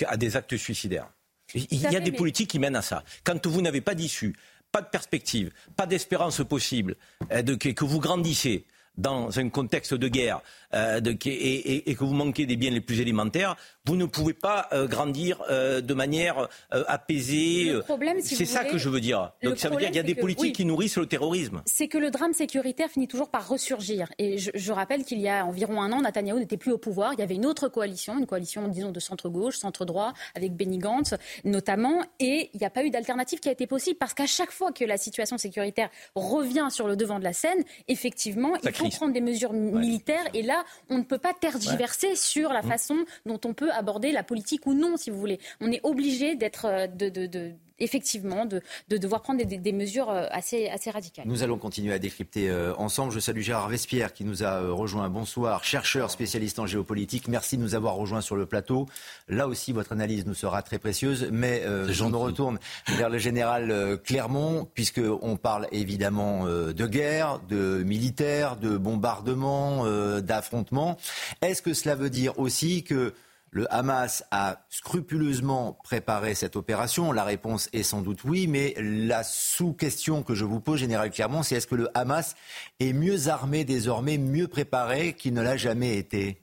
à 0.08 0.16
des 0.16 0.38
actes 0.38 0.56
suicidaires. 0.56 1.10
Il 1.54 1.82
y 1.82 1.88
a 1.88 2.00
des 2.00 2.14
politiques 2.14 2.50
qui 2.50 2.58
mènent 2.58 2.78
à 2.78 2.82
ça. 2.82 3.04
Quand 3.26 3.46
vous 3.46 3.62
n'avez 3.62 3.82
pas 3.82 3.96
d'issue, 3.96 4.34
pas 4.72 4.82
de 4.82 4.88
perspective, 4.88 5.52
pas 5.76 5.88
d'espérance 5.88 6.42
possible, 6.48 6.96
que 7.30 7.84
vous 7.84 8.00
grandissez, 8.00 8.66
dans 9.00 9.40
un 9.40 9.50
contexte 9.50 9.94
de 9.94 10.08
guerre 10.08 10.42
euh, 10.74 11.02
et, 11.26 11.96
que 11.96 12.04
vous 12.04 12.14
manquez 12.14 12.46
des 12.46 12.58
biens 12.58 12.72
les 12.72 12.82
plus 12.82 13.00
élémentaires, 13.00 13.56
vous 13.90 13.96
ne 13.96 14.06
pouvez 14.06 14.34
pas 14.36 14.68
euh, 14.72 14.88
grandir 14.88 15.42
euh, 15.50 15.82
de 15.82 15.96
manière 15.96 16.48
apaisée. 16.70 17.74
c'est 18.22 18.46
ça 18.46 18.64
que 18.64 18.78
je 18.78 18.88
veux 18.88 19.02
dire. 19.02 19.32
Donc 19.42 19.58
ça 19.58 19.70
veut 19.70 19.78
dire 19.78 19.88
qu'il 19.88 19.96
y 19.96 20.00
a 20.00 20.04
des 20.04 20.14
politiques 20.14 20.56
qui 20.56 20.64
nourrissent 20.64 20.98
le 20.98 21.08
terrorisme. 21.08 21.64
C'est 21.66 21.88
que 21.88 21.98
le 21.98 22.12
drame 22.12 22.34
sécuritaire 22.34 22.90
finit 22.90 23.08
toujours 23.08 23.30
par 23.30 23.48
ressurgir. 23.48 24.08
Et 24.20 24.38
je, 24.38 24.72
rappelle 24.72 25.04
qu'il 25.04 25.20
y 25.20 25.28
a 25.28 25.44
environ 25.44 25.82
un 25.82 25.92
an, 25.92 26.02
Netanyahu 26.02 26.38
n'était 26.38 26.58
plus 26.58 26.72
au 26.72 26.78
pouvoir. 26.78 27.14
Il 27.14 27.20
y 27.20 27.24
avait 27.24 27.34
une 27.34 27.48
autre 27.48 27.68
coalition, 27.68 28.20
une 28.20 28.28
coalition, 28.28 28.68
disons, 28.68 28.92
de 28.92 29.00
centre-gauche, 29.00 29.58
centre-droit, 29.58 30.14
avec 30.36 30.56
Benny 30.56 30.78
Gantz 30.78 31.16
notamment. 31.44 32.04
Et 32.20 32.52
il 32.54 32.60
n'y 32.60 32.68
a 32.68 32.70
pas 32.70 32.84
eu 32.84 32.92
d'alternative 32.92 33.40
qui 33.40 33.50
a 33.50 33.52
été 33.52 33.66
possible 33.66 33.98
parce 33.98 34.14
qu'à 34.14 34.28
chaque 34.28 34.52
fois 34.52 34.72
que 34.72 34.86
la 34.86 34.98
situation 34.98 35.40
sécuritaire 35.40 35.90
revient 36.14 36.68
sur 36.70 36.88
le 36.88 36.96
devant 36.96 37.18
de 37.18 37.24
la 37.24 37.34
scène, 37.34 37.64
effectivement, 37.88 38.54
il 38.64 38.72
faut 38.72 38.90
prendre 38.90 39.14
des 39.14 39.22
mesures 39.22 39.54
militaires. 39.54 40.26
Et 40.36 40.44
là, 40.44 40.64
on 40.90 41.00
ne 41.00 41.04
peut 41.04 41.18
pas 41.18 41.34
tergiverser 41.34 42.16
sur 42.16 42.54
la 42.54 42.62
mmh. 42.62 42.70
façon 42.70 42.98
dont 43.26 43.40
on 43.46 43.56
peut 43.56 43.72
aborder 43.80 44.12
la 44.12 44.24
politique 44.24 44.68
ou 44.68 44.74
non, 44.74 44.98
si 44.98 45.10
vous 45.10 45.20
voulez. 45.20 45.40
On 45.62 45.72
est 45.72 45.82
obligé 45.84 46.36
d'être 46.36 46.66
euh, 46.66 46.88
de, 46.88 47.10
de 47.10 47.54
effectivement 47.80 48.46
de, 48.46 48.62
devoir 48.90 49.22
prendre 49.22 49.44
des, 49.44 49.72
mesures 49.72 50.10
euh, 50.10 50.26
assez, 50.32 50.68
assez 50.70 50.92
radicales. 50.92 51.26
Nous 51.28 51.44
allons 51.44 51.58
continuer 51.58 51.94
à 51.94 52.00
décrypter 52.00 52.50
euh, 52.50 52.74
ensemble. 52.76 53.12
Je 53.12 53.20
salue 53.20 53.42
Gérard 53.42 53.70
Vespierre 53.70 54.14
qui 54.14 54.26
nous 54.26 54.44
a 54.44 54.62
euh, 54.62 54.74
rejoint. 54.74 55.10
Bonsoir, 55.10 55.64
chercheur 55.64 56.12
spécialiste 56.12 56.60
en 56.60 56.66
géopolitique. 56.66 57.28
Merci 57.28 57.58
de 57.58 57.62
nous 57.62 57.76
avoir 57.76 57.96
rejoints 57.96 58.22
sur 58.22 58.36
le 58.36 58.46
plateau. 58.46 58.88
Là 59.28 59.48
aussi, 59.48 59.72
votre 59.72 59.92
analyse 59.92 60.26
nous 60.26 60.34
sera 60.34 60.62
très 60.62 60.80
précieuse. 60.80 61.30
Mais 61.32 61.64
je 61.88 62.04
me 62.04 62.16
retourne 62.16 62.60
vers 62.88 63.10
le 63.10 63.18
général 63.18 64.00
Clermont, 64.04 64.68
puisqu'on 64.74 65.38
parle 65.38 65.68
évidemment 65.72 66.46
de 66.46 66.88
guerre, 66.88 67.40
de 67.48 67.84
militaire, 67.84 68.58
de 68.58 68.78
bombardement, 68.78 69.86
d'affrontement. 70.20 70.98
Est-ce 71.42 71.62
que 71.62 71.74
cela 71.74 71.96
veut 71.96 72.10
dire 72.10 72.38
aussi 72.40 72.84
que 72.84 73.14
le 73.52 73.72
Hamas 73.74 74.24
a 74.32 74.66
scrupuleusement 74.70 75.78
préparé 75.84 76.36
cette 76.36 76.56
opération 76.56 77.12
La 77.12 77.24
réponse 77.24 77.70
est 77.74 77.84
sans 77.84 78.02
doute 78.02 78.24
oui, 78.24 78.48
mais 78.48 78.76
la 78.78 79.24
sous-question 79.24 80.24
que 80.24 80.36
je 80.36 80.46
vous 80.46 80.60
pose, 80.60 80.80
Général 80.80 81.10
Clermont, 81.12 81.44
c'est 81.44 81.56
est-ce 81.56 81.68
que 81.68 81.76
le 81.76 81.90
Hamas 81.98 82.36
est 82.80 82.94
mieux 82.94 83.28
armé 83.28 83.66
désormais, 83.66 84.18
mieux 84.18 84.48
préparé 84.48 85.14
qu'il 85.14 85.34
ne 85.34 85.42
l'a 85.42 85.58
jamais 85.58 85.98
été? 85.98 86.42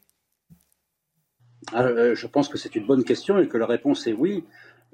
Euh, 1.75 2.15
Je 2.15 2.27
pense 2.27 2.49
que 2.49 2.59
c'est 2.59 2.75
une 2.75 2.87
bonne 2.87 3.05
question 3.05 3.39
et 3.39 3.49
que 3.49 3.59
la 3.59 3.67
réponse 3.67 4.07
est 4.07 4.13
oui. 4.13 4.45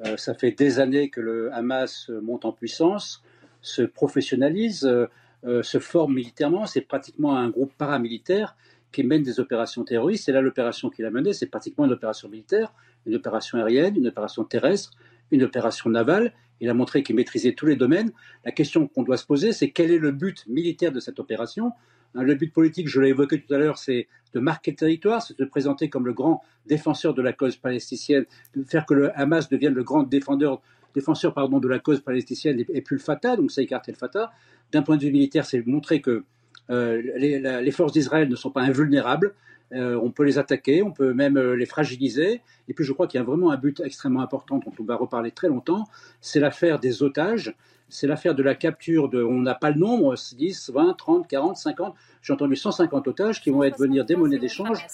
Euh, 0.04 0.16
ça 0.16 0.34
fait 0.34 0.52
des 0.52 0.80
années 0.80 1.10
que 1.10 1.20
le 1.20 1.52
Hamas 1.54 2.10
monte 2.22 2.44
en 2.44 2.52
puissance, 2.52 3.22
se 3.60 3.82
professionnalise, 3.82 4.84
euh, 4.84 5.62
se 5.62 5.78
forme 5.78 6.14
militairement. 6.14 6.66
C'est 6.66 6.82
pratiquement 6.82 7.36
un 7.36 7.48
groupe 7.48 7.72
paramilitaire 7.76 8.56
qui 8.92 9.02
mène 9.02 9.22
des 9.22 9.40
opérations 9.40 9.84
terroristes. 9.84 10.28
Et 10.28 10.32
là, 10.32 10.40
l'opération 10.40 10.90
qu'il 10.90 11.04
a 11.04 11.10
menée, 11.10 11.32
c'est 11.32 11.46
pratiquement 11.46 11.86
une 11.86 11.92
opération 11.92 12.28
militaire, 12.28 12.72
une 13.06 13.14
opération 13.14 13.58
aérienne, 13.58 13.96
une 13.96 14.06
opération 14.06 14.44
terrestre, 14.44 14.92
une 15.30 15.42
opération 15.42 15.90
navale. 15.90 16.32
Il 16.60 16.68
a 16.68 16.74
montré 16.74 17.02
qu'il 17.02 17.16
maîtrisait 17.16 17.54
tous 17.54 17.66
les 17.66 17.76
domaines. 17.76 18.12
La 18.44 18.52
question 18.52 18.86
qu'on 18.86 19.02
doit 19.02 19.16
se 19.16 19.26
poser, 19.26 19.52
c'est 19.52 19.70
quel 19.70 19.90
est 19.90 19.98
le 19.98 20.12
but 20.12 20.46
militaire 20.46 20.92
de 20.92 21.00
cette 21.00 21.18
opération? 21.18 21.72
Hein, 22.14 22.22
Le 22.22 22.34
but 22.34 22.52
politique, 22.52 22.88
je 22.88 23.00
l'ai 23.00 23.08
évoqué 23.08 23.40
tout 23.40 23.52
à 23.52 23.58
l'heure, 23.58 23.78
c'est 23.78 24.06
de 24.34 24.40
marquer 24.40 24.70
le 24.70 24.76
territoire, 24.76 25.22
c'est 25.22 25.38
de 25.38 25.44
se 25.44 25.48
présenter 25.48 25.88
comme 25.88 26.06
le 26.06 26.12
grand 26.12 26.42
défenseur 26.66 27.14
de 27.14 27.22
la 27.22 27.32
cause 27.32 27.56
palestinienne, 27.56 28.26
de 28.54 28.62
faire 28.62 28.86
que 28.86 28.94
le 28.94 29.18
Hamas 29.18 29.48
devienne 29.48 29.74
le 29.74 29.82
grand 29.82 30.02
défendeur, 30.04 30.60
défenseur 30.94 31.34
pardon, 31.34 31.58
de 31.58 31.68
la 31.68 31.78
cause 31.78 32.00
palestinienne 32.00 32.64
et, 32.68 32.80
plus 32.80 32.96
le 32.96 33.02
Fatah, 33.02 33.36
donc 33.36 33.50
ça 33.50 33.62
écarter 33.62 33.92
le 33.92 33.96
Fatah. 33.96 34.32
D'un 34.70 34.82
point 34.82 34.96
de 34.96 35.02
vue 35.02 35.12
militaire, 35.12 35.44
c'est 35.44 35.66
montrer 35.66 36.00
que 36.00 36.24
euh, 36.70 37.02
les, 37.16 37.70
forces 37.70 37.92
d'Israël 37.92 38.28
ne 38.28 38.36
sont 38.36 38.50
pas 38.50 38.62
invulnérables. 38.62 39.34
Euh, 39.72 39.98
on 40.02 40.10
peut 40.10 40.24
les 40.24 40.38
attaquer, 40.38 40.82
on 40.82 40.92
peut 40.92 41.14
même 41.14 41.38
euh, 41.38 41.56
les 41.56 41.66
fragiliser. 41.66 42.42
Et 42.68 42.74
puis 42.74 42.84
je 42.84 42.92
crois 42.92 43.06
qu'il 43.06 43.18
y 43.18 43.22
a 43.22 43.24
vraiment 43.24 43.50
un 43.50 43.56
but 43.56 43.80
extrêmement 43.80 44.20
important 44.20 44.58
dont 44.58 44.72
on 44.78 44.84
va 44.84 44.96
reparler 44.96 45.30
très 45.30 45.48
longtemps, 45.48 45.84
c'est 46.20 46.40
l'affaire 46.40 46.78
des 46.78 47.02
otages, 47.02 47.54
c'est 47.88 48.06
l'affaire 48.06 48.34
de 48.34 48.42
la 48.42 48.54
capture 48.54 49.08
de, 49.08 49.22
on 49.22 49.40
n'a 49.40 49.54
pas 49.54 49.70
le 49.70 49.78
nombre, 49.78 50.14
10, 50.14 50.70
20, 50.74 50.94
30, 50.94 51.26
40, 51.26 51.56
50, 51.56 51.94
j'ai 52.20 52.32
entendu 52.32 52.56
150 52.56 53.08
otages 53.08 53.40
qui 53.40 53.50
vont 53.50 53.62
être 53.62 53.78
venir 53.78 54.04
des 54.04 54.16
monnaies 54.16 54.38
d'échange. 54.38 54.86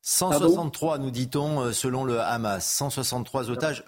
163, 0.00 0.98
nous 0.98 1.10
dit-on, 1.10 1.72
selon 1.72 2.04
le 2.04 2.20
Hamas. 2.20 2.66
163 2.66 3.50
otages. 3.50 3.84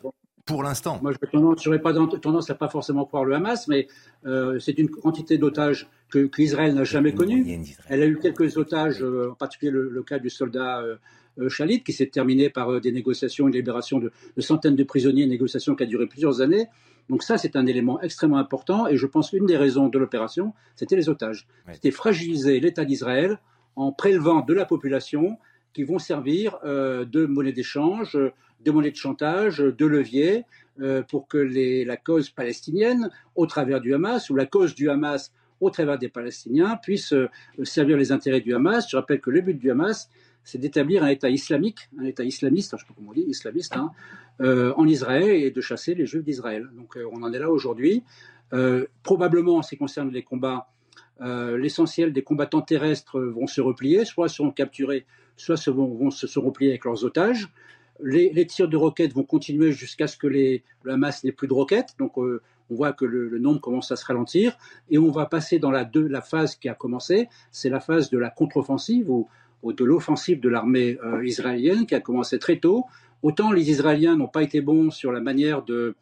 Pour 0.47 0.63
l'instant. 0.63 1.01
Moi, 1.03 1.13
je 1.13 1.69
n'aurais 1.69 1.81
pas 1.81 1.93
tendance 1.93 2.51
à 2.51 2.55
pas 2.55 2.69
forcément 2.69 3.05
croire 3.05 3.25
le 3.25 3.35
Hamas, 3.35 3.67
mais 3.67 3.89
euh, 4.25 4.61
c'est 4.61 4.79
une 4.79 4.89
quantité 4.89 5.39
d'otages 5.39 5.89
que 6.09 6.27
qu'Israël 6.27 6.73
n'a 6.73 6.85
jamais 6.85 7.13
connue. 7.13 7.45
Elle 7.89 8.03
a 8.03 8.07
eu 8.07 8.19
quelques 8.19 8.57
otages, 8.57 9.03
euh, 9.03 9.33
en 9.33 9.35
particulier 9.35 9.73
le, 9.73 10.03
cas 10.05 10.21
du 10.21 10.31
soldat 10.31 10.83
euh, 10.83 11.49
Chalit, 11.49 11.83
qui 11.83 11.93
s'est 11.93 12.07
terminé 12.07 12.49
par 12.49 12.81
des 12.81 12.93
négociations, 12.93 13.49
une 13.49 13.55
libération 13.55 13.99
de, 13.99 14.13
centaines 14.39 14.77
de 14.77 14.85
prisonniers, 14.85 15.25
une 15.25 15.31
négociation 15.31 15.75
qui 15.75 15.83
a 15.83 15.87
duré 15.87 16.07
plusieurs 16.07 16.41
années. 16.41 16.69
Donc 17.11 17.25
ça, 17.25 17.39
c'est 17.39 17.57
un 17.57 17.67
élément 17.67 18.01
extrêmement 18.01 18.39
important, 18.39 18.87
et 18.87 18.97
je 18.97 19.07
pense 19.07 19.31
qu'une 19.31 19.47
des 19.47 19.57
raisons 19.57 19.89
de 19.89 19.99
l'opération, 19.99 20.55
c'était 20.77 20.97
les 20.97 21.09
otages. 21.09 21.49
C'était 21.73 21.91
fragiliser 21.91 22.61
l'État 22.61 22.85
d'Israël 22.85 23.39
en 23.75 23.91
prélevant 23.91 24.43
de 24.43 24.55
la 24.55 24.65
population 24.65 25.39
qui 25.77 25.85
vont 25.85 25.99
servir 25.99 26.59
de 26.65 27.27
monnaie 27.27 27.53
d'échange, 27.53 28.17
de 28.65 28.71
monnaie 28.71 28.91
de 28.91 28.97
chantage, 28.97 29.59
de 29.59 29.87
levier, 29.87 30.45
euh, 30.81 31.03
pour 31.03 31.29
que 31.29 31.39
la 31.39 31.97
cause 31.97 32.31
palestinienne, 32.31 33.11
au 33.35 33.47
travers 33.47 33.81
du 33.81 33.95
Hamas, 33.95 34.31
ou 34.31 34.37
la 34.37 34.47
cause 34.47 34.75
du 34.75 34.91
Hamas 34.91 35.33
au 35.61 35.69
travers 35.71 35.99
des 35.99 36.09
Palestiniens, 36.09 36.79
puisse 36.83 37.13
euh, 37.13 37.29
servir 37.63 37.97
les 37.97 38.11
intérêts 38.11 38.41
du 38.41 38.55
Hamas. 38.55 38.87
Je 38.91 38.97
rappelle 38.97 39.21
que 39.21 39.31
le 39.31 39.43
but 39.43 39.59
du 39.59 39.71
Hamas, 39.71 40.11
c'est 40.45 40.59
d'établir 40.59 41.05
un 41.05 41.09
État 41.09 41.29
islamique, 41.31 41.91
un 41.99 42.05
État 42.05 42.25
islamiste, 42.25 42.73
je 42.73 42.77
ne 42.77 42.81
sais 42.81 42.87
pas 42.87 42.95
comment 42.95 43.11
on 43.11 43.15
dit, 43.15 43.25
islamiste, 43.27 43.77
hein, 43.77 43.91
euh, 44.41 44.73
en 44.77 44.87
Israël 44.87 45.31
et 45.31 45.51
de 45.51 45.61
chasser 45.61 45.95
les 45.95 46.07
Juifs 46.07 46.25
d'Israël. 46.25 46.69
Donc 46.75 46.99
on 47.13 47.23
en 47.23 47.33
est 47.33 47.39
là 47.39 47.51
aujourd'hui. 47.51 48.03
probablement, 49.03 49.57
en 49.57 49.63
ce 49.63 49.71
qui 49.71 49.77
concerne 49.77 50.11
les 50.11 50.23
combats, 50.23 50.69
l'essentiel 51.21 52.13
des 52.13 52.23
combattants 52.23 52.61
terrestres 52.61 53.19
vont 53.19 53.47
se 53.47 53.61
replier, 53.61 54.05
soit 54.05 54.29
seront 54.29 54.53
capturés, 54.53 55.07
soit 55.37 55.57
se 55.57 55.71
vont, 55.71 56.11
se 56.11 56.39
replier 56.39 56.71
avec 56.71 56.85
leurs 56.85 57.05
otages. 57.05 57.49
Les, 58.01 58.47
tirs 58.47 58.69
de 58.69 58.77
roquettes 58.77 59.15
vont 59.15 59.25
continuer 59.25 59.73
jusqu'à 59.73 60.07
ce 60.07 60.17
que 60.17 60.27
les, 60.27 60.63
le 60.83 60.93
Hamas 60.93 61.25
n'ait 61.25 61.33
plus 61.33 61.49
de 61.49 61.55
roquettes. 61.55 61.95
Donc, 61.99 62.19
euh, 62.19 62.43
on 62.71 62.75
voit 62.75 62.93
que 62.93 63.05
le, 63.05 63.39
nombre 63.39 63.61
commence 63.61 63.91
à 63.91 63.97
se 63.97 64.05
ralentir. 64.05 64.57
Et 64.91 64.99
on 64.99 65.11
va 65.11 65.27
passer 65.27 65.59
dans 65.59 65.71
la, 65.71 65.89
phase 66.21 66.57
qui 66.57 66.69
a 66.69 66.75
commencé. 66.75 67.29
C'est 67.53 67.71
la 67.71 67.81
phase 67.81 68.11
de 68.11 68.19
la 68.19 68.31
contre-offensive 68.31 69.11
ou, 69.11 69.29
de 69.65 69.85
l'offensive 69.85 70.41
de 70.41 70.49
l'armée 70.49 70.99
euh, 71.05 71.27
israélienne 71.27 71.87
qui 71.87 71.95
a 71.95 72.01
commencé 72.01 72.39
très 72.39 72.59
tôt. 72.59 72.85
Autant 73.23 73.51
les 73.51 73.71
Israéliens 73.71 74.15
n'ont 74.15 74.29
pas 74.29 74.43
été 74.43 74.61
bons 74.61 74.91
sur 74.91 75.11
la 75.11 75.21
manière 75.21 75.65
de, 75.65 75.97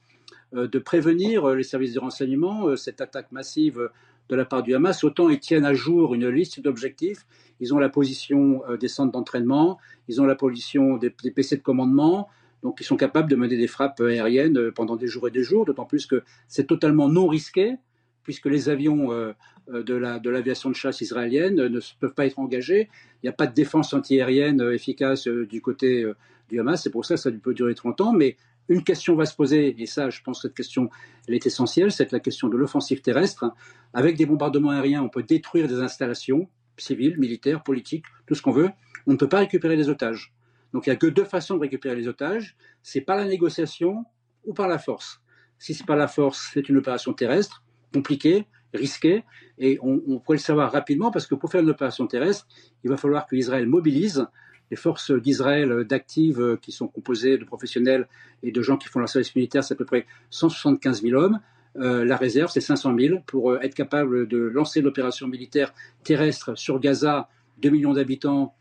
euh, 0.55 0.69
de 0.69 0.79
prévenir 0.79 1.49
les 1.49 1.63
services 1.63 1.95
de 1.95 2.01
renseignement, 2.01 2.77
cette 2.77 3.01
attaque 3.01 3.33
massive 3.33 3.89
de 4.29 4.37
la 4.37 4.45
part 4.45 4.63
du 4.63 4.75
Hamas, 4.75 5.05
autant 5.05 5.29
ils 5.29 5.41
tiennent 5.41 5.65
à 5.65 5.75
jour 5.75 6.15
une 6.15 6.29
liste 6.29 6.61
d'objectifs. 6.61 7.27
Ils 7.61 7.75
ont 7.75 7.79
la 7.79 7.89
position 7.89 8.63
euh, 8.69 8.77
des 8.77 8.89
centres 8.89 9.13
d'entraînement, 9.13 9.79
ils 10.09 10.21
ont 10.21 10.27
la 10.27 10.35
position 10.35 10.97
des, 10.97 11.11
PC 11.11 11.57
de 11.57 11.63
commandement, 11.63 12.29
donc 12.63 12.79
ils 12.81 12.85
sont 12.85 12.97
capables 12.97 13.31
de 13.31 13.37
mener 13.37 13.57
des 13.57 13.67
frappes 13.67 14.01
aériennes 14.01 14.59
euh, 14.59 14.73
pendant 14.73 14.97
des 14.97 15.07
jours 15.07 15.29
et 15.29 15.31
des 15.31 15.43
jours, 15.43 15.65
d'autant 15.65 15.85
plus 15.85 16.07
que 16.07 16.23
c'est 16.49 16.67
totalement 16.67 17.09
non 17.09 17.27
risqué, 17.27 17.77
puisque 18.23 18.47
les 18.47 18.69
avions 18.69 19.13
euh, 19.13 19.33
de 19.69 20.29
l'aviation 20.31 20.71
de, 20.71 20.75
chasse 20.75 21.01
israélienne 21.01 21.55
ne 21.55 21.81
peuvent 22.01 22.15
pas 22.15 22.27
être 22.27 22.39
engagés. 22.39 22.89
Il 23.23 23.27
n'y 23.27 23.31
a 23.31 23.33
pas 23.33 23.47
de 23.47 23.55
défense 23.55 23.93
antiaérienne 23.95 24.61
efficace 24.73 25.27
du 25.27 25.63
côté 25.63 26.07
du 26.51 26.61
Hamas, 26.61 26.83
c'est 26.83 26.91
pour 26.91 27.07
ça 27.07 27.15
que 27.15 27.21
ça 27.21 27.31
peut 27.31 27.55
durer 27.55 27.75
30 27.75 28.01
ans, 28.03 28.13
mais 28.13 28.37
une 28.69 28.83
question 28.83 29.15
va 29.15 29.27
se 29.27 29.35
poser, 29.35 29.81
et 29.81 29.87
ça, 29.87 30.11
je 30.11 30.23
pense 30.23 30.39
que 30.39 30.49
cette 30.49 30.57
question, 30.57 30.89
elle 31.29 31.35
est 31.35 31.47
essentielle, 31.47 31.93
c'est 31.93 32.13
la 32.13 32.21
question 32.21 32.49
de 32.49 32.57
l'offensive 32.57 33.01
terrestre. 33.03 33.53
Avec 33.93 34.17
des 34.17 34.27
bombardements 34.27 34.71
aériens, 34.71 35.03
on 35.03 35.09
peut 35.09 35.23
détruire 35.23 35.69
des 35.69 35.81
installations 35.81 36.49
civiles, 36.77 37.19
militaires, 37.19 37.63
politiques, 37.63 38.05
tout 38.27 38.35
ce 38.35 38.43
qu'on 38.43 38.53
veut. 38.53 38.71
On 39.07 39.13
ne 39.13 39.17
peut 39.17 39.29
pas 39.29 39.39
récupérer 39.39 39.77
les 39.77 39.89
otages. 39.89 40.33
Donc 40.73 40.87
il 40.87 40.91
n'y 40.91 40.95
a 40.95 40.97
que 40.97 41.07
deux 41.07 41.25
façons 41.25 41.55
de 41.55 41.61
récupérer 41.61 41.95
les 41.95 42.09
otages, 42.09 42.57
c'est 42.83 43.01
par 43.01 43.17
la 43.17 43.27
négociation 43.27 44.05
ou 44.45 44.55
par 44.55 44.67
la 44.67 44.79
force. 44.79 45.21
Si 45.59 45.73
c'est 45.73 45.87
par 45.87 45.97
la 45.97 46.09
force, 46.09 46.51
c'est 46.53 46.69
une 46.69 46.77
opération 46.79 47.13
terrestre, 47.13 47.63
compliquée, 47.93 48.47
risquée, 48.73 49.25
et 49.59 49.79
on, 49.83 50.03
on 50.09 50.19
pourrait 50.19 50.39
le 50.39 50.43
savoir 50.43 50.73
rapidement 50.73 51.13
parce 51.13 51.29
que 51.29 51.37
pour 51.37 51.51
faire 51.51 51.61
une 51.61 51.71
opération 51.71 52.07
terrestre, 52.09 52.49
il 52.83 52.91
va 52.91 52.97
falloir 52.97 53.27
que 53.27 53.37
Israël 53.37 53.69
mobilise 53.69 54.27
les 54.75 54.81
forces 54.81 55.13
d'Israël 55.13 55.71
euh, 55.71 55.85
d'actives 55.85 56.41
euh, 56.41 56.57
qui 56.61 56.73
sont 56.73 56.89
composées 56.89 57.39
de 57.39 57.45
professionnels 57.45 58.09
et 58.43 58.51
de 58.51 58.61
gens 58.61 58.77
qui 58.77 58.89
font 58.89 58.99
leur 58.99 59.09
service 59.09 59.37
militaire, 59.37 59.63
c'est 59.63 59.75
à 59.75 59.77
peu 59.77 59.85
près 59.85 60.05
175 60.31 61.03
000 61.03 61.15
hommes. 61.15 61.39
Euh, 61.77 62.05
la 62.05 62.17
réserve, 62.17 62.51
c'est 62.51 62.61
500 62.61 62.97
000 62.99 63.19
pour 63.25 63.57
être 63.57 63.75
capable 63.75 64.27
de 64.27 64.39
lancer 64.39 64.81
l'opération 64.81 65.29
militaire 65.29 65.73
terrestre 66.03 66.59
sur 66.59 66.81
Gaza, 66.81 67.29
2 67.63 67.71
millions 67.71 67.93
d'habitants, 67.93 68.55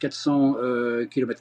400 0.00 0.56
km 1.10 1.40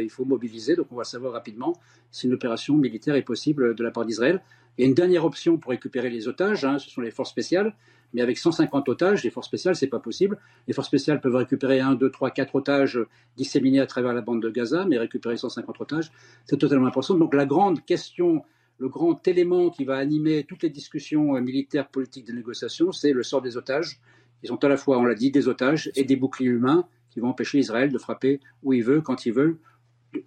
il 0.00 0.10
faut 0.10 0.24
mobiliser. 0.24 0.74
Donc 0.74 0.88
on 0.90 0.96
va 0.96 1.04
savoir 1.04 1.32
rapidement 1.34 1.72
si 2.10 2.26
une 2.26 2.34
opération 2.34 2.74
militaire 2.74 3.14
est 3.14 3.22
possible 3.22 3.76
de 3.76 3.84
la 3.84 3.92
part 3.92 4.04
d'Israël. 4.04 4.42
Et 4.76 4.84
une 4.84 4.94
dernière 4.94 5.24
option 5.24 5.56
pour 5.56 5.70
récupérer 5.70 6.10
les 6.10 6.26
otages, 6.26 6.64
hein, 6.64 6.78
ce 6.78 6.90
sont 6.90 7.00
les 7.00 7.12
forces 7.12 7.30
spéciales. 7.30 7.72
Mais 8.14 8.22
avec 8.22 8.38
150 8.38 8.88
otages, 8.88 9.22
les 9.24 9.30
forces 9.30 9.48
spéciales, 9.48 9.76
c'est 9.76 9.88
pas 9.88 9.98
possible. 9.98 10.38
Les 10.66 10.72
forces 10.72 10.86
spéciales 10.86 11.20
peuvent 11.20 11.34
récupérer 11.34 11.80
1, 11.80 11.96
2, 11.96 12.10
3, 12.10 12.30
4 12.30 12.54
otages 12.54 12.98
disséminés 13.36 13.80
à 13.80 13.86
travers 13.86 14.14
la 14.14 14.22
bande 14.22 14.40
de 14.40 14.48
Gaza, 14.48 14.86
mais 14.86 14.98
récupérer 14.98 15.36
150 15.36 15.80
otages, 15.80 16.12
c'est 16.46 16.56
totalement 16.56 16.86
impossible. 16.86 17.18
Donc 17.18 17.34
la 17.34 17.44
grande 17.44 17.84
question, 17.84 18.42
le 18.78 18.88
grand 18.88 19.26
élément 19.28 19.70
qui 19.70 19.84
va 19.84 19.96
animer 19.96 20.44
toutes 20.44 20.62
les 20.62 20.70
discussions 20.70 21.36
euh, 21.36 21.40
militaires, 21.40 21.88
politiques, 21.88 22.26
des 22.26 22.32
négociations, 22.32 22.92
c'est 22.92 23.12
le 23.12 23.22
sort 23.22 23.42
des 23.42 23.56
otages. 23.56 24.00
Ils 24.42 24.52
ont 24.52 24.56
à 24.56 24.68
la 24.68 24.76
fois, 24.76 24.98
on 24.98 25.04
l'a 25.04 25.14
dit, 25.14 25.30
des 25.30 25.48
otages 25.48 25.90
et 25.96 26.04
des 26.04 26.16
boucliers 26.16 26.50
humains 26.50 26.86
qui 27.10 27.20
vont 27.20 27.28
empêcher 27.28 27.58
Israël 27.58 27.92
de 27.92 27.98
frapper 27.98 28.40
où 28.62 28.72
il 28.72 28.82
veut, 28.82 29.00
quand 29.00 29.26
il 29.26 29.32
veut, 29.32 29.58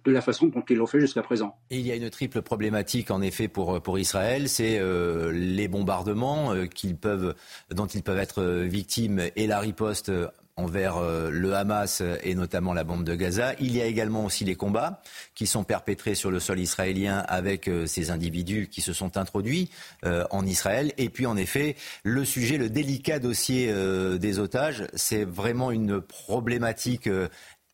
de 0.04 0.12
la 0.12 0.20
façon 0.20 0.46
dont 0.46 0.64
ils 0.68 0.76
l'ont 0.76 0.86
fait 0.86 1.00
jusqu'à 1.00 1.22
présent. 1.22 1.56
il 1.70 1.86
y 1.86 1.92
a 1.92 1.94
une 1.94 2.10
triple 2.10 2.42
problématique 2.42 3.10
en 3.10 3.22
effet 3.22 3.48
pour, 3.48 3.80
pour 3.82 3.98
Israël, 3.98 4.48
c'est 4.48 4.78
euh, 4.78 5.32
les 5.32 5.68
bombardements 5.68 6.54
euh, 6.54 6.66
peuvent, 7.00 7.34
dont 7.70 7.86
ils 7.86 8.02
peuvent 8.02 8.18
être 8.18 8.42
euh, 8.42 8.62
victimes 8.64 9.22
et 9.36 9.46
la 9.46 9.60
riposte 9.60 10.10
envers 10.56 11.00
le 11.30 11.54
Hamas 11.54 12.02
et 12.24 12.34
notamment 12.34 12.72
la 12.72 12.82
bande 12.82 13.04
de 13.04 13.14
Gaza. 13.14 13.54
Il 13.60 13.76
y 13.76 13.80
a 13.80 13.84
également 13.84 14.24
aussi 14.24 14.44
les 14.44 14.56
combats 14.56 15.00
qui 15.36 15.46
sont 15.46 15.62
perpétrés 15.62 16.16
sur 16.16 16.32
le 16.32 16.40
sol 16.40 16.58
israélien 16.58 17.18
avec 17.28 17.70
ces 17.86 18.10
individus 18.10 18.66
qui 18.68 18.80
se 18.80 18.92
sont 18.92 19.16
introduits 19.18 19.70
en 20.04 20.44
Israël. 20.44 20.92
Et 20.98 21.10
puis 21.10 21.26
en 21.26 21.36
effet, 21.36 21.76
le 22.02 22.24
sujet, 22.24 22.58
le 22.58 22.70
délicat 22.70 23.20
dossier 23.20 23.72
des 24.18 24.38
otages, 24.40 24.88
c'est 24.94 25.24
vraiment 25.24 25.70
une 25.70 26.00
problématique 26.00 27.08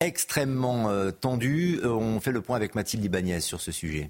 extrêmement 0.05 0.89
euh, 0.89 1.11
tendu. 1.11 1.79
Euh, 1.83 1.89
on 1.89 2.19
fait 2.19 2.31
le 2.31 2.41
point 2.41 2.55
avec 2.55 2.75
Mathilde 2.75 3.03
Ibanez 3.03 3.39
sur 3.41 3.59
ce 3.59 3.71
sujet. 3.71 4.09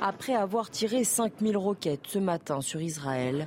Après 0.00 0.34
avoir 0.34 0.70
tiré 0.70 1.04
5000 1.04 1.56
roquettes 1.56 2.06
ce 2.08 2.18
matin 2.18 2.60
sur 2.60 2.80
Israël, 2.80 3.46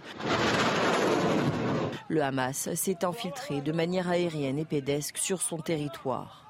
le 2.08 2.22
Hamas 2.22 2.74
s'est 2.76 3.04
infiltré 3.04 3.62
de 3.62 3.72
manière 3.72 4.10
aérienne 4.10 4.60
et 4.60 4.66
pédestre 4.66 5.20
sur 5.20 5.42
son 5.42 5.58
territoire. 5.58 6.46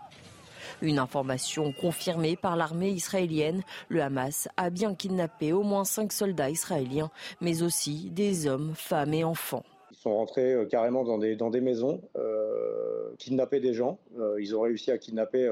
Une 0.82 1.00
information 1.00 1.72
confirmée 1.72 2.36
par 2.36 2.58
l'armée 2.58 2.90
israélienne, 2.90 3.64
le 3.88 4.04
Hamas 4.04 4.50
a 4.58 4.70
bien 4.70 4.94
kidnappé 4.94 5.54
au 5.54 5.64
moins 5.64 5.86
cinq 5.86 6.12
soldats 6.12 6.50
israéliens, 6.50 7.10
mais 7.40 7.62
aussi 7.62 8.10
des 8.12 8.48
hommes, 8.48 8.74
femmes 8.76 9.14
et 9.14 9.24
enfants 9.24 9.64
sont 10.04 10.16
rentrés 10.16 10.54
euh, 10.54 10.66
carrément 10.66 11.04
dans 11.04 11.18
des, 11.18 11.36
dans 11.36 11.50
des 11.50 11.62
maisons, 11.62 12.02
euh, 12.18 13.14
kidnapper 13.18 13.60
des 13.62 13.74
gens. 13.74 14.00
Euh, 14.20 14.36
ils 14.40 14.56
ont 14.56 14.62
réussi 14.62 14.92
à 14.92 14.98
kidnapper 14.98 15.48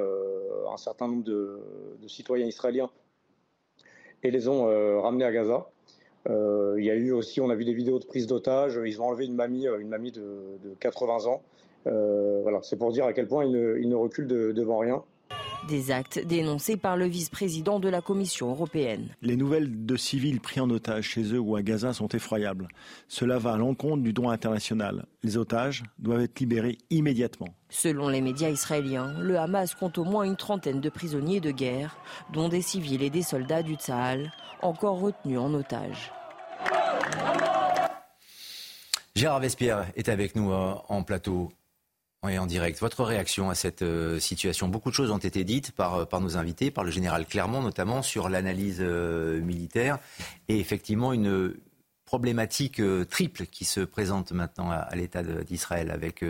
un 0.72 0.78
certain 0.78 1.08
nombre 1.08 1.24
de, 1.24 1.60
citoyens 2.08 2.48
israéliens 2.48 2.90
et 4.24 4.32
les 4.32 4.48
ont 4.48 4.66
ramenés 5.02 5.24
à 5.24 5.32
Gaza. 5.32 5.68
il 6.28 6.84
y 6.84 6.92
a 6.92 6.96
eu 6.96 7.12
aussi, 7.12 7.40
on 7.42 7.50
a 7.50 7.56
vu 7.56 7.66
des 7.66 7.74
vidéos 7.74 8.00
de 8.00 8.06
prise 8.06 8.28
d'otages. 8.28 8.80
Ils 8.86 9.02
ont 9.02 9.06
enlevé 9.06 9.26
une 9.26 9.36
mamie, 9.36 9.68
une 9.68 9.88
mamie 9.88 10.12
de, 10.12 10.60
80 10.80 11.26
ans. 11.26 11.42
voilà, 11.86 12.60
c'est 12.62 12.78
pour 12.78 12.92
dire 12.92 13.06
à 13.06 13.14
quel 13.14 13.28
point 13.28 13.46
ils 13.46 13.90
ne, 13.90 13.96
reculent 13.96 14.28
devant 14.28 14.80
rien. 14.80 15.04
Des 15.68 15.92
actes 15.92 16.20
dénoncés 16.26 16.76
par 16.76 16.98
le 16.98 17.06
vice-président 17.06 17.80
de 17.80 17.88
la 17.88 18.02
Commission 18.02 18.50
européenne. 18.50 19.10
Les 19.22 19.36
nouvelles 19.36 19.86
de 19.86 19.96
civils 19.96 20.42
pris 20.42 20.60
en 20.60 20.70
otage 20.70 21.10
chez 21.10 21.34
eux 21.34 21.40
ou 21.40 21.56
à 21.56 21.62
Gaza 21.62 21.94
sont 21.94 22.08
effroyables. 22.08 22.68
Cela 23.08 23.38
va 23.38 23.54
à 23.54 23.58
l'encontre 23.58 24.02
du 24.02 24.12
droit 24.12 24.34
international. 24.34 25.06
Les 25.24 25.38
otages 25.38 25.84
doivent 26.00 26.22
être 26.22 26.40
libérés 26.40 26.80
immédiatement. 26.90 27.50
Selon 27.70 28.10
les 28.10 28.22
médias 28.22 28.50
israéliens, 28.50 29.14
le 29.20 29.38
Hamas 29.38 29.76
compte 29.76 30.00
au 30.00 30.04
moins 30.04 30.24
une 30.24 30.36
trentaine 30.36 30.82
de 30.82 30.90
prisonniers 30.90 31.40
de 31.40 31.52
guerre, 31.52 31.98
dont 32.34 32.50
des 32.50 32.62
civils 32.62 33.04
et 33.04 33.12
des 33.12 33.22
soldats 33.22 33.64
du 33.64 33.76
Tsahal, 33.76 34.32
encore 34.62 35.00
retenus 35.00 35.38
en 35.38 35.54
otage. 35.54 36.12
Gérard 39.16 39.42
Vespierre 39.42 39.86
est 39.96 40.10
avec 40.10 40.36
nous 40.36 40.52
euh, 40.52 40.74
en 40.88 41.04
plateau. 41.04 41.52
Oui, 42.24 42.38
en 42.38 42.46
direct. 42.46 42.80
Votre 42.80 43.04
réaction 43.04 43.50
à 43.50 43.56
cette 43.56 43.82
euh, 43.82 44.20
situation? 44.20 44.68
Beaucoup 44.68 44.92
de 44.92 44.96
choses 44.96 45.10
ont 45.10 45.18
été 45.18 45.44
dites 45.44 45.72
par, 45.72 45.96
euh, 45.96 46.06
par 46.06 46.22
nos 46.22 46.38
invités, 46.38 46.70
par 46.70 46.84
le 46.84 46.92
général 46.92 47.26
Clermont 47.26 47.64
notamment, 47.64 48.04
sur 48.04 48.30
l'analyse 48.30 48.78
euh, 48.80 49.42
militaire 49.42 49.98
et 50.48 50.60
effectivement 50.60 51.14
une 51.14 51.56
problématique 52.06 52.82
triple 53.10 53.46
qui 53.48 53.66
se 53.66 53.80
présente 53.80 54.34
maintenant 54.34 54.70
à, 54.70 54.94
l'État 54.96 55.24
d'Israël 55.24 55.92
avec 55.92 56.26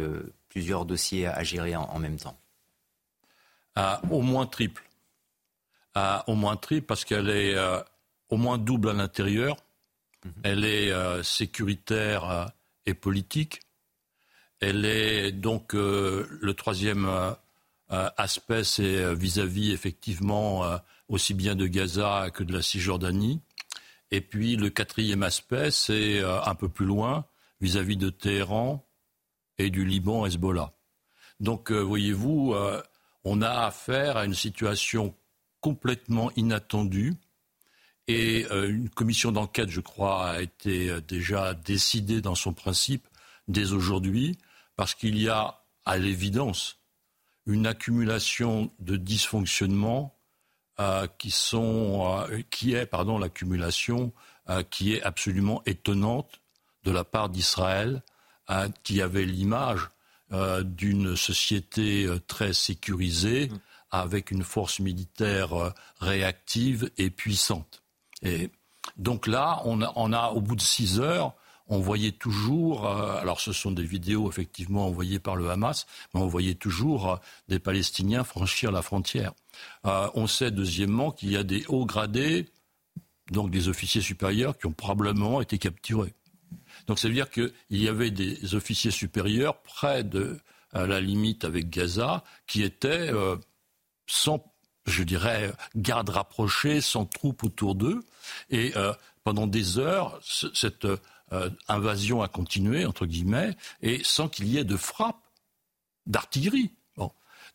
plusieurs 0.47 0.85
dossiers 0.85 1.25
à 1.25 1.41
gérer 1.41 1.75
en, 1.75 1.97
même 1.97 2.17
temps. 2.17 2.37
au 4.11 4.21
moins 4.21 4.45
triple. 4.45 4.83
au 6.27 6.35
moins 6.35 6.55
triple 6.55 6.85
parce 6.85 7.03
qu'elle 7.03 7.29
est 7.31 7.55
au 8.29 8.37
moins 8.37 8.59
double 8.59 8.91
à 8.91 8.93
l'intérieur. 8.93 9.57
Mhm. 10.23 10.33
Elle 10.43 10.65
est 10.65 11.23
sécuritaire 11.23 12.53
et 12.85 12.93
politique. 12.93 13.61
Elle 14.61 14.85
est 14.85 15.31
donc 15.31 15.73
le 15.73 16.53
troisième 16.55 17.09
aspect, 17.89 18.63
c'est 18.63 19.13
vis-à-vis 19.15 19.71
effectivement 19.71 20.63
aussi 21.09 21.33
bien 21.33 21.55
de 21.55 21.67
Gaza 21.67 22.29
que 22.31 22.43
de 22.43 22.53
la 22.53 22.61
Cisjordanie. 22.61 23.41
Et 24.11 24.21
puis 24.21 24.55
le 24.55 24.69
quatrième 24.69 25.23
aspect, 25.23 25.71
c'est 25.71 26.23
un 26.23 26.55
peu 26.55 26.69
plus 26.69 26.85
loin, 26.85 27.25
vis-à-vis 27.59 27.97
de 27.97 28.09
Téhéran 28.09 28.85
et 29.57 29.69
du 29.71 29.83
Liban 29.83 30.25
Hezbollah. 30.25 30.71
Donc, 31.39 31.71
voyez-vous, 31.71 32.55
on 33.23 33.41
a 33.41 33.65
affaire 33.65 34.17
à 34.17 34.25
une 34.25 34.35
situation 34.35 35.15
complètement 35.61 36.31
inattendue. 36.35 37.13
Et 38.07 38.45
euh, 38.51 38.67
une 38.67 38.89
commission 38.89 39.31
d'enquête, 39.31 39.69
je 39.69 39.79
crois, 39.79 40.31
a 40.31 40.41
été 40.41 40.89
euh, 40.89 41.01
déjà 41.01 41.53
décidée 41.53 42.19
dans 42.19 42.35
son 42.35 42.51
principe 42.51 43.07
dès 43.47 43.71
aujourd'hui, 43.71 44.37
parce 44.75 44.95
qu'il 44.95 45.17
y 45.17 45.29
a, 45.29 45.63
à 45.85 45.97
l'évidence, 45.97 46.79
une 47.45 47.67
accumulation 47.67 48.71
de 48.79 48.97
dysfonctionnements 48.97 50.17
euh, 50.79 51.07
qui, 51.17 51.31
sont, 51.31 52.25
qui 52.49 52.73
est, 52.73 52.85
pardon, 52.85 53.17
l'accumulation 53.17 54.13
qui 54.69 54.93
est 54.93 55.01
absolument 55.03 55.61
étonnante 55.65 56.41
de 56.83 56.91
la 56.91 57.03
part 57.05 57.29
d'Israël, 57.29 58.03
qui 58.83 59.01
avait 59.01 59.23
l'image 59.23 59.87
euh, 60.33 60.63
d'une 60.63 61.17
société 61.17 62.05
euh, 62.05 62.17
très 62.25 62.53
sécurisée, 62.53 63.49
mm. 63.49 63.59
avec 63.91 64.31
une 64.31 64.43
force 64.43 64.79
militaire 64.79 65.53
euh, 65.53 65.73
réactive 65.99 66.89
et 66.97 67.09
puissante. 67.09 67.83
Et 68.21 68.49
donc 68.95 69.27
là, 69.27 69.61
on 69.65 69.81
a, 69.81 70.29
au 70.29 70.39
bout 70.39 70.55
de 70.55 70.61
six 70.61 71.01
heures, 71.01 71.33
on 71.71 71.79
voyait 71.79 72.11
toujours, 72.11 72.85
alors 72.87 73.39
ce 73.39 73.53
sont 73.53 73.71
des 73.71 73.83
vidéos 73.83 74.29
effectivement 74.29 74.85
envoyées 74.85 75.19
par 75.19 75.35
le 75.35 75.49
Hamas, 75.49 75.87
mais 76.13 76.19
on 76.19 76.27
voyait 76.27 76.53
toujours 76.53 77.19
des 77.47 77.59
Palestiniens 77.59 78.23
franchir 78.23 78.71
la 78.71 78.81
frontière. 78.81 79.31
on 79.83 80.27
sait 80.27 80.51
deuxièmement 80.51 81.11
qu'il 81.11 81.31
y 81.31 81.37
a 81.37 81.43
des 81.43 81.65
hauts 81.69 81.85
gradés, 81.85 82.49
donc 83.31 83.49
des 83.51 83.69
officiers 83.69 84.01
supérieurs, 84.01 84.57
qui 84.57 84.67
ont 84.67 84.73
probablement 84.73 85.41
été 85.41 85.57
capturés. 85.57 86.13
Donc 86.87 86.99
ça 86.99 87.07
veut 87.07 87.13
dire 87.13 87.29
qu'il 87.29 87.53
y 87.69 87.87
avait 87.87 88.11
des 88.11 88.53
officiers 88.53 88.91
supérieurs 88.91 89.61
près 89.61 90.03
de 90.03 90.39
la 90.73 91.01
limite 91.01 91.43
avec 91.43 91.69
Gaza 91.69 92.23
qui 92.47 92.63
étaient 92.63 93.11
euh, 93.13 93.35
sans, 94.07 94.43
je 94.85 95.03
dirais, 95.03 95.51
garde 95.75 96.09
rapprochée, 96.09 96.81
sans 96.81 97.05
troupes 97.05 97.43
autour 97.43 97.75
d'eux. 97.75 98.01
Et 98.49 98.73
euh, 98.75 98.93
pendant 99.23 99.47
des 99.47 99.77
heures, 99.77 100.19
cette 100.23 100.87
euh, 101.33 101.49
invasion 101.67 102.21
a 102.21 102.27
continué, 102.27 102.85
entre 102.85 103.05
guillemets, 103.05 103.55
et 103.81 104.01
sans 104.03 104.27
qu'il 104.29 104.47
y 104.47 104.57
ait 104.57 104.63
de 104.63 104.77
frappe 104.77 105.21
d'artillerie. 106.05 106.71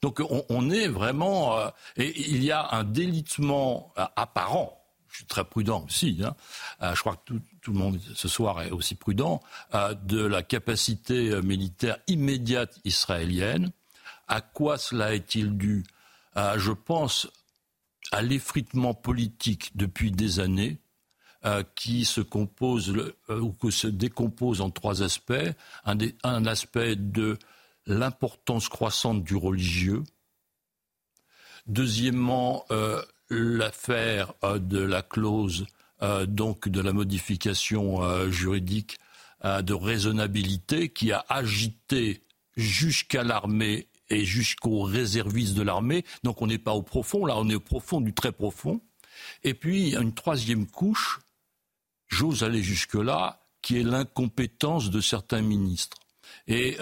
Donc 0.03 0.21
on, 0.51 0.71
est 0.71 0.89
vraiment... 0.89 1.59
et 1.97 2.21
il 2.31 2.45
y 2.45 2.53
a 2.53 2.69
un 2.73 2.85
délitement 2.85 3.95
apparent 4.15 4.87
je 5.17 5.21
suis 5.21 5.27
très 5.27 5.45
prudent 5.45 5.83
aussi, 5.87 6.21
hein. 6.23 6.37
euh, 6.83 6.95
je 6.95 7.01
crois 7.01 7.17
que 7.17 7.33
tout, 7.63 7.73
le 7.73 7.79
monde 7.79 7.99
ce 8.15 8.29
soir 8.29 8.61
est 8.61 8.71
aussi 8.71 8.95
prudent, 8.95 9.43
euh, 9.75 9.95
de 9.95 10.21
la 10.23 10.43
capacité 10.43 11.31
euh, 11.31 11.41
militaire 11.41 11.97
immédiate 12.07 12.79
israélienne. 12.85 13.71
À 14.29 14.43
quoi 14.43 14.77
cela 14.77 15.15
est-il 15.15 15.57
dû? 15.57 15.85
Je 16.35 16.73
pense 16.73 17.29
à 18.13 18.21
l'effritement 18.21 18.93
politique 18.93 19.71
depuis 19.75 20.11
des 20.11 20.39
années, 20.39 20.77
qui 21.75 22.05
se 22.05 22.21
compose 22.21 22.93
ou 23.29 23.53
que 23.53 23.71
se 23.71 23.87
décompose 23.87 24.61
en 24.61 24.71
trois 24.71 25.03
aspects. 25.03 25.33
Un, 25.85 26.47
aspect 26.47 26.97
de 26.97 27.39
l'importance 27.87 28.69
croissante 28.69 29.23
du 29.23 29.37
religieux. 29.37 30.03
Deuxièmement, 31.67 32.65
l'affaire 33.31 34.33
euh, 34.45 34.59
de 34.59 34.79
la 34.79 35.03
clause, 35.03 35.67
euh, 36.03 36.27
donc 36.27 36.69
de 36.69 36.81
la 36.81 36.93
modification 36.93 38.03
euh, 38.03 38.31
juridique 38.31 38.99
de 39.45 39.75
raisonnabilité 39.75 40.89
qui 40.89 41.13
a 41.13 41.25
agité 41.29 42.23
jusqu'à 42.57 43.23
l'armée 43.23 43.87
et 44.09 44.25
jusqu'aux 44.25 44.83
réservistes 44.83 45.55
de 45.55 45.63
l'armée. 45.63 46.05
Donc 46.25 46.43
on 46.43 46.49
n'est 46.49 46.59
pas 46.59 46.73
au 46.73 46.83
profond, 46.83 47.27
là 47.27 47.35
on 47.37 47.49
est 47.49 47.55
au 47.55 47.61
profond 47.61 48.01
du 48.01 48.13
très 48.13 48.33
profond. 48.33 48.81
Et 49.45 49.55
puis 49.55 49.95
une 49.95 50.15
troisième 50.15 50.67
couche, 50.67 51.21
j'ose 52.09 52.43
aller 52.43 52.63
jusque-là, 52.63 53.41
qui 53.63 53.81
est 53.81 53.85
l'incompétence 53.85 54.91
de 54.91 55.01
certains 55.01 55.43
ministres. 55.43 55.99
Et 56.47 56.79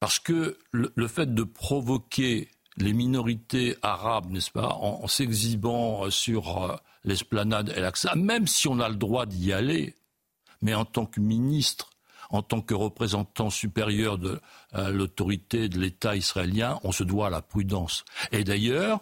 parce 0.00 0.18
que 0.18 0.58
le, 0.72 1.08
fait 1.08 1.34
de 1.34 1.44
provoquer 1.44 2.48
les 2.78 2.94
minorités 2.94 3.76
arabes, 3.82 4.30
n'est-ce 4.30 4.50
pas, 4.50 4.68
en, 4.68 5.06
s'exhibant 5.06 6.06
euh, 6.06 6.10
sur 6.10 6.64
euh, 6.64 6.76
l'esplanade 7.04 7.72
El-Aqsa, 7.76 8.14
même 8.14 8.46
si 8.46 8.66
on 8.66 8.80
a 8.80 8.88
le 8.88 8.96
droit 8.96 9.26
d'y 9.26 9.52
aller, 9.52 9.94
mais 10.62 10.74
en 10.74 10.86
tant 10.86 11.04
que 11.04 11.20
ministre, 11.20 11.90
en 12.30 12.42
tant 12.42 12.62
que 12.62 12.74
représentant 12.74 13.50
supérieur 13.50 14.16
de 14.16 14.40
euh, 14.74 14.90
l'autorité 14.90 15.68
de 15.68 15.78
l'État 15.78 16.16
israélien, 16.16 16.80
on 16.82 16.92
se 16.92 17.04
doit 17.04 17.26
à 17.26 17.30
la 17.30 17.42
prudence. 17.42 18.04
Et 18.32 18.44
d'ailleurs, 18.44 19.00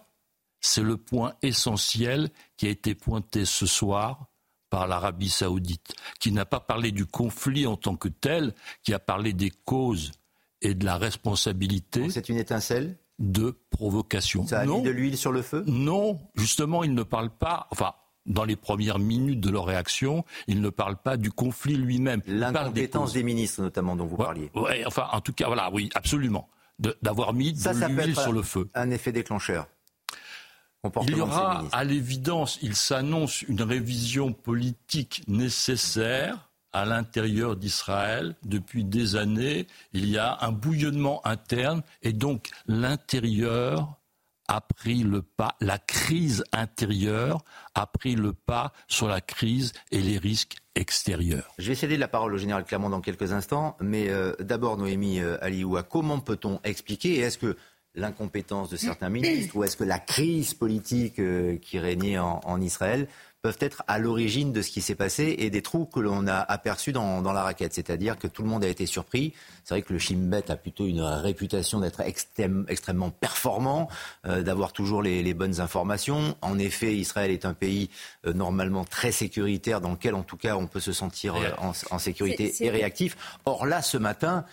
c'est 0.60 0.82
le 0.82 0.96
point 0.96 1.34
essentiel 1.42 2.30
qui 2.56 2.66
a 2.66 2.70
été 2.70 2.96
pointé 2.96 3.44
ce 3.44 3.66
soir 3.66 4.26
par 4.70 4.86
l'Arabie 4.86 5.28
saoudite, 5.28 5.94
qui 6.20 6.32
n'a 6.32 6.44
pas 6.44 6.60
parlé 6.60 6.92
du 6.92 7.06
conflit 7.06 7.66
en 7.66 7.76
tant 7.76 7.96
que 7.96 8.08
tel, 8.08 8.54
qui 8.82 8.94
a 8.94 8.98
parlé 8.98 9.32
des 9.32 9.50
causes 9.50 10.12
et 10.62 10.74
de 10.74 10.84
la 10.84 10.96
responsabilité. 10.96 12.10
C'est 12.10 12.28
une 12.28 12.38
étincelle 12.38 12.96
de 13.18 13.58
provocation. 13.70 14.46
Ça 14.46 14.60
a 14.60 14.66
mis 14.66 14.82
de 14.82 14.90
l'huile 14.90 15.16
sur 15.16 15.32
le 15.32 15.42
feu? 15.42 15.64
Non, 15.66 16.18
justement, 16.36 16.84
ils 16.84 16.94
ne 16.94 17.02
parlent 17.02 17.36
pas. 17.36 17.66
Enfin, 17.70 17.94
dans 18.26 18.44
les 18.44 18.56
premières 18.56 18.98
minutes 18.98 19.40
de 19.40 19.50
leur 19.50 19.64
réaction, 19.64 20.24
ils 20.46 20.60
ne 20.60 20.68
parlent 20.68 21.00
pas 21.02 21.16
du 21.16 21.32
conflit 21.32 21.76
lui-même. 21.76 22.22
L'incompétence 22.26 23.12
des, 23.12 23.22
ministres, 23.22 23.62
notamment, 23.62 23.96
dont 23.96 24.06
vous 24.06 24.16
parliez. 24.16 24.50
Oui, 24.54 24.84
enfin, 24.86 25.08
en 25.12 25.20
tout 25.20 25.32
cas, 25.32 25.46
voilà, 25.46 25.70
oui, 25.72 25.88
absolument. 25.94 26.48
D'avoir 27.02 27.32
mis 27.34 27.52
de 27.52 27.86
l'huile 27.88 28.14
sur 28.14 28.32
le 28.32 28.42
feu. 28.42 28.70
Un 28.74 28.90
effet 28.90 29.10
déclencheur. 29.10 29.66
Il 31.02 31.16
y 31.16 31.20
aura, 31.20 31.64
à 31.72 31.84
l'évidence, 31.84 32.58
il 32.62 32.76
s'annonce 32.76 33.42
une 33.42 33.62
révision 33.62 34.32
politique 34.32 35.24
nécessaire 35.26 36.48
à 36.72 36.84
l'intérieur 36.84 37.56
d'Israël 37.56 38.36
depuis 38.44 38.84
des 38.84 39.16
années. 39.16 39.66
Il 39.92 40.08
y 40.08 40.18
a 40.18 40.38
un 40.40 40.52
bouillonnement 40.52 41.26
interne 41.26 41.82
et 42.02 42.12
donc 42.12 42.50
l'intérieur 42.66 43.98
a 44.48 44.60
pris 44.62 45.02
le 45.02 45.20
pas, 45.22 45.56
la 45.60 45.78
crise 45.78 46.42
intérieure 46.52 47.42
a 47.74 47.86
pris 47.86 48.14
le 48.14 48.32
pas 48.32 48.72
sur 48.86 49.06
la 49.06 49.20
crise 49.20 49.72
et 49.90 50.00
les 50.00 50.16
risques 50.16 50.56
extérieurs. 50.74 51.52
Je 51.58 51.68
vais 51.68 51.74
céder 51.74 51.96
la 51.98 52.08
parole 52.08 52.34
au 52.34 52.38
général 52.38 52.64
Clermont 52.64 52.88
dans 52.88 53.02
quelques 53.02 53.32
instants, 53.32 53.76
mais 53.80 54.08
euh, 54.08 54.32
d'abord 54.40 54.78
Noémie 54.78 55.20
euh, 55.20 55.36
Alioua, 55.42 55.82
comment 55.82 56.20
peut-on 56.20 56.60
expliquer, 56.64 57.18
est-ce 57.18 57.36
que 57.36 57.56
l'incompétence 57.98 58.70
de 58.70 58.76
certains 58.76 59.08
ministres 59.08 59.56
ou 59.56 59.64
est-ce 59.64 59.76
que 59.76 59.84
la 59.84 59.98
crise 59.98 60.54
politique 60.54 61.18
euh, 61.18 61.56
qui 61.58 61.78
régnait 61.78 62.18
en 62.18 62.60
Israël 62.60 63.08
peuvent 63.42 63.58
être 63.60 63.84
à 63.86 63.98
l'origine 63.98 64.52
de 64.52 64.62
ce 64.62 64.70
qui 64.70 64.80
s'est 64.80 64.96
passé 64.96 65.36
et 65.38 65.48
des 65.48 65.62
trous 65.62 65.86
que 65.86 66.00
l'on 66.00 66.26
a 66.26 66.34
aperçus 66.36 66.92
dans, 66.92 67.22
la 67.22 67.42
raquette. 67.42 67.72
C'est-à-dire 67.72 68.18
que 68.18 68.26
tout 68.26 68.42
le 68.42 68.48
monde 68.48 68.64
a 68.64 68.68
été 68.68 68.84
surpris. 68.84 69.32
C'est 69.64 69.74
vrai 69.74 69.82
que 69.82 69.92
le 69.92 69.98
Shimbet 69.98 70.50
a 70.50 70.56
plutôt 70.56 70.86
une 70.86 71.00
réputation 71.00 71.78
d'être 71.78 72.00
extrêmement 72.00 73.10
performant, 73.10 73.88
euh, 74.26 74.42
d'avoir 74.42 74.72
toujours 74.72 75.02
les, 75.02 75.34
bonnes 75.34 75.60
informations. 75.60 76.36
En 76.42 76.58
effet, 76.58 76.96
Israël 76.96 77.30
est 77.30 77.44
un 77.44 77.54
pays 77.54 77.90
euh, 78.26 78.32
normalement 78.32 78.84
très 78.84 79.12
sécuritaire 79.12 79.80
dans 79.80 79.92
lequel, 79.92 80.14
en 80.14 80.24
tout 80.24 80.36
cas, 80.36 80.56
on 80.56 80.66
peut 80.66 80.80
se 80.80 80.92
sentir 80.92 81.36
euh, 81.36 81.50
en, 81.90 81.98
sécurité 81.98 82.52
et 82.60 82.70
réactif. 82.70 83.16
Or 83.44 83.66
là, 83.66 83.82
ce 83.82 83.98
matin, 83.98 84.44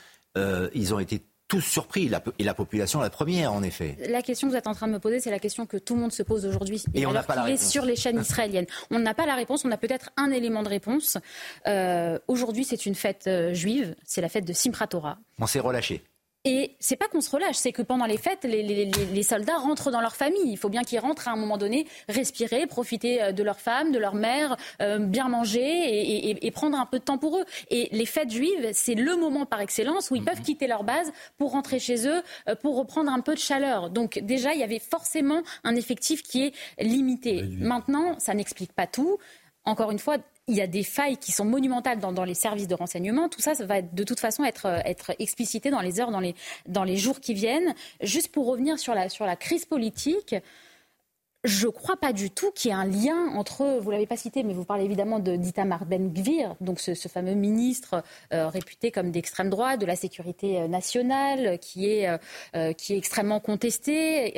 ils 0.74 0.94
ont 0.94 1.00
été 1.00 1.24
tous 1.48 1.62
surpris, 1.62 2.10
et 2.40 2.44
la 2.44 2.54
population 2.54 3.02
la 3.02 3.10
première, 3.10 3.54
en 3.54 3.64
effet. 3.64 3.98
La 4.10 4.22
question 4.22 4.48
que 4.48 4.54
vous 4.54 4.58
êtes 4.58 4.68
en 4.68 4.74
train 4.74 4.88
de 4.88 4.94
me 4.94 5.00
poser, 5.00 5.20
c'est 5.20 5.32
la 5.32 5.40
question 5.40 5.66
que 5.66 5.78
tout 5.78 5.96
le 5.96 6.02
monde 6.02 6.12
se 6.12 6.24
pose 6.24 6.46
aujourd'hui. 6.46 6.84
Et, 6.94 7.06
on 7.06 7.12
n'a 7.12 7.24
pas 7.24 7.36
la 7.36 7.44
réponse. 7.44 7.70
sur 7.70 7.86
les 7.86 7.96
chaînes 7.96 8.20
israéliennes. 8.20 8.66
On 8.92 9.00
n'a 9.00 9.14
pas 9.14 9.26
la 9.26 9.36
réponse, 9.36 9.64
on 9.66 9.72
a 9.72 9.78
peut-être 9.78 10.10
un 10.18 10.32
élément 10.32 10.64
de 10.64 10.70
réponse. 10.70 11.18
Euh, 11.68 12.18
aujourd'hui, 12.28 12.64
c'est 12.64 12.86
une 12.86 12.96
fête 12.96 13.26
euh, 13.28 13.54
juive, 13.54 13.96
c'est 14.04 14.22
la 14.22 14.30
fête 14.30 14.46
de 14.46 14.54
Simchat 14.54 14.88
Torah. 14.88 15.18
On 15.40 15.48
s'est 15.48 15.60
relâché. 15.60 16.04
Et 16.46 16.76
c'est 16.80 16.96
pas 16.96 17.08
qu'on 17.08 17.22
se 17.22 17.30
relâche, 17.32 17.56
c'est 17.56 17.72
que 17.72 17.82
pendant 17.82 18.06
les 18.06 18.18
fêtes, 18.18 18.44
les, 18.44 19.24
soldats 19.24 19.58
rentrent 19.58 19.90
dans 19.90 20.00
leur 20.02 20.16
famille. 20.16 20.52
Il 20.52 20.58
faut 20.58 20.70
bien 20.70 20.84
qu'ils 20.84 21.00
rentrent 21.00 21.28
à 21.28 21.32
un 21.32 21.36
moment 21.36 21.58
donné, 21.58 21.88
respirer, 22.08 22.68
profiter 22.68 23.22
euh, 23.22 23.32
de 23.32 23.42
leur 23.42 23.60
femme, 23.60 23.92
de 23.92 23.98
leur 23.98 24.14
mère, 24.14 24.56
euh, 24.82 25.00
bien 25.00 25.28
manger 25.28 26.46
et, 26.46 26.52
prendre 26.52 26.80
un 26.80 26.86
peu 26.86 27.00
de 27.00 27.04
temps 27.04 27.18
pour 27.18 27.40
eux. 27.40 27.46
Et 27.70 27.90
les 27.92 28.06
fêtes 28.06 28.32
juives, 28.32 28.70
c'est 28.74 28.94
le 28.94 29.16
moment 29.18 29.46
par 29.46 29.60
excellence 29.60 30.12
où 30.12 30.16
ils 30.16 30.24
peuvent 30.24 30.38
mhm. 30.38 30.46
quitter 30.46 30.68
leur 30.68 30.84
base 30.84 31.12
pour 31.38 31.52
rentrer 31.52 31.80
chez 31.80 32.08
eux, 32.08 32.22
euh, 32.48 32.56
pour 32.56 32.78
reprendre 32.78 33.12
un 33.12 33.20
peu 33.20 33.34
de 33.34 33.40
chaleur. 33.40 33.90
Donc 33.90 34.20
déjà, 34.20 34.54
il 34.54 34.60
y 34.60 34.64
avait 34.64 34.80
forcément 34.80 35.42
un 35.64 35.76
effectif 35.76 36.22
qui 36.22 36.44
est 36.44 36.54
limité. 36.80 37.42
Maintenant, 37.58 38.20
ça 38.20 38.36
n'explique 38.36 38.72
pas 38.72 38.86
tout. 38.88 39.18
Encore 39.66 39.90
une 39.90 40.00
fois, 40.00 40.18
il 40.48 40.56
y 40.56 40.62
a 40.62 40.68
des 40.68 40.84
failles 40.84 41.18
qui 41.18 41.32
sont 41.32 41.46
monumentales 41.46 42.00
dans, 42.00 42.24
les 42.24 42.36
services 42.36 42.68
de 42.68 42.76
renseignement. 42.76 43.30
Tout 43.30 43.42
ça, 43.42 43.56
ça 43.56 43.66
va 43.66 43.82
de 43.82 44.04
toute 44.04 44.20
façon 44.20 44.44
être, 44.44 44.68
euh, 44.68 45.14
explicité 45.20 45.72
dans 45.72 45.82
les 45.82 46.00
heures, 46.00 46.12
dans 46.12 46.84
les, 46.84 46.98
jours 46.98 47.20
qui 47.20 47.34
viennent. 47.34 47.74
Juste 48.02 48.32
pour 48.32 48.46
revenir 48.46 48.78
sur 48.78 48.94
la, 48.94 49.08
la 49.20 49.36
crise 49.36 49.66
politique, 49.66 50.36
je 51.44 51.68
ne 51.68 51.72
crois 51.72 51.98
pas 51.98 52.14
du 52.14 52.30
tout 52.30 52.52
qu'il 52.52 52.70
y 52.70 52.74
ait 52.74 52.78
un 52.78 52.86
lien 52.86 53.28
entre, 53.36 53.80
vous 53.80 53.90
ne 53.90 53.94
l'avez 53.94 54.08
pas 54.08 54.18
cité, 54.18 54.44
mais 54.44 54.54
vous 54.54 54.66
parlez 54.66 54.86
évidemment 54.86 55.20
de 55.20 55.36
d'Itamar 55.36 55.86
Ben-Gvir, 55.86 56.56
donc 56.62 56.80
ce, 56.80 56.94
fameux 57.08 57.36
ministre 57.36 58.04
euh, 58.34 58.48
réputé 58.48 58.92
comme 58.92 59.12
d'extrême 59.12 59.50
droite, 59.50 59.80
de 59.80 59.86
la 59.86 59.96
sécurité 59.96 60.60
euh, 60.60 60.68
nationale, 60.68 61.60
qui 61.60 61.90
est, 61.90 62.08
extrêmement 62.90 63.40
contesté. 63.40 64.34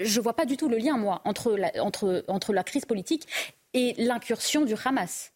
je 0.00 0.16
ne 0.18 0.22
vois 0.22 0.34
pas 0.34 0.44
du 0.44 0.56
tout 0.56 0.68
le 0.68 0.76
lien, 0.76 0.96
moi, 0.96 1.20
entre 1.24 1.56
entre, 1.80 2.24
entre 2.28 2.52
la 2.52 2.64
crise 2.64 2.84
politique 2.84 3.26
et 3.74 3.94
l'incursion 3.98 4.64
du 4.64 4.74
Hamas. 4.84 5.32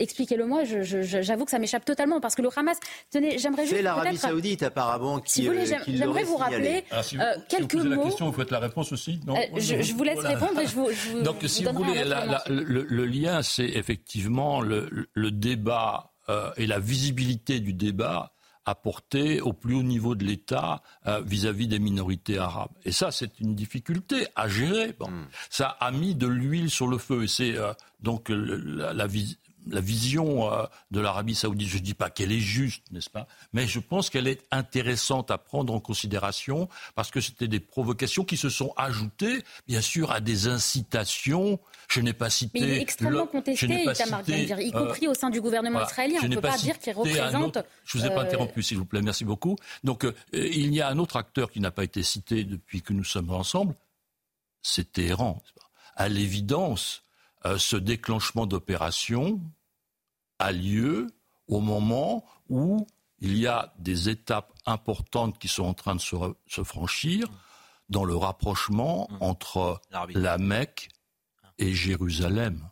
Expliquez-le-moi, 0.00 0.62
j'avoue 0.62 1.44
que 1.44 1.50
ça 1.50 1.58
m'échappe 1.58 1.84
totalement 1.84 2.20
parce 2.20 2.36
que 2.36 2.42
le 2.42 2.50
Hamas, 2.54 2.78
tenez, 3.10 3.36
j'aimerais 3.36 3.64
juste. 3.64 3.76
C'est 3.76 3.82
l'Arabie 3.82 4.16
Saoudite 4.16 4.62
apparemment 4.62 5.18
qui. 5.18 5.32
Si 5.32 5.46
vous 5.46 5.52
voulez, 5.52 5.72
euh, 5.72 5.78
j'aimerais 5.88 6.22
vous 6.22 6.36
rappeler 6.36 6.84
ah, 6.92 7.02
si 7.02 7.16
vous, 7.16 7.22
euh, 7.22 7.34
quelques 7.48 7.74
mots. 7.74 7.84
la 7.84 7.96
question, 7.96 8.26
vous 8.26 8.32
faites 8.32 8.52
la 8.52 8.60
réponse 8.60 8.92
aussi. 8.92 9.18
Non, 9.26 9.34
euh, 9.34 9.58
je, 9.58 9.92
vous 9.94 10.04
laisse 10.04 10.20
répondre 10.20 10.60
et 10.60 10.68
je 10.68 10.74
vous. 10.74 10.88
Je 10.92 11.20
Donc, 11.24 11.42
si 11.48 11.64
vous 11.64 11.72
voulez, 11.72 12.04
le, 12.04 13.04
lien, 13.06 13.42
c'est 13.42 13.66
effectivement 13.66 14.60
le, 14.60 15.08
débat 15.32 16.12
et 16.56 16.66
la 16.68 16.78
visibilité 16.78 17.58
du 17.58 17.72
débat 17.72 18.32
apporté 18.68 19.40
au 19.40 19.52
plus 19.52 19.74
haut 19.74 19.82
niveau 19.82 20.14
de 20.14 20.24
l'État 20.24 20.82
vis-à-vis 21.24 21.68
des 21.68 21.78
minorités 21.78 22.38
arabes. 22.38 22.70
Et 22.84 22.92
ça, 22.92 23.10
c'est 23.10 23.40
une 23.40 23.54
difficulté 23.54 24.26
à 24.36 24.48
gérer. 24.48 24.94
Bon. 24.98 25.10
Hmm. 25.10 25.26
Ça 25.50 25.68
a 25.80 25.90
mis 25.90 26.14
de 26.14 26.26
l'huile 26.26 26.70
sur 26.70 26.86
le 26.86 26.98
feu. 26.98 27.24
Et 27.24 27.28
c'est 27.28 27.54
donc 28.00 28.28
la, 28.28 28.92
la, 28.92 29.06
la 29.70 29.80
vision 29.80 30.52
euh, 30.52 30.64
de 30.90 31.00
l'Arabie 31.00 31.34
saoudite, 31.34 31.68
je 31.68 31.78
ne 31.78 31.82
dis 31.82 31.94
pas 31.94 32.10
qu'elle 32.10 32.32
est 32.32 32.40
juste, 32.40 32.90
n'est-ce 32.90 33.10
pas? 33.10 33.26
Mais 33.52 33.66
je 33.66 33.78
pense 33.78 34.10
qu'elle 34.10 34.26
est 34.26 34.44
intéressante 34.50 35.30
à 35.30 35.38
prendre 35.38 35.72
en 35.72 35.80
considération 35.80 36.68
parce 36.94 37.10
que 37.10 37.20
c'était 37.20 37.48
des 37.48 37.60
provocations 37.60 38.24
qui 38.24 38.36
se 38.36 38.48
sont 38.48 38.72
ajoutées, 38.76 39.42
bien 39.66 39.80
sûr, 39.80 40.10
à 40.12 40.20
des 40.20 40.48
incitations. 40.48 41.58
Je 41.88 42.00
n'ai 42.00 42.12
pas 42.12 42.30
cité. 42.30 42.60
Mais 42.60 42.66
il 42.66 42.72
est 42.74 42.80
extrêmement 42.80 43.26
contesté, 43.26 43.84
Itamar 43.84 44.22
y 44.28 44.72
compris 44.72 45.08
au 45.08 45.14
sein 45.14 45.30
du 45.30 45.40
gouvernement 45.40 45.82
israélien. 45.82 46.20
On 46.22 46.28
ne 46.28 46.34
peut 46.34 46.40
pas, 46.40 46.56
dire 46.56 46.78
qu'il 46.78 46.92
représente. 46.92 47.58
je 47.84 47.98
ne 47.98 48.02
vous 48.02 48.06
ai 48.06 48.10
pas 48.10 48.22
euh, 48.22 48.24
interrompu, 48.24 48.62
s'il 48.62 48.78
vous 48.78 48.84
plaît, 48.84 49.02
merci 49.02 49.24
beaucoup. 49.24 49.56
Donc, 49.84 50.04
euh, 50.04 50.14
il 50.32 50.74
y 50.74 50.80
a 50.80 50.88
un 50.88 50.98
autre 50.98 51.16
acteur 51.16 51.50
qui 51.50 51.60
n'a 51.60 51.70
pas 51.70 51.84
été 51.84 52.02
cité 52.02 52.44
depuis 52.44 52.82
que 52.82 52.92
nous 52.92 53.04
sommes 53.04 53.30
ensemble, 53.30 53.74
c'est 54.62 54.92
Téhéran. 54.92 55.42
À 55.96 56.08
l'évidence, 56.08 57.02
ce 57.56 57.76
déclenchement 57.76 58.46
d'opération 58.46 59.40
a 60.38 60.52
lieu 60.52 61.08
au 61.46 61.60
moment 61.60 62.24
où 62.48 62.86
il 63.20 63.36
y 63.36 63.46
a 63.46 63.74
des 63.78 64.08
étapes 64.08 64.52
importantes 64.66 65.38
qui 65.38 65.48
sont 65.48 65.64
en 65.64 65.74
train 65.74 65.96
de 65.96 66.00
se, 66.00 66.62
franchir 66.62 67.28
dans 67.88 68.04
le 68.04 68.14
rapprochement 68.14 69.08
mmh. 69.10 69.16
entre 69.20 69.80
la 70.14 70.38
Mecque 70.38 70.88
et 71.58 71.74
Jérusalem, 71.74 72.70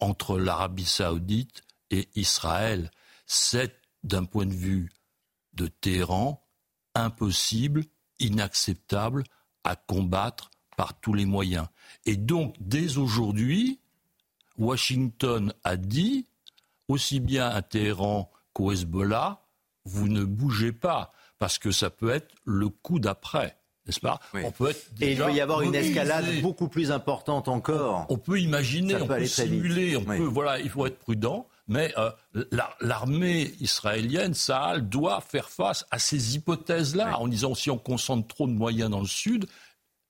entre 0.00 0.38
l'Arabie 0.38 0.86
saoudite 0.86 1.62
et 1.90 2.08
Israël. 2.14 2.90
C'est, 3.26 3.76
d'un 4.02 4.24
point 4.24 4.46
de 4.46 4.54
vue 4.54 4.90
de 5.52 5.66
Téhéran, 5.68 6.44
impossible, 6.94 7.84
inacceptable 8.18 9.24
à 9.64 9.76
combattre 9.76 10.50
par 10.76 10.98
tous 11.00 11.14
les 11.14 11.26
moyens. 11.26 11.68
Et 12.04 12.16
donc, 12.16 12.56
dès 12.58 12.96
aujourd'hui, 12.96 13.80
Washington 14.58 15.52
a 15.64 15.76
dit 15.76 16.26
aussi 16.88 17.20
bien 17.20 17.48
à 17.48 17.62
Téhéran 17.62 18.30
qu'au 18.52 18.72
Hezbollah, 18.72 19.40
vous 19.84 20.08
ne 20.08 20.24
bougez 20.24 20.72
pas, 20.72 21.12
parce 21.38 21.58
que 21.58 21.70
ça 21.70 21.90
peut 21.90 22.10
être 22.10 22.34
le 22.44 22.68
coup 22.68 22.98
d'après. 22.98 23.56
N'est-ce 23.86 23.98
pas? 23.98 24.20
On 24.32 24.52
peut 24.52 24.70
être 24.70 24.80
Et 25.00 25.12
il 25.12 25.18
peut 25.18 25.32
y 25.32 25.40
avoir 25.40 25.62
une 25.62 25.74
escalade 25.74 26.40
beaucoup 26.40 26.68
plus 26.68 26.92
importante 26.92 27.48
encore. 27.48 28.06
On, 28.10 28.18
peut 28.18 28.38
imaginer, 28.38 28.94
on 28.94 29.06
peut, 29.06 29.26
simuler, 29.26 29.96
on 29.96 30.04
peut, 30.04 30.18
voilà, 30.18 30.60
il 30.60 30.70
faut 30.70 30.86
être 30.86 30.98
prudent. 30.98 31.48
Mais 31.66 31.92
euh, 31.96 32.10
l'armée 32.80 33.54
israélienne, 33.60 34.34
Sahel, 34.34 34.88
doit 34.88 35.20
faire 35.20 35.48
face 35.48 35.84
à 35.90 35.98
ces 35.98 36.36
hypothèses-là, 36.36 37.18
en 37.18 37.26
disant 37.26 37.54
si 37.54 37.70
on 37.70 37.78
concentre 37.78 38.28
trop 38.28 38.46
de 38.46 38.52
moyens 38.52 38.90
dans 38.90 39.00
le 39.00 39.06
sud 39.06 39.46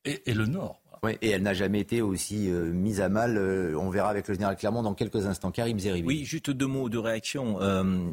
et 0.05 0.35
le 0.35 0.47
nord. 0.47 0.82
Oui, 1.05 1.19
et 1.21 1.31
elle 1.31 1.43
n'a 1.43 1.53
jamais 1.53 1.81
été 1.81 2.01
aussi 2.01 2.49
euh, 2.49 2.73
mise 2.73 3.01
à 3.01 3.09
mal. 3.09 3.37
Euh, 3.37 3.75
on 3.77 3.91
verra 3.91 4.09
avec 4.09 4.29
le 4.29 4.35
général 4.35 4.57
Clermont 4.57 4.85
dans 4.85 4.95
quelques 4.95 5.27
instants. 5.27 5.51
Karim 5.51 5.77
Zeribi. 5.81 6.07
Oui, 6.07 6.25
juste 6.25 6.49
deux 6.51 6.69
mots 6.69 6.89
de 6.89 6.99
réaction. 6.99 7.61
Euh, 7.61 8.13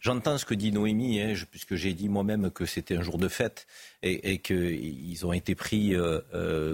j'entends 0.00 0.36
ce 0.36 0.44
que 0.44 0.54
dit 0.54 0.72
Noémie, 0.72 1.20
hein, 1.20 1.34
puisque 1.52 1.76
j'ai 1.76 1.92
dit 1.92 2.08
moi-même 2.08 2.50
que 2.50 2.66
c'était 2.66 2.96
un 2.96 3.02
jour 3.02 3.18
de 3.18 3.28
fête 3.28 3.68
et, 4.02 4.32
et 4.32 4.38
qu'ils 4.38 5.24
ont 5.24 5.32
été 5.32 5.54
pris 5.54 5.94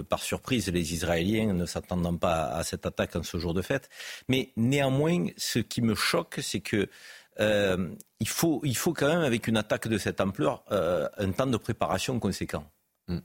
par 0.09 0.23
surprise, 0.23 0.67
les 0.69 0.93
Israéliens, 0.93 1.53
ne 1.53 1.67
s'attendant 1.67 2.17
pas 2.17 2.45
à, 2.45 2.63
cette 2.63 2.87
attaque 2.87 3.15
en 3.15 3.23
ce 3.23 3.37
jour 3.37 3.53
de 3.53 3.61
fête. 3.61 3.87
Mais 4.29 4.49
néanmoins, 4.57 5.27
ce 5.37 5.59
qui 5.59 5.83
me 5.83 5.93
choque, 5.93 6.39
c'est 6.41 6.61
que 6.61 6.89
il, 7.39 8.27
faut, 8.27 8.61
il 8.63 8.75
faut 8.75 8.93
quand 8.93 9.09
même, 9.09 9.21
avec 9.21 9.47
une 9.47 9.57
attaque 9.57 9.87
de 9.87 9.99
cette 9.99 10.21
ampleur, 10.21 10.63
un 10.71 11.31
temps 11.31 11.45
de 11.45 11.57
préparation 11.57 12.19
conséquent. 12.19 12.65
Mm. 13.07 13.19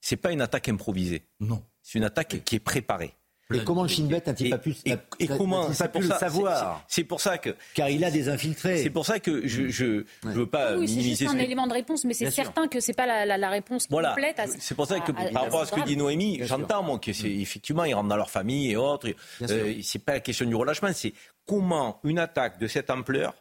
C'est 0.00 0.16
pas 0.16 0.32
une 0.32 0.40
attaque 0.40 0.68
improvisée. 0.68 1.26
Non. 1.40 1.62
C'est 1.82 1.98
une 1.98 2.04
attaque 2.04 2.42
qui 2.44 2.56
est 2.56 2.60
préparée. 2.60 3.14
Et 3.54 3.64
comment 3.64 3.82
le 3.82 3.88
Sinn 3.88 4.06
Bet 4.06 4.22
n'a-t-il 4.26 4.50
pas 4.50 4.58
pu, 4.58 4.74
et, 4.84 4.94
et 5.18 5.26
comment 5.26 5.72
ça 5.72 5.88
pu 5.88 6.00
le 6.00 6.08
savoir 6.08 6.84
C'est 6.88 7.04
pour 7.04 7.20
ça 7.20 7.38
que 7.38 7.50
car 7.74 7.88
il 7.88 8.04
a 8.04 8.10
des 8.10 8.28
infiltrés. 8.28 8.82
C'est 8.82 8.90
pour 8.90 9.06
ça 9.06 9.18
que 9.18 9.46
je 9.46 9.68
je, 9.68 10.04
je 10.22 10.28
veux 10.28 10.46
pas 10.46 10.76
oui, 10.76 10.86
minimiser. 10.86 11.26
C'est 11.26 11.32
un 11.32 11.38
élément 11.38 11.66
de 11.66 11.72
réponse, 11.72 12.04
mais 12.04 12.14
c'est 12.14 12.30
certain 12.30 12.68
que 12.68 12.80
c'est 12.80 12.92
pas 12.92 13.06
la, 13.06 13.26
la, 13.26 13.38
la, 13.38 13.50
réponse 13.50 13.86
voilà. 13.90 14.10
complète. 14.10 14.40
C'est 14.58 14.74
pour 14.74 14.86
ça 14.86 15.00
que 15.00 15.12
par 15.12 15.44
rapport 15.44 15.62
à 15.62 15.66
ce 15.66 15.72
que 15.72 15.84
dit 15.84 15.96
Noémie, 15.96 16.40
j'entends 16.42 16.82
moi 16.82 16.98
que 16.98 17.12
c'est 17.12 17.30
effectivement 17.30 17.84
ils 17.84 17.94
rentrent 17.94 18.08
dans 18.08 18.16
leur 18.16 18.30
famille 18.30 18.70
et 18.70 18.76
autres. 18.76 19.08
Euh, 19.42 19.74
c'est 19.82 20.04
pas 20.04 20.14
la 20.14 20.20
question 20.20 20.46
du 20.46 20.54
relâchement, 20.54 20.90
c'est 20.94 21.12
comment 21.46 22.00
une 22.04 22.18
attaque 22.18 22.58
de 22.58 22.66
cette 22.66 22.90
ampleur 22.90 23.34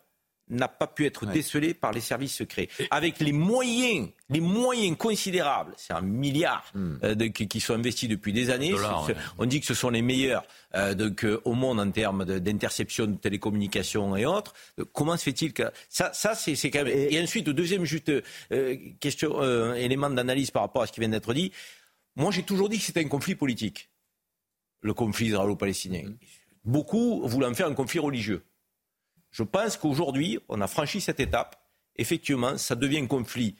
n'a 0.50 0.68
pas 0.68 0.88
pu 0.88 1.06
être 1.06 1.26
décelé 1.26 1.74
par 1.74 1.92
les 1.92 2.02
services 2.02 2.36
secrets. 2.36 2.70
Avec 2.92 3.20
les 3.20 3.32
moyens, 3.32 4.10
les 4.30 4.42
moyens 4.42 4.98
considérables, 4.98 5.74
c'est 5.78 5.94
un 5.94 6.02
milliard 6.02 6.66
hmm. 6.74 6.96
euh, 7.04 7.30
qui, 7.30 7.60
sont 7.60 7.74
investis 7.74 8.10
depuis 8.10 8.34
des 8.34 8.50
années. 8.50 8.74
On 9.38 9.46
dit 9.46 9.60
que 9.60 9.66
ce 9.66 9.74
sont 9.74 9.90
les 9.90 10.02
meilleurs 10.02 10.44
euh, 10.76 10.96
euh, 11.24 11.42
au 11.46 11.54
monde 11.54 11.80
en 11.80 11.92
termes 11.92 12.26
d'interception 12.26 13.08
de, 13.08 13.16
télécommunications 13.16 14.16
et 14.16 14.26
autres. 14.26 14.54
comment 14.94 15.18
se 15.18 15.24
fait-il 15.24 15.54
que 15.54 15.64
ça, 15.90 16.12
ça 16.14 16.36
c'est 16.36 16.56
quand 16.70 16.84
même. 16.84 16.94
Et, 16.94 17.22
ensuite, 17.22 17.50
deuxième 17.50 17.86
juste 17.86 18.12
question, 19.00 19.74
élément 19.76 20.10
d'analyse 20.10 20.52
par 20.52 20.64
rapport 20.64 20.84
à 20.84 20.88
ce 20.88 20.92
qui 20.92 21.00
vient 21.00 21.10
d'être 21.10 21.34
dit. 21.34 21.52
Moi, 22.16 22.32
j'ai 22.32 22.44
toujours 22.44 22.70
dit 22.70 22.80
que 22.80 22.84
c'était 22.84 23.04
un 23.04 23.08
conflit 23.08 23.36
politique, 23.36 23.90
le 24.82 24.94
conflit 24.94 25.28
israélo-palestinien. 25.28 26.10
Hmm. 26.10 26.18
Beaucoup 26.66 27.28
voulant 27.28 27.54
faire 27.54 27.68
un 27.68 27.74
conflit 27.74 28.00
religieux. 28.00 28.44
Je 29.32 29.44
pense 29.44 29.78
qu'aujourd'hui, 29.78 30.40
on 30.50 30.62
a 30.62 30.68
franchi 30.68 31.02
cette 31.02 31.20
étape. 31.20 31.56
Effectivement, 31.96 32.58
ça 32.58 32.76
devient 32.76 33.00
un 33.00 33.08
conflit 33.08 33.56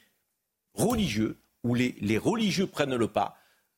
religieux 0.74 1.40
où 1.62 1.74
les, 1.74 2.18
religieux 2.18 2.66
prennent 2.66 2.96
le 2.96 3.08
pas 3.08 3.36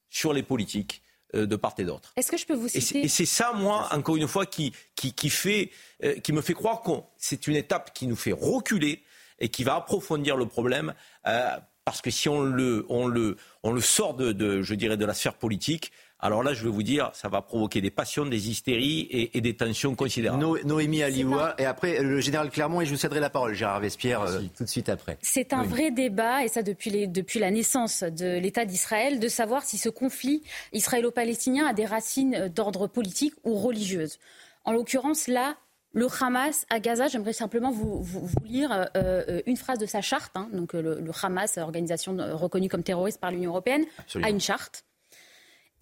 sur 0.09 0.33
les 0.33 0.43
politiques 0.43 1.03
euh, 1.35 1.47
de 1.47 1.57
part 1.57 1.75
et 1.79 1.85
d'autre. 1.85 2.13
Est-ce 2.17 2.31
que 2.31 2.37
je 2.37 2.47
peux 2.47 2.55
vous 2.55 2.69
citer 2.69 3.01
Et 3.01 3.09
c'est 3.09 3.27
ça, 3.27 3.53
moi, 3.53 3.89
encore 3.93 4.17
une 4.17 4.29
fois, 4.29 4.47
qui, 4.47 4.73
qui, 4.95 5.31
fait, 5.31 5.71
euh, 6.05 6.19
qui 6.21 6.33
me 6.33 6.43
fait 6.43 6.55
croire 6.55 6.83
que 6.83 6.93
c'est 7.17 7.47
une 7.47 7.57
étape 7.57 7.93
qui 7.93 8.07
nous 8.07 8.17
fait 8.17 8.33
reculer 8.33 9.03
et 9.39 9.49
qui 9.49 9.65
va 9.65 9.75
approfondir 9.75 10.37
le 10.37 10.47
problème. 10.47 10.95
Euh, 11.27 11.57
parce 11.85 12.01
que 12.01 12.11
si 12.11 12.29
on 12.29 12.43
le, 12.43 12.87
on 12.89 13.09
le, 13.09 13.37
on 13.65 13.73
le 13.73 13.81
sort 13.81 14.15
de, 14.15 14.33
de, 14.33 14.63
je 14.63 14.75
dirais, 14.75 14.97
de 14.97 15.05
la 15.05 15.15
sphère 15.15 15.35
politique, 15.35 15.91
alors 16.25 16.45
là, 16.45 16.55
je 16.55 16.63
vais 16.63 16.71
vous 16.71 16.85
dire, 16.85 17.11
ça 17.15 17.29
va 17.29 17.43
provoquer 17.43 17.81
des 17.81 17.91
passions, 17.91 18.25
des 18.25 18.49
hystéries 18.49 19.09
et, 19.11 19.41
des 19.41 19.57
tensions 19.57 19.97
considérables. 19.97 20.61
Noémie 20.65 21.03
Alioua, 21.03 21.57
et 21.59 21.65
après 21.65 22.01
le 22.01 22.21
général 22.21 22.49
Clermont, 22.51 22.81
et 22.81 22.87
je 22.87 22.93
vous 22.93 22.97
céderai 22.97 23.19
la 23.19 23.29
parole, 23.29 23.55
Gérard 23.55 23.81
Vespierre, 23.81 24.23
euh, 24.23 24.41
tout 24.57 24.63
de 24.63 24.69
suite 24.69 24.89
après. 24.89 25.19
C'est 25.21 25.53
un 25.53 25.65
vrai 25.65 25.91
débat, 25.91 26.45
et 26.45 26.49
ça 26.49 26.63
depuis, 26.63 27.09
depuis 27.09 27.41
la 27.41 27.51
naissance 27.51 28.05
de 28.05 28.39
l'État 28.39 28.65
d'Israël, 28.65 29.19
de 29.19 29.27
savoir 29.27 29.65
si 29.65 29.79
ce 29.79 29.89
conflit 29.89 30.45
israélo-palestinien 30.73 31.67
a 31.67 31.73
des 31.73 31.87
racines 31.87 32.49
d'ordre 32.55 32.87
politique 32.87 33.35
ou 33.43 33.57
religieuse. 33.57 34.21
En 34.65 34.71
l'occurrence, 34.71 35.27
là, 35.27 35.57
Le 35.93 36.07
Hamas 36.21 36.67
à 36.71 36.79
Gaza, 36.79 37.09
j'aimerais 37.09 37.33
simplement 37.33 37.73
vous, 37.73 38.07
lire 38.45 38.71
euh, 38.71 38.85
euh, 38.97 39.43
une 39.47 39.57
phrase 39.57 39.81
de 39.81 39.87
sa 39.87 40.01
charte. 40.03 40.37
Hein. 40.37 40.49
donc 40.53 40.73
le, 40.73 41.03
Hamas, 41.21 41.59
organisation 41.59 42.17
reconnue 42.35 42.69
comme 42.69 42.85
terroriste 42.85 43.21
par 43.21 43.33
l'Union 43.33 43.51
européenne, 43.51 43.85
a 44.23 44.31
une 44.31 44.41
charte. 44.41 44.85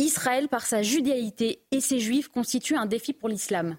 Israël, 0.01 0.48
par 0.48 0.66
sa 0.66 0.82
judaïté 0.82 1.62
et 1.70 1.80
ses 1.80 2.01
juifs, 2.01 2.28
constitue 2.28 2.76
un 2.76 2.86
défi 2.86 3.12
pour 3.12 3.28
l'islam. 3.28 3.78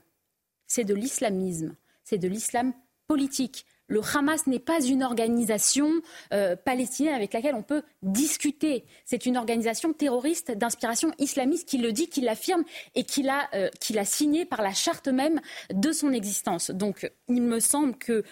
C'est 0.67 0.83
de 0.83 0.93
l'islamisme, 0.93 1.75
c'est 2.03 2.17
de 2.17 2.27
l'islam 2.27 2.73
politique. 3.07 3.65
Le 3.87 3.99
Hamas 4.15 4.47
n'est 4.47 4.59
pas 4.59 4.81
une 4.81 5.03
organisation 5.03 5.91
euh, 6.31 6.55
palestinienne 6.55 7.13
avec 7.13 7.33
laquelle 7.33 7.55
on 7.55 7.63
peut 7.63 7.83
discuter. 8.01 8.85
C'est 9.03 9.25
une 9.25 9.35
organisation 9.35 9.91
terroriste 9.91 10.51
d'inspiration 10.51 11.11
islamiste 11.19 11.67
qui 11.67 11.77
le 11.77 11.91
dit, 11.91 12.07
qui 12.07 12.21
l'affirme 12.21 12.63
et 12.95 13.03
qui 13.03 13.21
l'a 13.21 13.49
euh, 13.53 13.69
signé 14.05 14.45
par 14.45 14.61
la 14.61 14.73
charte 14.73 15.09
même 15.09 15.41
de 15.73 15.91
son 15.91 16.13
existence. 16.13 16.71
Donc 16.71 17.11
il 17.27 17.41
me 17.41 17.59
semble 17.59 17.97
que 17.97 18.23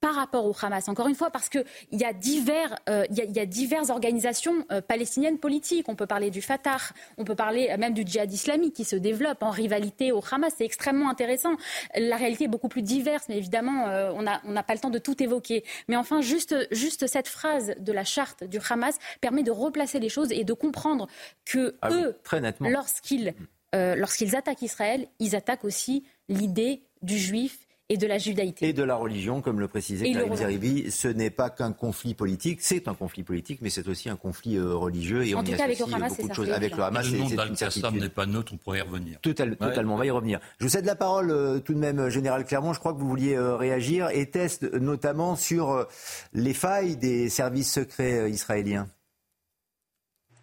par 0.00 0.14
rapport 0.14 0.46
au 0.46 0.54
Hamas. 0.60 0.88
Encore 0.88 1.08
une 1.08 1.14
fois, 1.14 1.30
parce 1.30 1.48
qu'il 1.48 1.64
y, 1.92 2.04
a 2.04 2.12
divers, 2.12 2.74
euh, 2.88 3.04
il, 3.10 3.16
y 3.16 3.40
a, 3.40 3.46
diverses 3.46 3.90
organisations 3.90 4.64
euh, 4.72 4.80
palestiniennes 4.80 5.38
politiques. 5.38 5.88
On 5.88 5.94
peut 5.94 6.06
parler 6.06 6.30
du 6.30 6.40
Fatah, 6.40 6.78
on 7.18 7.24
peut 7.24 7.34
parler 7.34 7.68
euh, 7.70 7.76
même 7.76 7.92
du 7.92 8.02
djihad 8.06 8.32
islamique 8.32 8.74
qui 8.74 8.84
se 8.84 8.96
développe 8.96 9.42
en 9.42 9.50
rivalité 9.50 10.10
au 10.12 10.22
Hamas. 10.30 10.54
C'est 10.56 10.64
extrêmement 10.64 11.10
intéressant. 11.10 11.54
La 11.94 12.16
réalité 12.16 12.44
est 12.44 12.48
beaucoup 12.48 12.68
plus 12.68 12.82
diverse, 12.82 13.24
mais 13.28 13.36
évidemment, 13.36 13.86
on 14.14 14.22
n'a 14.22 14.62
pas 14.62 14.74
le 14.74 14.80
temps 14.80 14.90
de 14.90 14.98
tout 14.98 15.22
évoquer. 15.22 15.64
Mais 15.88 15.96
enfin, 15.96 16.20
juste, 16.20 16.54
juste 16.70 17.06
cette 17.06 17.28
phrase 17.28 17.74
de 17.78 17.92
la 17.92 18.04
charte 18.04 18.44
du 18.44 18.58
Hamas 18.68 18.98
permet 19.20 19.42
de 19.42 19.50
replacer 19.50 20.00
les 20.00 20.08
choses 20.08 20.32
et 20.32 20.44
de 20.44 20.52
comprendre 20.52 21.08
que 21.44 21.76
ah 21.82 21.90
eux, 21.90 22.16
lorsqu'ils 22.60 23.34
lorsqu'ils 23.72 24.36
attaquent 24.36 24.62
Israël, 24.62 25.06
ils 25.18 25.36
attaquent 25.36 25.64
aussi 25.64 26.04
l'idée 26.28 26.82
du 27.02 27.18
juif 27.18 27.66
et 27.90 27.96
de 27.96 28.06
la 28.06 28.18
judaïté. 28.18 28.68
Et 28.68 28.72
de 28.72 28.84
la 28.84 28.94
religion, 28.94 29.42
comme 29.42 29.58
le 29.58 29.66
précisait 29.66 30.10
Karim 30.12 30.34
Zeribi, 30.36 30.92
ce 30.92 31.08
n'est 31.08 31.28
pas 31.30 31.50
qu'un 31.50 31.72
conflit 31.72 32.14
politique, 32.14 32.60
c'est 32.62 32.86
un 32.86 32.94
conflit 32.94 33.24
politique, 33.24 33.58
mais 33.62 33.68
c'est 33.68 33.88
aussi 33.88 34.08
un 34.08 34.14
conflit 34.14 34.56
euh, 34.56 34.74
religieux. 34.74 35.26
Et 35.26 35.34
en 35.34 35.40
on 35.40 35.42
tout 35.42 35.50
y 35.50 35.56
cas, 35.56 35.64
avec 35.64 35.80
le 35.80 35.92
Hamas, 35.92 36.16
beaucoup 36.16 36.28
de 36.28 36.34
choses. 36.34 36.50
Avec 36.50 36.76
le 36.76 36.82
Hamas, 36.84 37.10
le 37.10 37.18
nom 37.18 37.28
d'Al-Qassam 37.28 37.98
n'est 37.98 38.08
pas 38.08 38.26
neutre, 38.26 38.52
on 38.54 38.58
pourrait 38.58 38.78
y 38.78 38.82
revenir. 38.82 39.20
Totalement, 39.20 39.94
on 39.94 39.98
va 39.98 40.06
y 40.06 40.10
revenir. 40.10 40.38
Je 40.58 40.64
vous 40.64 40.70
cède 40.70 40.84
la 40.84 40.94
parole 40.94 41.32
euh, 41.32 41.58
tout 41.58 41.74
de 41.74 41.80
même, 41.80 41.98
euh, 41.98 42.10
Général 42.10 42.44
Clermont. 42.44 42.72
Je 42.72 42.78
crois 42.78 42.92
que 42.92 42.98
vous 42.98 43.08
vouliez 43.08 43.36
réagir 43.36 44.08
et 44.10 44.30
teste 44.30 44.72
notamment 44.74 45.34
sur 45.34 45.86
les 46.32 46.54
failles 46.54 46.96
des 46.96 47.28
services 47.28 47.72
secrets 47.72 48.30
israéliens. 48.30 48.88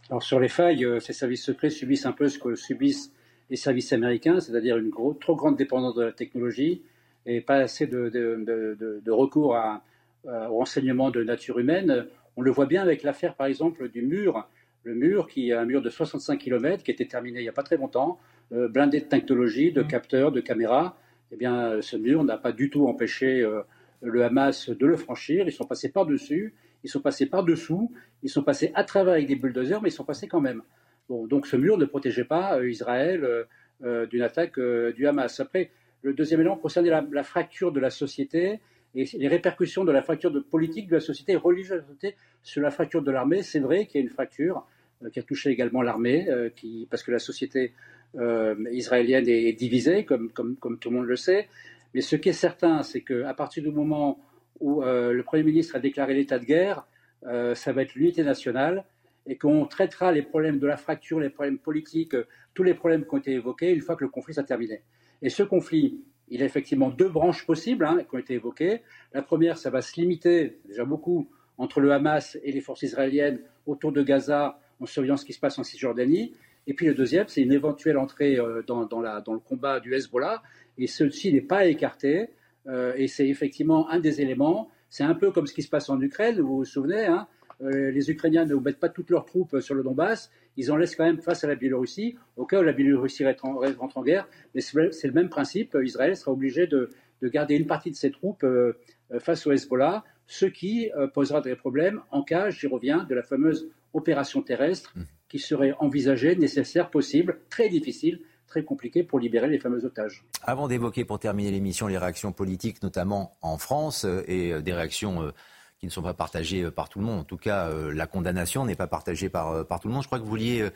Alors 0.09 0.23
sur 0.23 0.39
les 0.39 0.49
failles, 0.49 0.85
ces 0.99 1.13
services 1.13 1.45
secrets 1.45 1.69
subissent 1.69 2.05
un 2.05 2.11
peu 2.11 2.27
ce 2.27 2.39
que 2.39 2.55
subissent 2.55 3.11
les 3.49 3.55
services 3.55 3.93
américains, 3.93 4.41
c'est-à-dire 4.41 4.77
une 4.77 4.91
trop 4.91 5.35
grande 5.35 5.55
dépendance 5.55 5.95
de 5.95 6.03
la 6.03 6.11
technologie, 6.11 6.81
et 7.27 7.41
pas 7.41 7.57
assez 7.57 7.85
de, 7.85 8.09
de, 8.09 9.01
de, 9.03 9.11
recours 9.11 9.55
à, 9.55 9.83
euh, 10.25 10.47
au 10.47 10.59
renseignement 10.59 11.11
de 11.11 11.23
nature 11.23 11.59
humaine. 11.59 12.07
On 12.37 12.41
le 12.41 12.51
voit 12.51 12.65
bien 12.65 12.81
avec 12.81 13.03
l'affaire, 13.03 13.35
par 13.35 13.47
exemple, 13.47 13.89
du 13.89 14.01
mur. 14.01 14.47
Le 14.83 14.95
mur, 14.95 15.27
qui 15.27 15.49
est 15.49 15.53
un 15.53 15.65
mur 15.65 15.81
de 15.81 15.89
65 15.89 16.37
km, 16.37 16.83
qui 16.83 16.91
a 16.91 16.93
été 16.93 17.05
terminé 17.05 17.39
il 17.39 17.43
n'y 17.43 17.49
a 17.49 17.53
pas 17.53 17.63
très 17.63 17.75
longtemps, 17.75 18.17
euh, 18.53 18.69
blindé 18.69 19.01
de 19.01 19.05
technologie, 19.05 19.73
de 19.73 19.83
mmh. 19.83 19.87
capteurs, 19.87 20.31
de 20.31 20.39
caméras. 20.39 20.97
Eh 21.33 21.35
bien, 21.35 21.81
ce 21.81 21.97
mur 21.97 22.23
n'a 22.23 22.37
pas 22.37 22.53
du 22.53 22.69
tout 22.69 22.87
empêché 22.87 23.41
euh, 23.41 23.61
le 24.01 24.23
Hamas 24.23 24.69
de 24.69 24.85
le 24.85 24.95
franchir. 24.95 25.45
Ils 25.47 25.51
sont 25.51 25.65
passés 25.65 25.91
par-dessus, 25.91 26.53
ils 26.85 26.89
sont 26.89 27.01
passés 27.01 27.25
par-dessous, 27.25 27.91
ils 28.23 28.29
sont 28.29 28.43
passés 28.43 28.71
à 28.73 28.85
travers 28.85 29.15
avec 29.15 29.27
des 29.27 29.35
bulldozers, 29.35 29.81
mais 29.81 29.89
ils 29.89 29.91
sont 29.91 30.05
passés 30.05 30.29
quand 30.29 30.39
même. 30.39 30.61
Bon, 31.09 31.27
donc 31.27 31.45
ce 31.45 31.57
mur 31.57 31.77
ne 31.77 31.85
protégeait 31.85 32.23
pas 32.23 32.63
Israël 32.65 33.45
d'une 33.81 34.21
attaque 34.21 34.59
du 34.59 35.07
Hamas. 35.07 35.39
Après, 35.39 35.71
le 36.01 36.13
deuxième 36.13 36.39
élément 36.39 36.57
concernait 36.57 36.89
la, 36.89 37.23
fracture 37.23 37.71
de 37.71 37.79
la 37.79 37.89
société 37.89 38.59
et 38.95 39.05
les 39.17 39.27
répercussions 39.27 39.83
de 39.83 39.91
la 39.91 40.01
fracture 40.01 40.31
politique 40.49 40.87
de 40.87 40.95
la 40.95 41.01
société 41.01 41.33
et 41.33 41.35
religieuse 41.35 41.77
de 41.77 41.81
la 41.81 41.87
société 41.87 42.15
sur 42.43 42.61
la 42.61 42.71
fracture 42.71 43.01
de 43.01 43.11
l'armée. 43.11 43.43
C'est 43.43 43.59
vrai 43.59 43.85
qu'il 43.85 43.99
y 43.99 44.03
a 44.03 44.07
une 44.07 44.13
fracture 44.13 44.65
euh, 45.03 45.09
qui 45.09 45.19
a 45.19 45.23
touché 45.23 45.49
également 45.49 45.81
l'armée, 45.81 46.29
euh, 46.29 46.49
parce 46.89 47.03
que 47.03 47.11
la 47.11 47.19
société 47.19 47.73
euh, 48.15 48.55
israélienne 48.71 49.27
est, 49.27 49.53
divisée, 49.53 50.05
comme, 50.05 50.31
tout 50.31 50.89
le 50.89 50.95
monde 50.95 51.05
le 51.05 51.15
sait. 51.15 51.47
Mais 51.93 52.01
ce 52.01 52.15
qui 52.15 52.29
est 52.29 52.33
certain, 52.33 52.83
c'est 52.83 53.01
qu'à 53.01 53.33
partir 53.33 53.63
du 53.63 53.71
moment 53.71 54.19
où 54.59 54.81
le 54.81 55.21
Premier 55.21 55.43
ministre 55.43 55.75
a 55.75 55.79
déclaré 55.79 56.15
l'état 56.15 56.39
de 56.39 56.45
guerre, 56.45 56.87
ça 57.21 57.71
va 57.73 57.83
être 57.83 57.93
l'unité 57.93 58.23
nationale 58.23 58.85
et 59.27 59.37
qu'on 59.37 59.65
traitera 59.65 60.11
les 60.11 60.23
problèmes 60.23 60.57
de 60.57 60.65
la 60.65 60.77
fracture, 60.77 61.19
les 61.19 61.29
problèmes 61.29 61.59
politiques, 61.59 62.15
tous 62.55 62.63
les 62.63 62.73
problèmes 62.73 63.05
qui 63.05 63.13
ont 63.13 63.17
été 63.17 63.33
évoqués 63.33 63.71
une 63.71 63.81
fois 63.81 63.95
que 63.95 64.03
le 64.03 64.09
conflit 64.09 64.33
sera 64.33 64.45
terminé. 64.45 64.81
Et 65.21 65.29
ce 65.29 65.43
conflit, 65.43 66.01
il 66.29 66.41
a 66.41 66.45
effectivement 66.45 66.89
deux 66.89 67.09
branches 67.09 67.45
possibles 67.45 67.85
hein, 67.85 67.99
qui 68.07 68.15
ont 68.15 68.19
été 68.19 68.33
évoquées. 68.33 68.81
La 69.13 69.21
première, 69.21 69.57
ça 69.57 69.69
va 69.69 69.81
se 69.81 69.99
limiter 69.99 70.59
déjà 70.67 70.85
beaucoup 70.85 71.29
entre 71.57 71.79
le 71.79 71.91
Hamas 71.91 72.37
et 72.43 72.51
les 72.51 72.61
forces 72.61 72.83
israéliennes 72.83 73.39
autour 73.65 73.91
de 73.91 74.03
Gaza 74.03 74.59
en 74.79 74.85
surveillant 74.85 75.17
ce 75.17 75.25
qui 75.25 75.33
se 75.33 75.39
passe 75.39 75.57
en 75.57 75.63
Cisjordanie. 75.63 76.33
Et 76.67 76.73
puis 76.73 76.85
le 76.85 76.93
deuxième, 76.93 77.27
c'est 77.27 77.41
une 77.41 77.53
éventuelle 77.53 77.97
entrée 77.97 78.37
euh, 78.37 78.61
dans, 78.67 78.81
le 78.81 79.39
combat 79.39 79.79
du 79.79 79.93
Hezbollah. 79.93 80.43
Et 80.77 80.87
ceci 80.87 81.33
n'est 81.33 81.41
pas 81.41 81.65
écarté. 81.65 82.29
Euh, 82.67 82.93
et 82.97 83.07
c'est 83.07 83.27
effectivement 83.27 83.89
un 83.89 83.99
des 83.99 84.21
éléments. 84.21 84.69
C'est 84.89 85.03
un 85.03 85.15
peu 85.15 85.31
comme 85.31 85.47
ce 85.47 85.53
qui 85.53 85.63
se 85.63 85.69
passe 85.69 85.89
en 85.89 85.99
Ukraine, 86.01 86.39
vous 86.41 86.57
vous 86.57 86.65
souvenez. 86.65 87.05
Hein, 87.05 87.27
euh, 87.61 87.91
les 87.91 88.11
Ukrainiens 88.11 88.45
ne 88.45 88.55
mettent 88.55 88.79
pas 88.79 88.89
toutes 88.89 89.09
leurs 89.09 89.25
troupes 89.25 89.59
sur 89.59 89.75
le 89.75 89.83
Donbass 89.83 90.29
ils 90.57 90.71
en 90.71 90.75
laissent 90.75 90.95
quand 90.95 91.05
même 91.05 91.21
face 91.21 91.43
à 91.43 91.47
la 91.47 91.55
Biélorussie, 91.55 92.17
au 92.35 92.45
cas 92.45 92.59
où 92.59 92.63
la 92.63 92.73
Biélorussie 92.73 93.23
rentre 93.25 93.97
en 93.97 94.03
guerre. 94.03 94.27
Mais 94.55 94.61
c'est 94.61 95.07
le 95.07 95.13
même 95.13 95.29
principe. 95.29 95.77
Israël 95.81 96.17
sera 96.17 96.31
obligé 96.31 96.65
de, 96.67 96.89
garder 97.21 97.55
une 97.55 97.67
partie 97.67 97.91
de 97.91 97.95
ses 97.95 98.11
troupes 98.11 98.43
euh, 98.43 98.77
euh, 99.11 99.19
face 99.19 99.45
au 99.47 99.51
Hezbollah, 99.51 100.03
ce 100.25 100.45
qui 100.45 100.91
euh, 100.97 101.07
posera 101.07 101.41
des 101.41 101.55
problèmes 101.55 102.01
en 102.11 102.23
cas, 102.23 102.49
j'y 102.49 102.67
reviens, 102.67 103.05
de 103.05 103.15
la 103.15 103.23
fameuse 103.23 103.69
opération 103.93 104.41
terrestre 104.41 104.93
mmh. 104.95 105.01
qui 105.29 105.39
serait 105.39 105.73
envisagée, 105.79 106.35
nécessaire, 106.35 106.89
possible, 106.89 107.39
très 107.49 107.69
difficile, 107.69 108.21
très 108.47 108.63
compliqué 108.63 109.03
pour 109.03 109.19
libérer 109.19 109.47
les 109.47 109.59
fameux 109.59 109.85
otages. 109.85 110.25
Avant 110.41 110.67
d'évoquer 110.67 111.05
pour 111.05 111.19
terminer 111.19 111.51
l'émission 111.51 111.87
les 111.87 111.97
réactions 111.97 112.31
politiques, 112.31 112.81
notamment 112.81 113.37
en 113.41 113.57
France, 113.57 114.05
et 114.27 114.61
des 114.61 114.73
réactions 114.73 115.31
qui 115.79 115.85
ne 115.85 115.91
sont 115.91 116.01
pas 116.01 116.13
partagées 116.13 116.63
euh, 116.63 116.71
par 116.71 116.89
tout 116.89 116.99
le 116.99 117.05
monde. 117.05 117.19
En 117.19 117.23
tout 117.23 117.37
cas, 117.37 117.67
euh, 117.67 117.93
la 117.93 118.07
condamnation 118.07 118.65
n'est 118.65 118.75
pas 118.75 118.87
partagée 118.87 119.29
par, 119.29 119.51
euh, 119.51 119.63
par 119.63 119.79
tout 119.79 119.87
le 119.87 119.93
monde. 119.93 120.03
Je 120.03 120.07
crois 120.07 120.19
que 120.19 120.23
vous 120.23 120.29
vouliez 120.29 120.69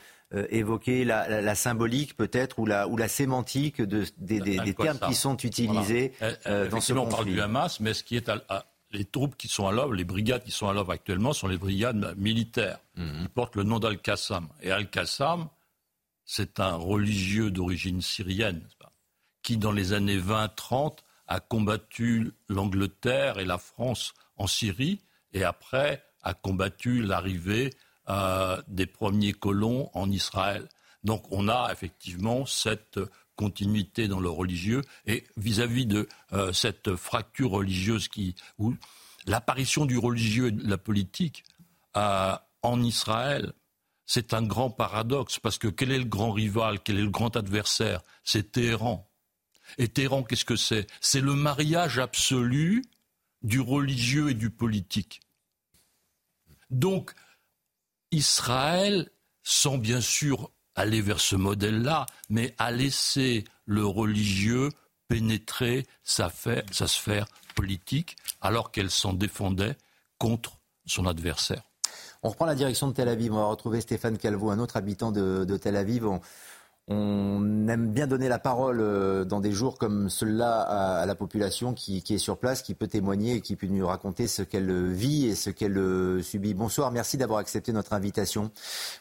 évoquer 0.49 1.03
la, 1.03 1.55
symbolique 1.55 2.15
peut-être 2.15 2.59
ou 2.59 2.65
la, 2.65 2.87
ou 2.87 2.95
la 2.95 3.09
sémantique 3.09 3.81
de, 3.81 4.05
des, 4.17 4.73
termes 4.73 4.99
qui 4.99 5.13
sont 5.13 5.35
utilisés 5.35 6.13
dans 6.45 6.79
ce 6.79 6.93
conflit. 6.93 6.97
On 6.97 7.09
parle 7.09 7.25
du 7.25 7.41
Hamas, 7.41 7.81
mais 7.81 7.93
ce 7.93 8.03
qui 8.03 8.15
est 8.15 8.31
les 8.93 9.05
troupes 9.05 9.35
qui 9.35 9.47
sont 9.47 9.67
à 9.67 9.71
l'œuvre, 9.71 9.93
les 9.93 10.03
brigades 10.05 10.43
qui 10.43 10.51
sont 10.51 10.67
à 10.67 10.73
l'œuvre 10.73 10.91
actuellement 10.91 11.33
sont 11.33 11.47
les 11.47 11.57
brigades 11.57 12.13
militaires 12.17 12.79
mhm. 12.95 13.23
qui 13.23 13.27
portent 13.29 13.55
le 13.55 13.63
nom 13.63 13.79
d'Al-Qassam. 13.79 14.47
Et 14.61 14.71
Al-Qassam, 14.71 15.47
c'est 16.25 16.59
un 16.59 16.75
religieux 16.75 17.51
d'origine 17.51 18.01
syrienne 18.01 18.65
qui, 19.43 19.57
dans 19.57 19.71
les 19.71 19.93
années 19.93 20.19
20-30, 20.19 20.99
a 21.27 21.39
combattu 21.39 22.31
l'Angleterre 22.49 23.39
et 23.39 23.45
la 23.45 23.57
France 23.57 24.13
en 24.37 24.47
Syrie 24.47 25.01
et 25.33 25.43
après 25.43 26.03
a 26.23 26.33
combattu 26.33 27.01
l'arrivée 27.01 27.71
euh, 28.09 28.61
des 28.67 28.85
premiers 28.85 29.33
colons 29.33 29.89
en 29.93 30.09
Israël. 30.09 30.67
Donc 31.03 31.23
on 31.31 31.47
a 31.47 31.69
effectivement 31.71 32.45
cette 32.45 32.99
continuité 33.35 34.07
dans 34.07 34.19
le 34.19 34.29
religieux 34.29 34.81
et 35.07 35.23
vis-à-vis 35.37 35.85
de 35.85 36.07
euh, 36.33 36.53
cette 36.53 36.95
fracture 36.95 37.51
religieuse 37.51 38.07
qui, 38.07 38.35
l'apparition 39.25 39.85
du 39.85 39.97
religieux 39.97 40.47
et 40.47 40.51
de 40.51 40.69
la 40.69 40.77
politique 40.77 41.43
euh, 41.97 42.35
en 42.61 42.83
Israël, 42.83 43.53
c'est 44.05 44.33
un 44.33 44.43
grand 44.43 44.69
paradoxe 44.69 45.39
parce 45.39 45.57
que 45.57 45.67
quel 45.67 45.91
est 45.91 45.97
le 45.97 46.05
grand 46.05 46.31
rival, 46.31 46.79
quel 46.83 46.99
est 46.99 47.03
le 47.03 47.09
grand 47.09 47.35
adversaire? 47.35 48.01
C'est 48.23 48.51
Téhéran. 48.51 49.09
Et 49.77 49.87
Téhéran, 49.87 50.23
qu'est-ce 50.23 50.45
que 50.45 50.55
c'est? 50.55 50.87
C'est 50.99 51.21
le 51.21 51.33
mariage 51.33 51.97
absolu 51.97 52.83
du 53.41 53.59
religieux 53.59 54.29
et 54.29 54.33
du 54.33 54.49
politique. 54.49 55.21
Donc, 56.69 57.13
Israël, 58.11 59.09
sans 59.43 59.77
bien 59.77 60.01
sûr 60.01 60.51
aller 60.75 61.01
vers 61.01 61.19
ce 61.19 61.35
modèle-là, 61.35 62.05
mais 62.29 62.55
a 62.57 62.71
laissé 62.71 63.43
le 63.65 63.85
religieux 63.85 64.69
pénétrer 65.07 65.85
sa, 66.03 66.29
sphère 66.29 67.27
politique 67.55 68.15
alors 68.39 68.71
qu'elle 68.71 68.89
s'en 68.89 69.13
défendait 69.13 69.75
contre 70.17 70.59
son 70.85 71.05
adversaire. 71.05 71.63
On 72.23 72.29
reprend 72.29 72.45
la 72.45 72.55
direction 72.55 72.87
de 72.87 72.93
Tel 72.93 73.09
Aviv. 73.09 73.33
On 73.33 73.37
va 73.37 73.45
retrouver 73.45 73.81
Stéphane 73.81 74.17
Calvo, 74.17 74.51
un 74.51 74.59
autre 74.59 74.77
habitant 74.77 75.11
de, 75.11 75.57
Tel 75.57 75.75
Aviv. 75.75 76.07
Aime 76.91 77.91
bien 77.91 78.07
donner 78.07 78.27
la 78.27 78.39
parole 78.39 78.79
euh, 78.81 79.23
dans 79.25 79.39
des 79.39 79.51
jours 79.51 79.77
comme 79.77 80.09
ceux-là 80.09 80.61
à, 80.61 81.05
la 81.05 81.15
population 81.15 81.73
qui, 81.73 82.03
est 82.07 82.17
sur 82.17 82.37
place, 82.37 82.61
qui 82.61 82.73
peut 82.73 82.87
témoigner 82.87 83.35
et 83.35 83.41
qui 83.41 83.55
peut 83.55 83.67
nous 83.67 83.85
raconter 83.87 84.27
ce 84.27 84.43
qu'elle 84.43 84.87
vit 84.91 85.27
et 85.27 85.35
ce 85.35 85.49
qu'elle 85.49 85.77
euh, 85.77 86.21
subit. 86.21 86.53
Bonsoir, 86.53 86.91
merci 86.91 87.17
d'avoir 87.17 87.39
accepté 87.39 87.71
notre 87.71 87.93
invitation. 87.93 88.51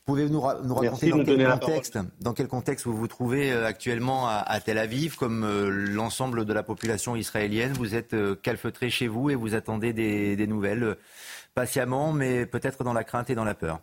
Pouvez-vous 0.06 0.32
nous, 0.32 0.40
raconter 0.40 1.10
dans 1.10 1.24
quel, 1.24 1.48
contexte, 1.58 1.98
dans 2.20 2.32
quel 2.32 2.48
contexte 2.48 2.86
vous 2.86 2.96
vous 2.96 3.08
trouvez 3.08 3.52
euh, 3.52 3.66
actuellement 3.66 4.28
à, 4.28 4.60
Tel 4.60 4.78
Aviv, 4.78 5.16
comme 5.16 5.46
l'ensemble 5.68 6.44
de 6.44 6.52
la 6.52 6.62
population 6.62 7.16
israélienne? 7.16 7.72
Vous 7.72 7.94
êtes 7.94 8.14
calfeutré 8.42 8.90
chez 8.90 9.08
vous 9.08 9.30
et 9.30 9.34
vous 9.34 9.54
attendez 9.54 9.92
des 9.92 10.46
nouvelles 10.46 10.96
patiemment, 11.54 12.12
mais 12.12 12.46
peut-être 12.46 12.84
dans 12.84 12.92
la 12.92 13.04
crainte 13.04 13.30
et 13.30 13.34
dans 13.34 13.44
la 13.44 13.54
peur. 13.54 13.80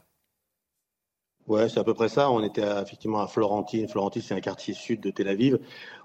Ouais, 1.47 1.69
c'est 1.69 1.79
à 1.79 1.85
peu 1.85 1.93
près 1.93 2.09
ça. 2.09 2.29
On 2.29 2.43
était 2.43 2.61
effectivement 2.81 3.21
à 3.21 3.27
Florentine. 3.27 3.87
Florentine, 3.87 4.21
c'est 4.21 4.33
un 4.33 4.41
quartier 4.41 4.73
sud 4.73 4.99
de 4.99 5.11
Tel 5.11 5.29
Aviv 5.29 5.57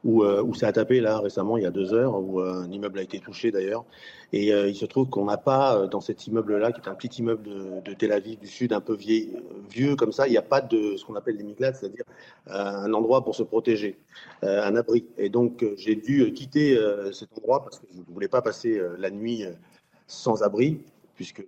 où, 0.04 0.22
euh, 0.22 0.40
où 0.40 0.54
ça 0.54 0.68
a 0.68 0.72
tapé 0.72 1.00
là 1.00 1.18
récemment, 1.18 1.56
il 1.56 1.64
y 1.64 1.66
a 1.66 1.72
deux 1.72 1.94
heures, 1.94 2.14
où 2.16 2.40
euh, 2.40 2.62
un 2.62 2.70
immeuble 2.70 3.00
a 3.00 3.02
été 3.02 3.18
touché 3.18 3.50
d'ailleurs. 3.50 3.84
Et 4.32 4.52
euh, 4.52 4.68
il 4.68 4.76
se 4.76 4.86
trouve 4.86 5.08
qu'on 5.08 5.24
n'a 5.24 5.38
pas 5.38 5.88
dans 5.88 6.00
cet 6.00 6.28
immeuble-là, 6.28 6.70
qui 6.70 6.80
est 6.80 6.88
un 6.88 6.94
petit 6.94 7.20
immeuble 7.20 7.42
de, 7.82 7.92
Tel 7.94 8.12
Aviv 8.12 8.38
du 8.38 8.46
sud, 8.46 8.72
un 8.72 8.80
peu 8.80 8.96
vieux 9.68 9.96
comme 9.96 10.12
ça, 10.12 10.28
il 10.28 10.30
n'y 10.30 10.36
a 10.36 10.42
pas 10.42 10.60
de 10.60 10.96
ce 10.96 11.04
qu'on 11.04 11.16
appelle 11.16 11.36
des 11.36 11.42
miglades, 11.42 11.74
c'est-à-dire 11.74 12.04
un 12.46 12.92
endroit 12.94 13.24
pour 13.24 13.34
se 13.34 13.42
protéger, 13.42 13.98
un 14.42 14.76
abri. 14.76 15.06
Et 15.18 15.28
donc 15.28 15.64
j'ai 15.76 15.96
dû 15.96 16.32
quitter 16.32 16.78
cet 17.12 17.36
endroit 17.36 17.62
parce 17.62 17.78
que 17.78 17.86
je 17.92 17.98
ne 17.98 18.04
voulais 18.14 18.28
pas 18.28 18.42
passer 18.42 18.80
la 18.98 19.10
nuit 19.10 19.44
sans 20.06 20.42
abri, 20.42 20.80
puisque 21.14 21.44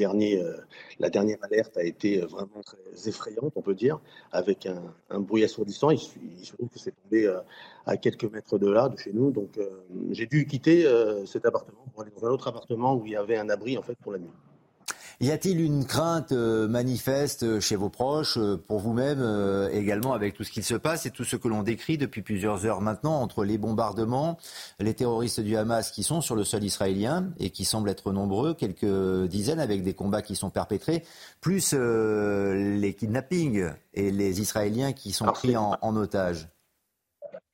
euh, 0.00 0.56
la 0.98 1.10
dernière 1.10 1.38
alerte 1.42 1.76
a 1.76 1.84
été 1.84 2.22
euh, 2.22 2.26
vraiment 2.26 2.60
très 2.64 3.08
effrayante, 3.08 3.52
on 3.56 3.62
peut 3.62 3.74
dire, 3.74 4.00
avec 4.32 4.66
un, 4.66 5.20
bruit 5.20 5.44
assourdissant. 5.44 5.90
Il, 5.90 5.98
se 5.98 6.54
trouve 6.54 6.68
que 6.68 6.78
c'est 6.78 6.94
tombé 7.02 7.26
euh, 7.26 7.40
à 7.86 7.96
quelques 7.96 8.24
mètres 8.24 8.58
de 8.58 8.70
là, 8.70 8.88
de 8.88 8.98
chez 8.98 9.12
nous. 9.12 9.30
Donc 9.30 9.58
j'ai 10.10 10.26
dû 10.26 10.46
quitter 10.46 10.84
cet 11.26 11.46
appartement 11.46 11.84
pour 11.92 12.02
aller 12.02 12.10
dans 12.18 12.26
un 12.26 12.30
autre 12.30 12.48
appartement 12.48 12.94
où 12.96 13.06
il 13.06 13.12
y 13.12 13.16
avait 13.16 13.36
un 13.36 13.48
abri 13.48 13.78
en 13.78 13.82
fait 13.82 13.94
pour 13.96 14.12
la 14.12 14.18
nuit. 14.18 14.30
Y 15.20 15.30
a-t-il 15.30 15.62
une 15.62 15.86
crainte 15.86 16.32
euh, 16.32 16.68
manifeste 16.68 17.58
chez 17.60 17.74
vos 17.74 17.88
proches, 17.88 18.36
euh, 18.36 18.58
pour 18.58 18.80
vous-même 18.80 19.20
euh, 19.22 19.70
également, 19.70 20.12
avec 20.12 20.34
tout 20.34 20.44
ce 20.44 20.50
qui 20.50 20.62
se 20.62 20.74
passe 20.74 21.06
et 21.06 21.10
tout 21.10 21.24
ce 21.24 21.36
que 21.36 21.48
l'on 21.48 21.62
décrit 21.62 21.96
depuis 21.96 22.20
plusieurs 22.20 22.66
heures 22.66 22.82
maintenant 22.82 23.22
entre 23.22 23.42
les 23.42 23.56
bombardements, 23.56 24.36
les 24.78 24.92
terroristes 24.92 25.40
du 25.40 25.56
Hamas 25.56 25.90
qui 25.90 26.02
sont 26.02 26.20
sur 26.20 26.36
le 26.36 26.44
sol 26.44 26.62
israélien 26.64 27.30
et 27.38 27.48
qui 27.48 27.64
semblent 27.64 27.88
être 27.88 28.12
nombreux, 28.12 28.52
quelques 28.52 29.26
dizaines 29.26 29.60
avec 29.60 29.82
des 29.82 29.94
combats 29.94 30.20
qui 30.20 30.36
sont 30.36 30.50
perpétrés, 30.50 31.02
plus 31.40 31.72
les 31.72 32.94
kidnappings 32.94 33.70
et 33.94 34.10
les 34.10 34.42
Israéliens 34.42 34.92
qui 34.92 35.12
sont 35.12 35.26
pris 35.26 35.56
en, 35.56 35.78
en 35.80 35.96
otage? 35.96 36.48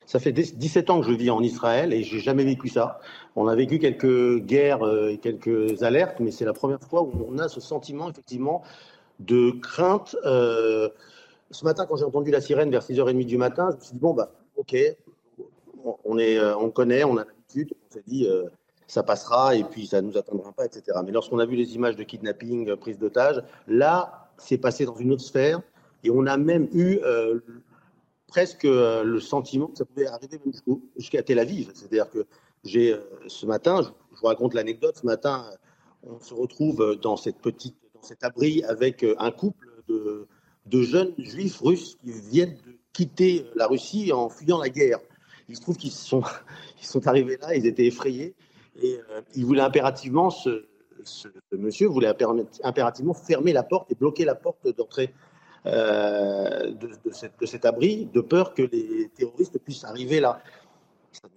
Ça 0.05 0.19
fait 0.19 0.31
17 0.31 0.89
ans 0.89 1.01
que 1.01 1.07
je 1.07 1.13
vis 1.13 1.29
en 1.29 1.41
Israël 1.41 1.93
et 1.93 2.03
j'ai 2.03 2.19
jamais 2.19 2.43
vécu 2.43 2.67
ça. 2.67 2.99
On 3.35 3.47
a 3.47 3.55
vécu 3.55 3.79
quelques 3.79 4.39
guerres 4.39 4.83
euh, 4.83 5.09
et 5.09 5.17
quelques 5.17 5.83
alertes, 5.83 6.19
mais 6.19 6.31
c'est 6.31 6.45
la 6.45 6.53
première 6.53 6.81
fois 6.81 7.03
où 7.03 7.27
on 7.29 7.37
a 7.39 7.47
ce 7.47 7.61
sentiment 7.61 8.09
effectivement 8.09 8.63
de 9.19 9.51
crainte. 9.51 10.15
Euh, 10.25 10.89
ce 11.51 11.65
matin, 11.65 11.85
quand 11.85 11.95
j'ai 11.95 12.05
entendu 12.05 12.31
la 12.31 12.41
sirène 12.41 12.69
vers 12.69 12.83
6h30 12.83 13.25
du 13.25 13.37
matin, 13.37 13.69
je 13.71 13.75
me 13.75 13.81
suis 13.81 13.93
dit 13.93 13.99
bon 13.99 14.13
bah 14.13 14.31
ok, 14.57 14.75
on 16.03 16.17
est, 16.17 16.37
euh, 16.37 16.57
on 16.57 16.69
connaît, 16.69 17.03
on 17.03 17.17
a 17.17 17.25
l'habitude, 17.25 17.73
on 17.89 17.93
s'est 17.93 18.03
dit 18.05 18.27
ça 18.87 19.03
passera 19.03 19.55
et 19.55 19.63
puis 19.63 19.87
ça 19.87 20.01
ne 20.01 20.07
nous 20.07 20.17
atteindra 20.17 20.51
pas, 20.51 20.65
etc. 20.65 20.99
Mais 21.05 21.11
lorsqu'on 21.11 21.39
a 21.39 21.45
vu 21.45 21.55
les 21.55 21.75
images 21.75 21.95
de 21.95 22.03
kidnapping, 22.03 22.75
prise 22.75 22.99
d'otage, 22.99 23.41
là, 23.67 24.29
c'est 24.37 24.57
passé 24.57 24.85
dans 24.85 24.95
une 24.95 25.11
autre 25.11 25.23
sphère 25.23 25.61
et 26.03 26.11
on 26.11 26.25
a 26.27 26.37
même 26.37 26.67
eu 26.73 26.99
presque 28.33 28.65
euh, 28.65 29.03
le 29.03 29.19
sentiment 29.19 29.67
que 29.67 29.77
ça 29.77 29.85
pouvait 29.85 30.07
arriver 30.07 30.39
même 30.43 30.79
jusqu'à 30.97 31.21
Tel 31.21 31.37
Aviv. 31.37 31.69
C'est-à-dire 31.75 32.09
que 32.09 32.25
j'ai 32.63 32.91
euh, 32.91 32.97
ce 33.27 33.45
matin, 33.45 33.83
je, 33.83 33.89
vous 34.19 34.25
raconte 34.25 34.55
l'anecdote, 34.55 34.97
ce 34.99 35.05
matin, 35.05 35.45
on 36.01 36.19
se 36.19 36.33
retrouve 36.33 36.97
dans 36.99 37.15
cette 37.15 37.37
petite, 37.37 37.75
dans 37.93 38.01
cet 38.01 38.23
abri 38.23 38.63
avec 38.63 39.03
euh, 39.03 39.13
un 39.19 39.29
couple 39.29 39.69
de, 39.87 40.27
jeunes 40.81 41.13
juifs 41.19 41.59
russes 41.61 41.99
qui 42.03 42.11
viennent 42.31 42.55
de 42.65 42.75
quitter 42.91 43.45
la 43.53 43.67
Russie 43.67 44.11
en 44.11 44.29
fuyant 44.29 44.59
la 44.59 44.69
guerre. 44.69 44.97
Il 45.47 45.55
se 45.55 45.61
trouve 45.61 45.77
qu'ils 45.77 45.91
sont, 45.91 46.23
ils 46.81 46.87
sont 46.87 47.05
arrivés 47.05 47.37
là, 47.39 47.53
ils 47.53 47.67
étaient 47.67 47.85
effrayés 47.85 48.33
et 48.81 48.97
ils 49.35 49.45
voulaient 49.45 49.61
impérativement, 49.61 50.31
ce, 50.31 50.65
monsieur 51.51 51.87
voulait 51.87 52.11
impérativement 52.63 53.13
fermer 53.13 53.53
la 53.53 53.61
porte 53.61 53.91
et 53.91 53.95
bloquer 53.95 54.25
la 54.25 54.33
porte 54.33 54.67
d'entrée 54.75 55.13
euh, 55.65 56.73
de, 56.73 56.89
de, 57.05 57.45
cet 57.45 57.63
abri, 57.63 58.09
de 58.13 58.19
peur 58.19 58.53
que 58.53 58.63
les 58.63 59.09
terroristes 59.15 59.57
puissent 59.59 59.85
arriver 59.85 60.19
là. 60.19 60.41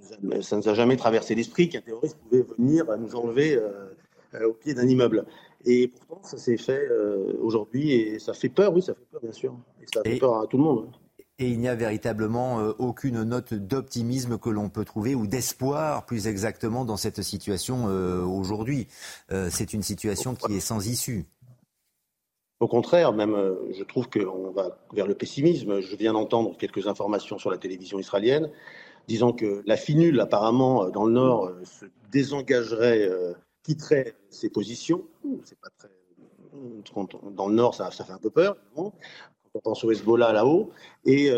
Ça 0.00 0.16
ne 0.20 0.36
nous, 0.36 0.68
a 0.68 0.74
jamais 0.74 0.96
traversé 0.96 1.36
l'esprit 1.36 1.68
qu'un 1.68 1.80
terroriste 1.80 2.18
pouvait 2.18 2.44
venir 2.58 2.86
nous 2.98 3.14
enlever 3.14 3.54
euh, 3.54 3.94
euh, 4.34 4.48
au 4.48 4.52
pied 4.52 4.74
d'un 4.74 4.88
immeuble. 4.88 5.26
Et 5.64 5.88
pourtant, 5.88 6.20
ça 6.24 6.38
s'est 6.38 6.56
fait 6.56 6.88
aujourd'hui 7.40 7.92
et 7.92 8.18
ça 8.18 8.32
fait 8.32 8.48
peur, 8.48 8.72
oui, 8.72 8.82
ça 8.82 8.94
fait 8.94 9.06
peur, 9.10 9.20
bien 9.20 9.32
sûr. 9.32 9.56
Et 9.80 9.86
ça 9.92 10.02
fait 10.02 10.18
peur 10.18 10.40
à 10.40 10.46
tout 10.46 10.58
le 10.58 10.64
monde. 10.64 10.88
Et 11.38 11.48
il 11.48 11.58
n'y 11.58 11.68
a 11.68 11.74
véritablement 11.74 12.58
aucune 12.78 13.22
note 13.24 13.52
d'optimisme 13.52 14.38
que 14.38 14.48
l'on 14.48 14.70
peut 14.70 14.84
trouver, 14.84 15.14
ou 15.14 15.26
d'espoir 15.26 16.06
plus 16.06 16.28
exactement, 16.28 16.84
dans 16.84 16.96
cette 16.96 17.20
situation 17.22 17.86
aujourd'hui. 18.24 18.86
c'est 19.50 19.72
une 19.72 19.82
situation 19.82 20.36
qui 20.36 20.54
est 20.54 20.60
sans 20.60 20.86
issue. 20.86 21.26
Au 22.58 22.68
contraire, 22.68 23.12
même, 23.12 23.34
euh, 23.34 23.54
je 23.72 23.84
trouve 23.84 24.08
qu'on 24.08 24.50
va 24.50 24.78
vers 24.94 25.06
le 25.06 25.14
pessimisme. 25.14 25.80
Je 25.80 25.94
viens 25.96 26.14
d'entendre 26.14 26.56
quelques 26.56 26.86
informations 26.86 27.38
sur 27.38 27.50
la 27.50 27.58
télévision 27.58 27.98
israélienne 27.98 28.50
disant 29.08 29.32
que 29.32 29.62
la 29.66 29.76
finule, 29.76 30.18
apparemment, 30.20 30.84
euh, 30.84 30.90
dans 30.90 31.04
le 31.04 31.12
Nord, 31.12 31.46
euh, 31.46 31.64
se 31.64 31.84
désengagerait, 32.10 33.10
quitterait 33.62 34.14
ses 34.30 34.48
positions. 34.48 35.04
C'est 35.44 35.58
pas 35.58 35.68
très... 35.78 35.88
Dans 37.32 37.48
le 37.48 37.54
Nord, 37.54 37.74
ça, 37.74 37.90
fait 37.90 38.10
un 38.10 38.18
peu 38.18 38.30
peur, 38.30 38.56
quand 38.74 38.92
on 39.52 39.60
pense 39.60 39.84
au 39.84 39.90
Hezbollah 39.90 40.32
là-haut. 40.32 40.70
Et, 41.04 41.30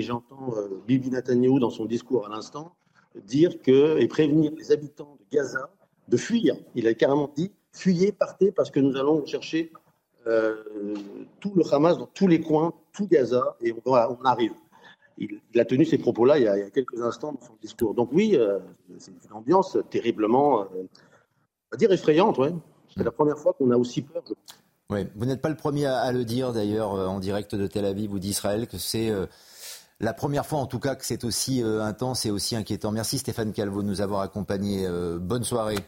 j'entends 0.00 0.54
Bibi 0.86 1.10
Netanyahu, 1.10 1.60
dans 1.60 1.68
son 1.68 1.84
discours 1.84 2.26
à 2.26 2.30
l'instant, 2.30 2.74
dire 3.16 3.60
que, 3.60 3.98
et 3.98 4.08
prévenir 4.08 4.52
les 4.56 4.72
habitants 4.72 5.18
de 5.20 5.36
Gaza 5.36 5.68
de 6.06 6.16
fuir. 6.16 6.56
Il 6.74 6.86
a 6.86 6.94
carrément 6.94 7.30
dit 7.36 7.52
fuyez, 7.72 8.12
partez, 8.12 8.50
parce 8.50 8.70
que 8.70 8.80
nous 8.80 8.96
allons 8.96 9.26
chercher 9.26 9.70
tout 11.40 11.52
le 11.54 11.62
Hamas 11.72 11.98
dans 11.98 12.06
tous 12.06 12.26
les 12.26 12.40
coins, 12.40 12.72
tout 12.92 13.06
Gaza, 13.06 13.56
et 13.62 13.74
on, 13.84 13.94
arrive. 14.24 14.52
Il, 15.16 15.40
a 15.58 15.64
tenu 15.64 15.84
ces 15.84 15.98
propos-là 15.98 16.38
il, 16.38 16.44
y 16.44 16.48
a 16.48 16.70
quelques 16.70 17.00
instants 17.00 17.32
dans 17.32 17.46
son 17.46 17.54
discours. 17.60 17.94
Donc 17.94 18.10
oui, 18.12 18.36
euh, 18.36 18.58
c'est 18.98 19.10
une 19.10 19.32
ambiance 19.32 19.76
terriblement, 19.90 20.62
euh, 20.62 20.64
on 20.74 20.86
va 21.72 21.76
dire 21.76 21.90
effrayante. 21.92 22.38
Ouais. 22.38 22.52
C'est 22.94 23.04
la 23.04 23.10
première 23.10 23.38
fois 23.38 23.52
qu'on 23.52 23.70
a 23.70 23.76
aussi 23.76 24.02
peur. 24.02 24.22
Oui, 24.90 25.06
vous 25.14 25.26
n'êtes 25.26 25.42
pas 25.42 25.50
le 25.50 25.56
premier 25.56 25.86
à, 25.86 26.10
le 26.12 26.24
dire 26.24 26.52
d'ailleurs 26.52 26.92
en 26.92 27.20
direct 27.20 27.54
de 27.54 27.66
Tel 27.66 27.84
Aviv 27.84 28.12
ou 28.12 28.18
d'Israël 28.18 28.66
que 28.66 28.78
c'est 28.78 29.12
la 30.00 30.12
première 30.12 30.46
fois 30.46 30.60
en 30.60 30.66
tout 30.66 30.78
cas 30.78 30.94
que 30.94 31.04
c'est 31.04 31.24
aussi 31.24 31.62
euh, 31.62 31.82
intense 31.82 32.24
et 32.24 32.30
aussi 32.30 32.54
inquiétant. 32.54 32.92
Merci 32.92 33.18
Stéphane 33.18 33.52
Calvo 33.52 33.82
de 33.82 33.88
nous 33.88 34.00
avoir 34.00 34.20
accompagnés. 34.20 34.86
Euh, 34.86 35.18
bonne 35.18 35.42
soirée 35.42 35.78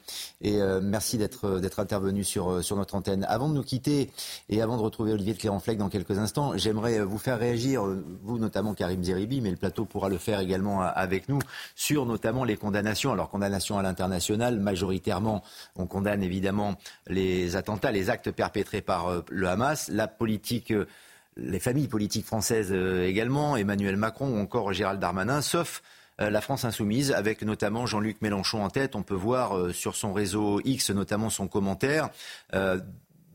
et 0.40 0.60
euh, 0.60 0.80
merci 0.82 1.16
d'être 1.16 1.78
intervenu 1.78 2.24
sur 2.24 2.76
notre 2.76 2.94
antenne. 2.96 3.24
Avant 3.28 3.48
de 3.48 3.54
nous 3.54 3.62
quitter 3.62 4.10
et 4.48 4.62
avant 4.62 4.76
de 4.76 4.82
retrouver 4.82 5.12
Olivier 5.12 5.34
de 5.34 5.74
dans 5.74 5.88
quelques 5.88 6.18
instants, 6.18 6.56
j'aimerais 6.56 7.00
vous 7.00 7.18
faire 7.18 7.38
réagir, 7.38 7.84
vous 8.22 8.38
notamment 8.38 8.74
Karim 8.74 9.02
Zeribi, 9.02 9.40
mais 9.40 9.50
le 9.50 9.56
plateau 9.56 9.84
pourra 9.84 10.08
le 10.08 10.18
faire 10.18 10.40
également 10.40 10.82
avec 10.82 11.28
nous 11.28 11.38
sur 11.74 12.06
notamment 12.06 12.44
les 12.44 12.56
condamnations. 12.56 13.12
Alors 13.12 13.30
condamnations 13.30 13.78
à 13.78 13.82
l'international, 13.82 14.58
majoritairement, 14.58 15.42
on 15.76 15.86
condamne 15.86 16.22
évidemment 16.22 16.76
les 17.06 17.56
attentats, 17.56 17.92
les 17.92 18.10
actes 18.10 18.30
perpétrés 18.30 18.82
par 18.82 19.22
le 19.28 19.48
Hamas, 19.48 19.88
la 19.88 20.08
politique 20.08 20.72
les 21.36 21.60
familles 21.60 21.88
politiques 21.88 22.26
françaises 22.26 22.70
euh, 22.72 23.06
également, 23.06 23.56
Emmanuel 23.56 23.96
Macron 23.96 24.28
ou 24.28 24.38
encore 24.38 24.72
Gérald 24.72 25.00
Darmanin, 25.00 25.42
sauf 25.42 25.82
euh, 26.20 26.30
la 26.30 26.40
France 26.40 26.64
insoumise, 26.64 27.12
avec 27.12 27.42
notamment 27.42 27.86
Jean-Luc 27.86 28.20
Mélenchon 28.20 28.62
en 28.62 28.70
tête. 28.70 28.96
On 28.96 29.02
peut 29.02 29.14
voir 29.14 29.56
euh, 29.56 29.72
sur 29.72 29.96
son 29.96 30.12
réseau 30.12 30.60
X 30.64 30.90
notamment 30.90 31.30
son 31.30 31.48
commentaire 31.48 32.10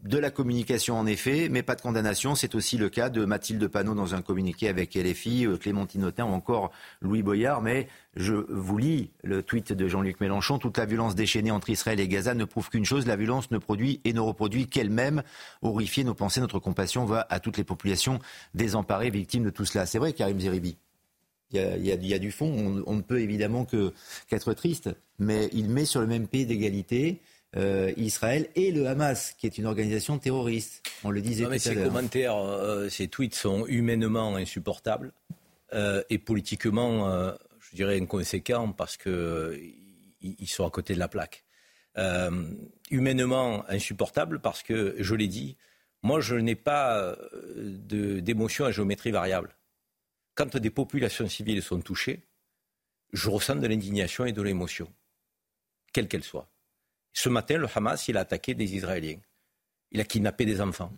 de 0.06 0.20
la 0.20 0.30
communication 0.30 0.98
en 1.00 1.08
effet, 1.08 1.50
mais 1.50 1.64
pas 1.64 1.76
de 1.76 1.82
condamnation. 1.82 2.36
C'est 2.36 2.54
aussi 2.54 2.78
le 2.78 2.90
cas 2.90 3.10
de 3.10 3.26
Mathilde 3.26 3.68
Panot 3.68 3.96
dans 3.96 4.14
un 4.14 4.22
communiqué 4.22 4.68
avec 4.68 4.94
LFI, 4.94 5.48
euh, 5.48 5.58
Clémentine 5.58 6.06
Autain 6.06 6.26
ou 6.26 6.30
encore 6.30 6.72
Louis 7.02 7.24
Boyard. 7.24 7.62
Mais 7.64 7.88
je 8.16 8.34
vous 8.34 8.78
lis 8.78 9.10
le 9.24 9.42
tweet 9.42 9.74
de 9.74 9.88
Jean-Luc 9.88 10.22
Mélenchon. 10.22 10.60
Toute 10.60 10.78
la 10.78 10.86
violence 10.86 11.16
déchaînée 11.16 11.50
entre 11.50 11.72
Israël 11.72 12.00
et 12.00 12.08
Gaza 12.08 12.36
ne 12.36 12.46
prouve 12.46 12.70
qu'une 12.70 12.86
chose, 12.86 13.08
la 13.08 13.16
violence 13.16 13.50
ne 13.50 13.58
produit 13.58 14.00
et 14.06 14.14
ne 14.14 14.20
reproduit 14.20 14.68
qu'elle-même. 14.68 15.24
Horrifiée, 15.64 16.04
nos 16.04 16.14
pensées, 16.14 16.40
notre 16.40 16.60
compassion 16.60 17.06
va 17.06 17.26
à 17.30 17.40
toutes 17.40 17.58
les 17.58 17.64
populations 17.64 18.20
désemparées, 18.54 19.10
victimes 19.10 19.44
de 19.44 19.50
tout 19.50 19.66
cela. 19.66 19.88
C'est 19.88 19.98
vrai, 20.00 20.14
Karim 20.14 20.40
Zeribi. 20.40 20.78
Il 21.52 21.86
y, 21.86 22.14
a, 22.14 22.20
du 22.20 22.32
fond. 22.32 22.84
On, 22.86 22.96
ne 22.96 23.02
peut 23.02 23.22
évidemment 23.22 23.66
qu'être 23.66 24.54
triste, 24.54 24.90
mais 25.20 25.50
il 25.54 25.70
met 25.70 25.86
sur 25.86 26.02
le 26.02 26.08
même 26.08 26.28
pied 26.28 26.46
d'égalité 26.46 27.22
euh, 27.56 27.92
Israël 27.98 28.50
et 28.56 28.72
le 28.72 28.88
Hamas, 28.88 29.34
qui 29.38 29.46
est 29.46 29.58
une 29.58 29.66
organisation 29.66 30.18
terroriste. 30.18 30.84
On 31.04 31.10
le 31.10 31.22
disait 31.22 31.44
non, 31.44 31.50
mais 31.50 31.60
ces 31.60 31.76
commentaires, 31.76 32.38
euh, 32.38 32.90
ces 32.90 33.08
tweets 33.08 33.36
sont 33.36 33.66
humainement 33.68 34.36
insupportables. 34.36 35.14
est 35.72 36.18
politiquement, 36.18 37.34
je 37.60 37.76
dirais, 37.76 38.00
inconséquent 38.00 38.72
parce 38.72 38.98
qu'ils 38.98 40.48
sont 40.48 40.66
à 40.66 40.70
côté 40.70 40.94
de 40.94 41.00
la 41.00 41.08
plaque. 41.08 41.44
humainement 42.92 43.68
insupportable 43.70 44.40
parce 44.40 44.64
que, 44.64 44.96
je 45.00 45.16
l'ai 45.16 45.28
dit, 45.28 45.58
moi 46.04 46.20
je 46.22 46.36
n'ai 46.36 46.56
pas 46.56 47.18
d'émotion 47.56 48.66
à 48.66 48.72
géométrie 48.72 49.12
variable. 49.12 49.56
Quand 50.36 50.58
des 50.58 50.70
populations 50.70 51.28
civiles 51.30 51.62
sont 51.62 51.80
touchées, 51.80 52.24
je 53.14 53.30
ressens 53.30 53.56
de 53.56 53.68
l'indignation 53.68 54.26
et 54.26 54.34
de 54.34 54.42
l'émotion, 54.42 54.92
quelle 55.94 56.08
qu'elle 56.10 56.24
soit. 56.24 56.50
Ce 57.16 57.30
matin, 57.30 57.58
le 57.58 57.68
Hamas, 57.74 58.08
il 58.10 58.18
a 58.18 58.22
attaqué 58.22 58.54
des 58.54 58.76
Israéliens. 58.76 59.22
Il 59.92 60.02
a 60.02 60.04
kidnappé 60.04 60.46
des 60.46 60.60
enfants. 60.60 60.92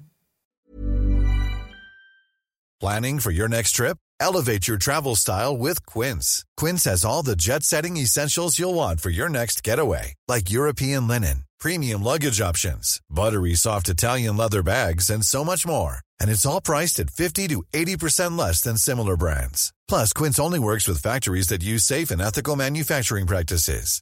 Planning 2.79 3.19
for 3.19 3.31
your 3.31 3.47
next 3.47 3.71
trip? 3.71 3.97
Elevate 4.19 4.67
your 4.67 4.77
travel 4.77 5.15
style 5.15 5.55
with 5.55 5.85
Quince. 5.85 6.43
Quince 6.57 6.85
has 6.85 7.05
all 7.05 7.23
the 7.23 7.35
jet-setting 7.35 7.97
essentials 7.97 8.57
you'll 8.59 8.73
want 8.73 8.99
for 8.99 9.09
your 9.09 9.29
next 9.29 9.63
getaway, 9.63 10.13
like 10.27 10.49
European 10.49 11.07
linen, 11.07 11.45
premium 11.59 12.03
luggage 12.03 12.41
options, 12.41 12.99
buttery 13.09 13.55
soft 13.55 13.87
Italian 13.89 14.37
leather 14.37 14.63
bags, 14.63 15.09
and 15.09 15.23
so 15.23 15.43
much 15.43 15.65
more. 15.67 15.99
And 16.19 16.31
it's 16.31 16.45
all 16.45 16.61
priced 16.61 16.99
at 16.99 17.11
50 17.11 17.47
to 17.47 17.63
80% 17.73 18.37
less 18.37 18.61
than 18.61 18.77
similar 18.77 19.15
brands. 19.17 19.71
Plus, 19.87 20.13
Quince 20.13 20.39
only 20.39 20.59
works 20.59 20.87
with 20.87 21.01
factories 21.01 21.47
that 21.47 21.63
use 21.63 21.83
safe 21.83 22.09
and 22.09 22.21
ethical 22.21 22.55
manufacturing 22.55 23.27
practices. 23.27 24.01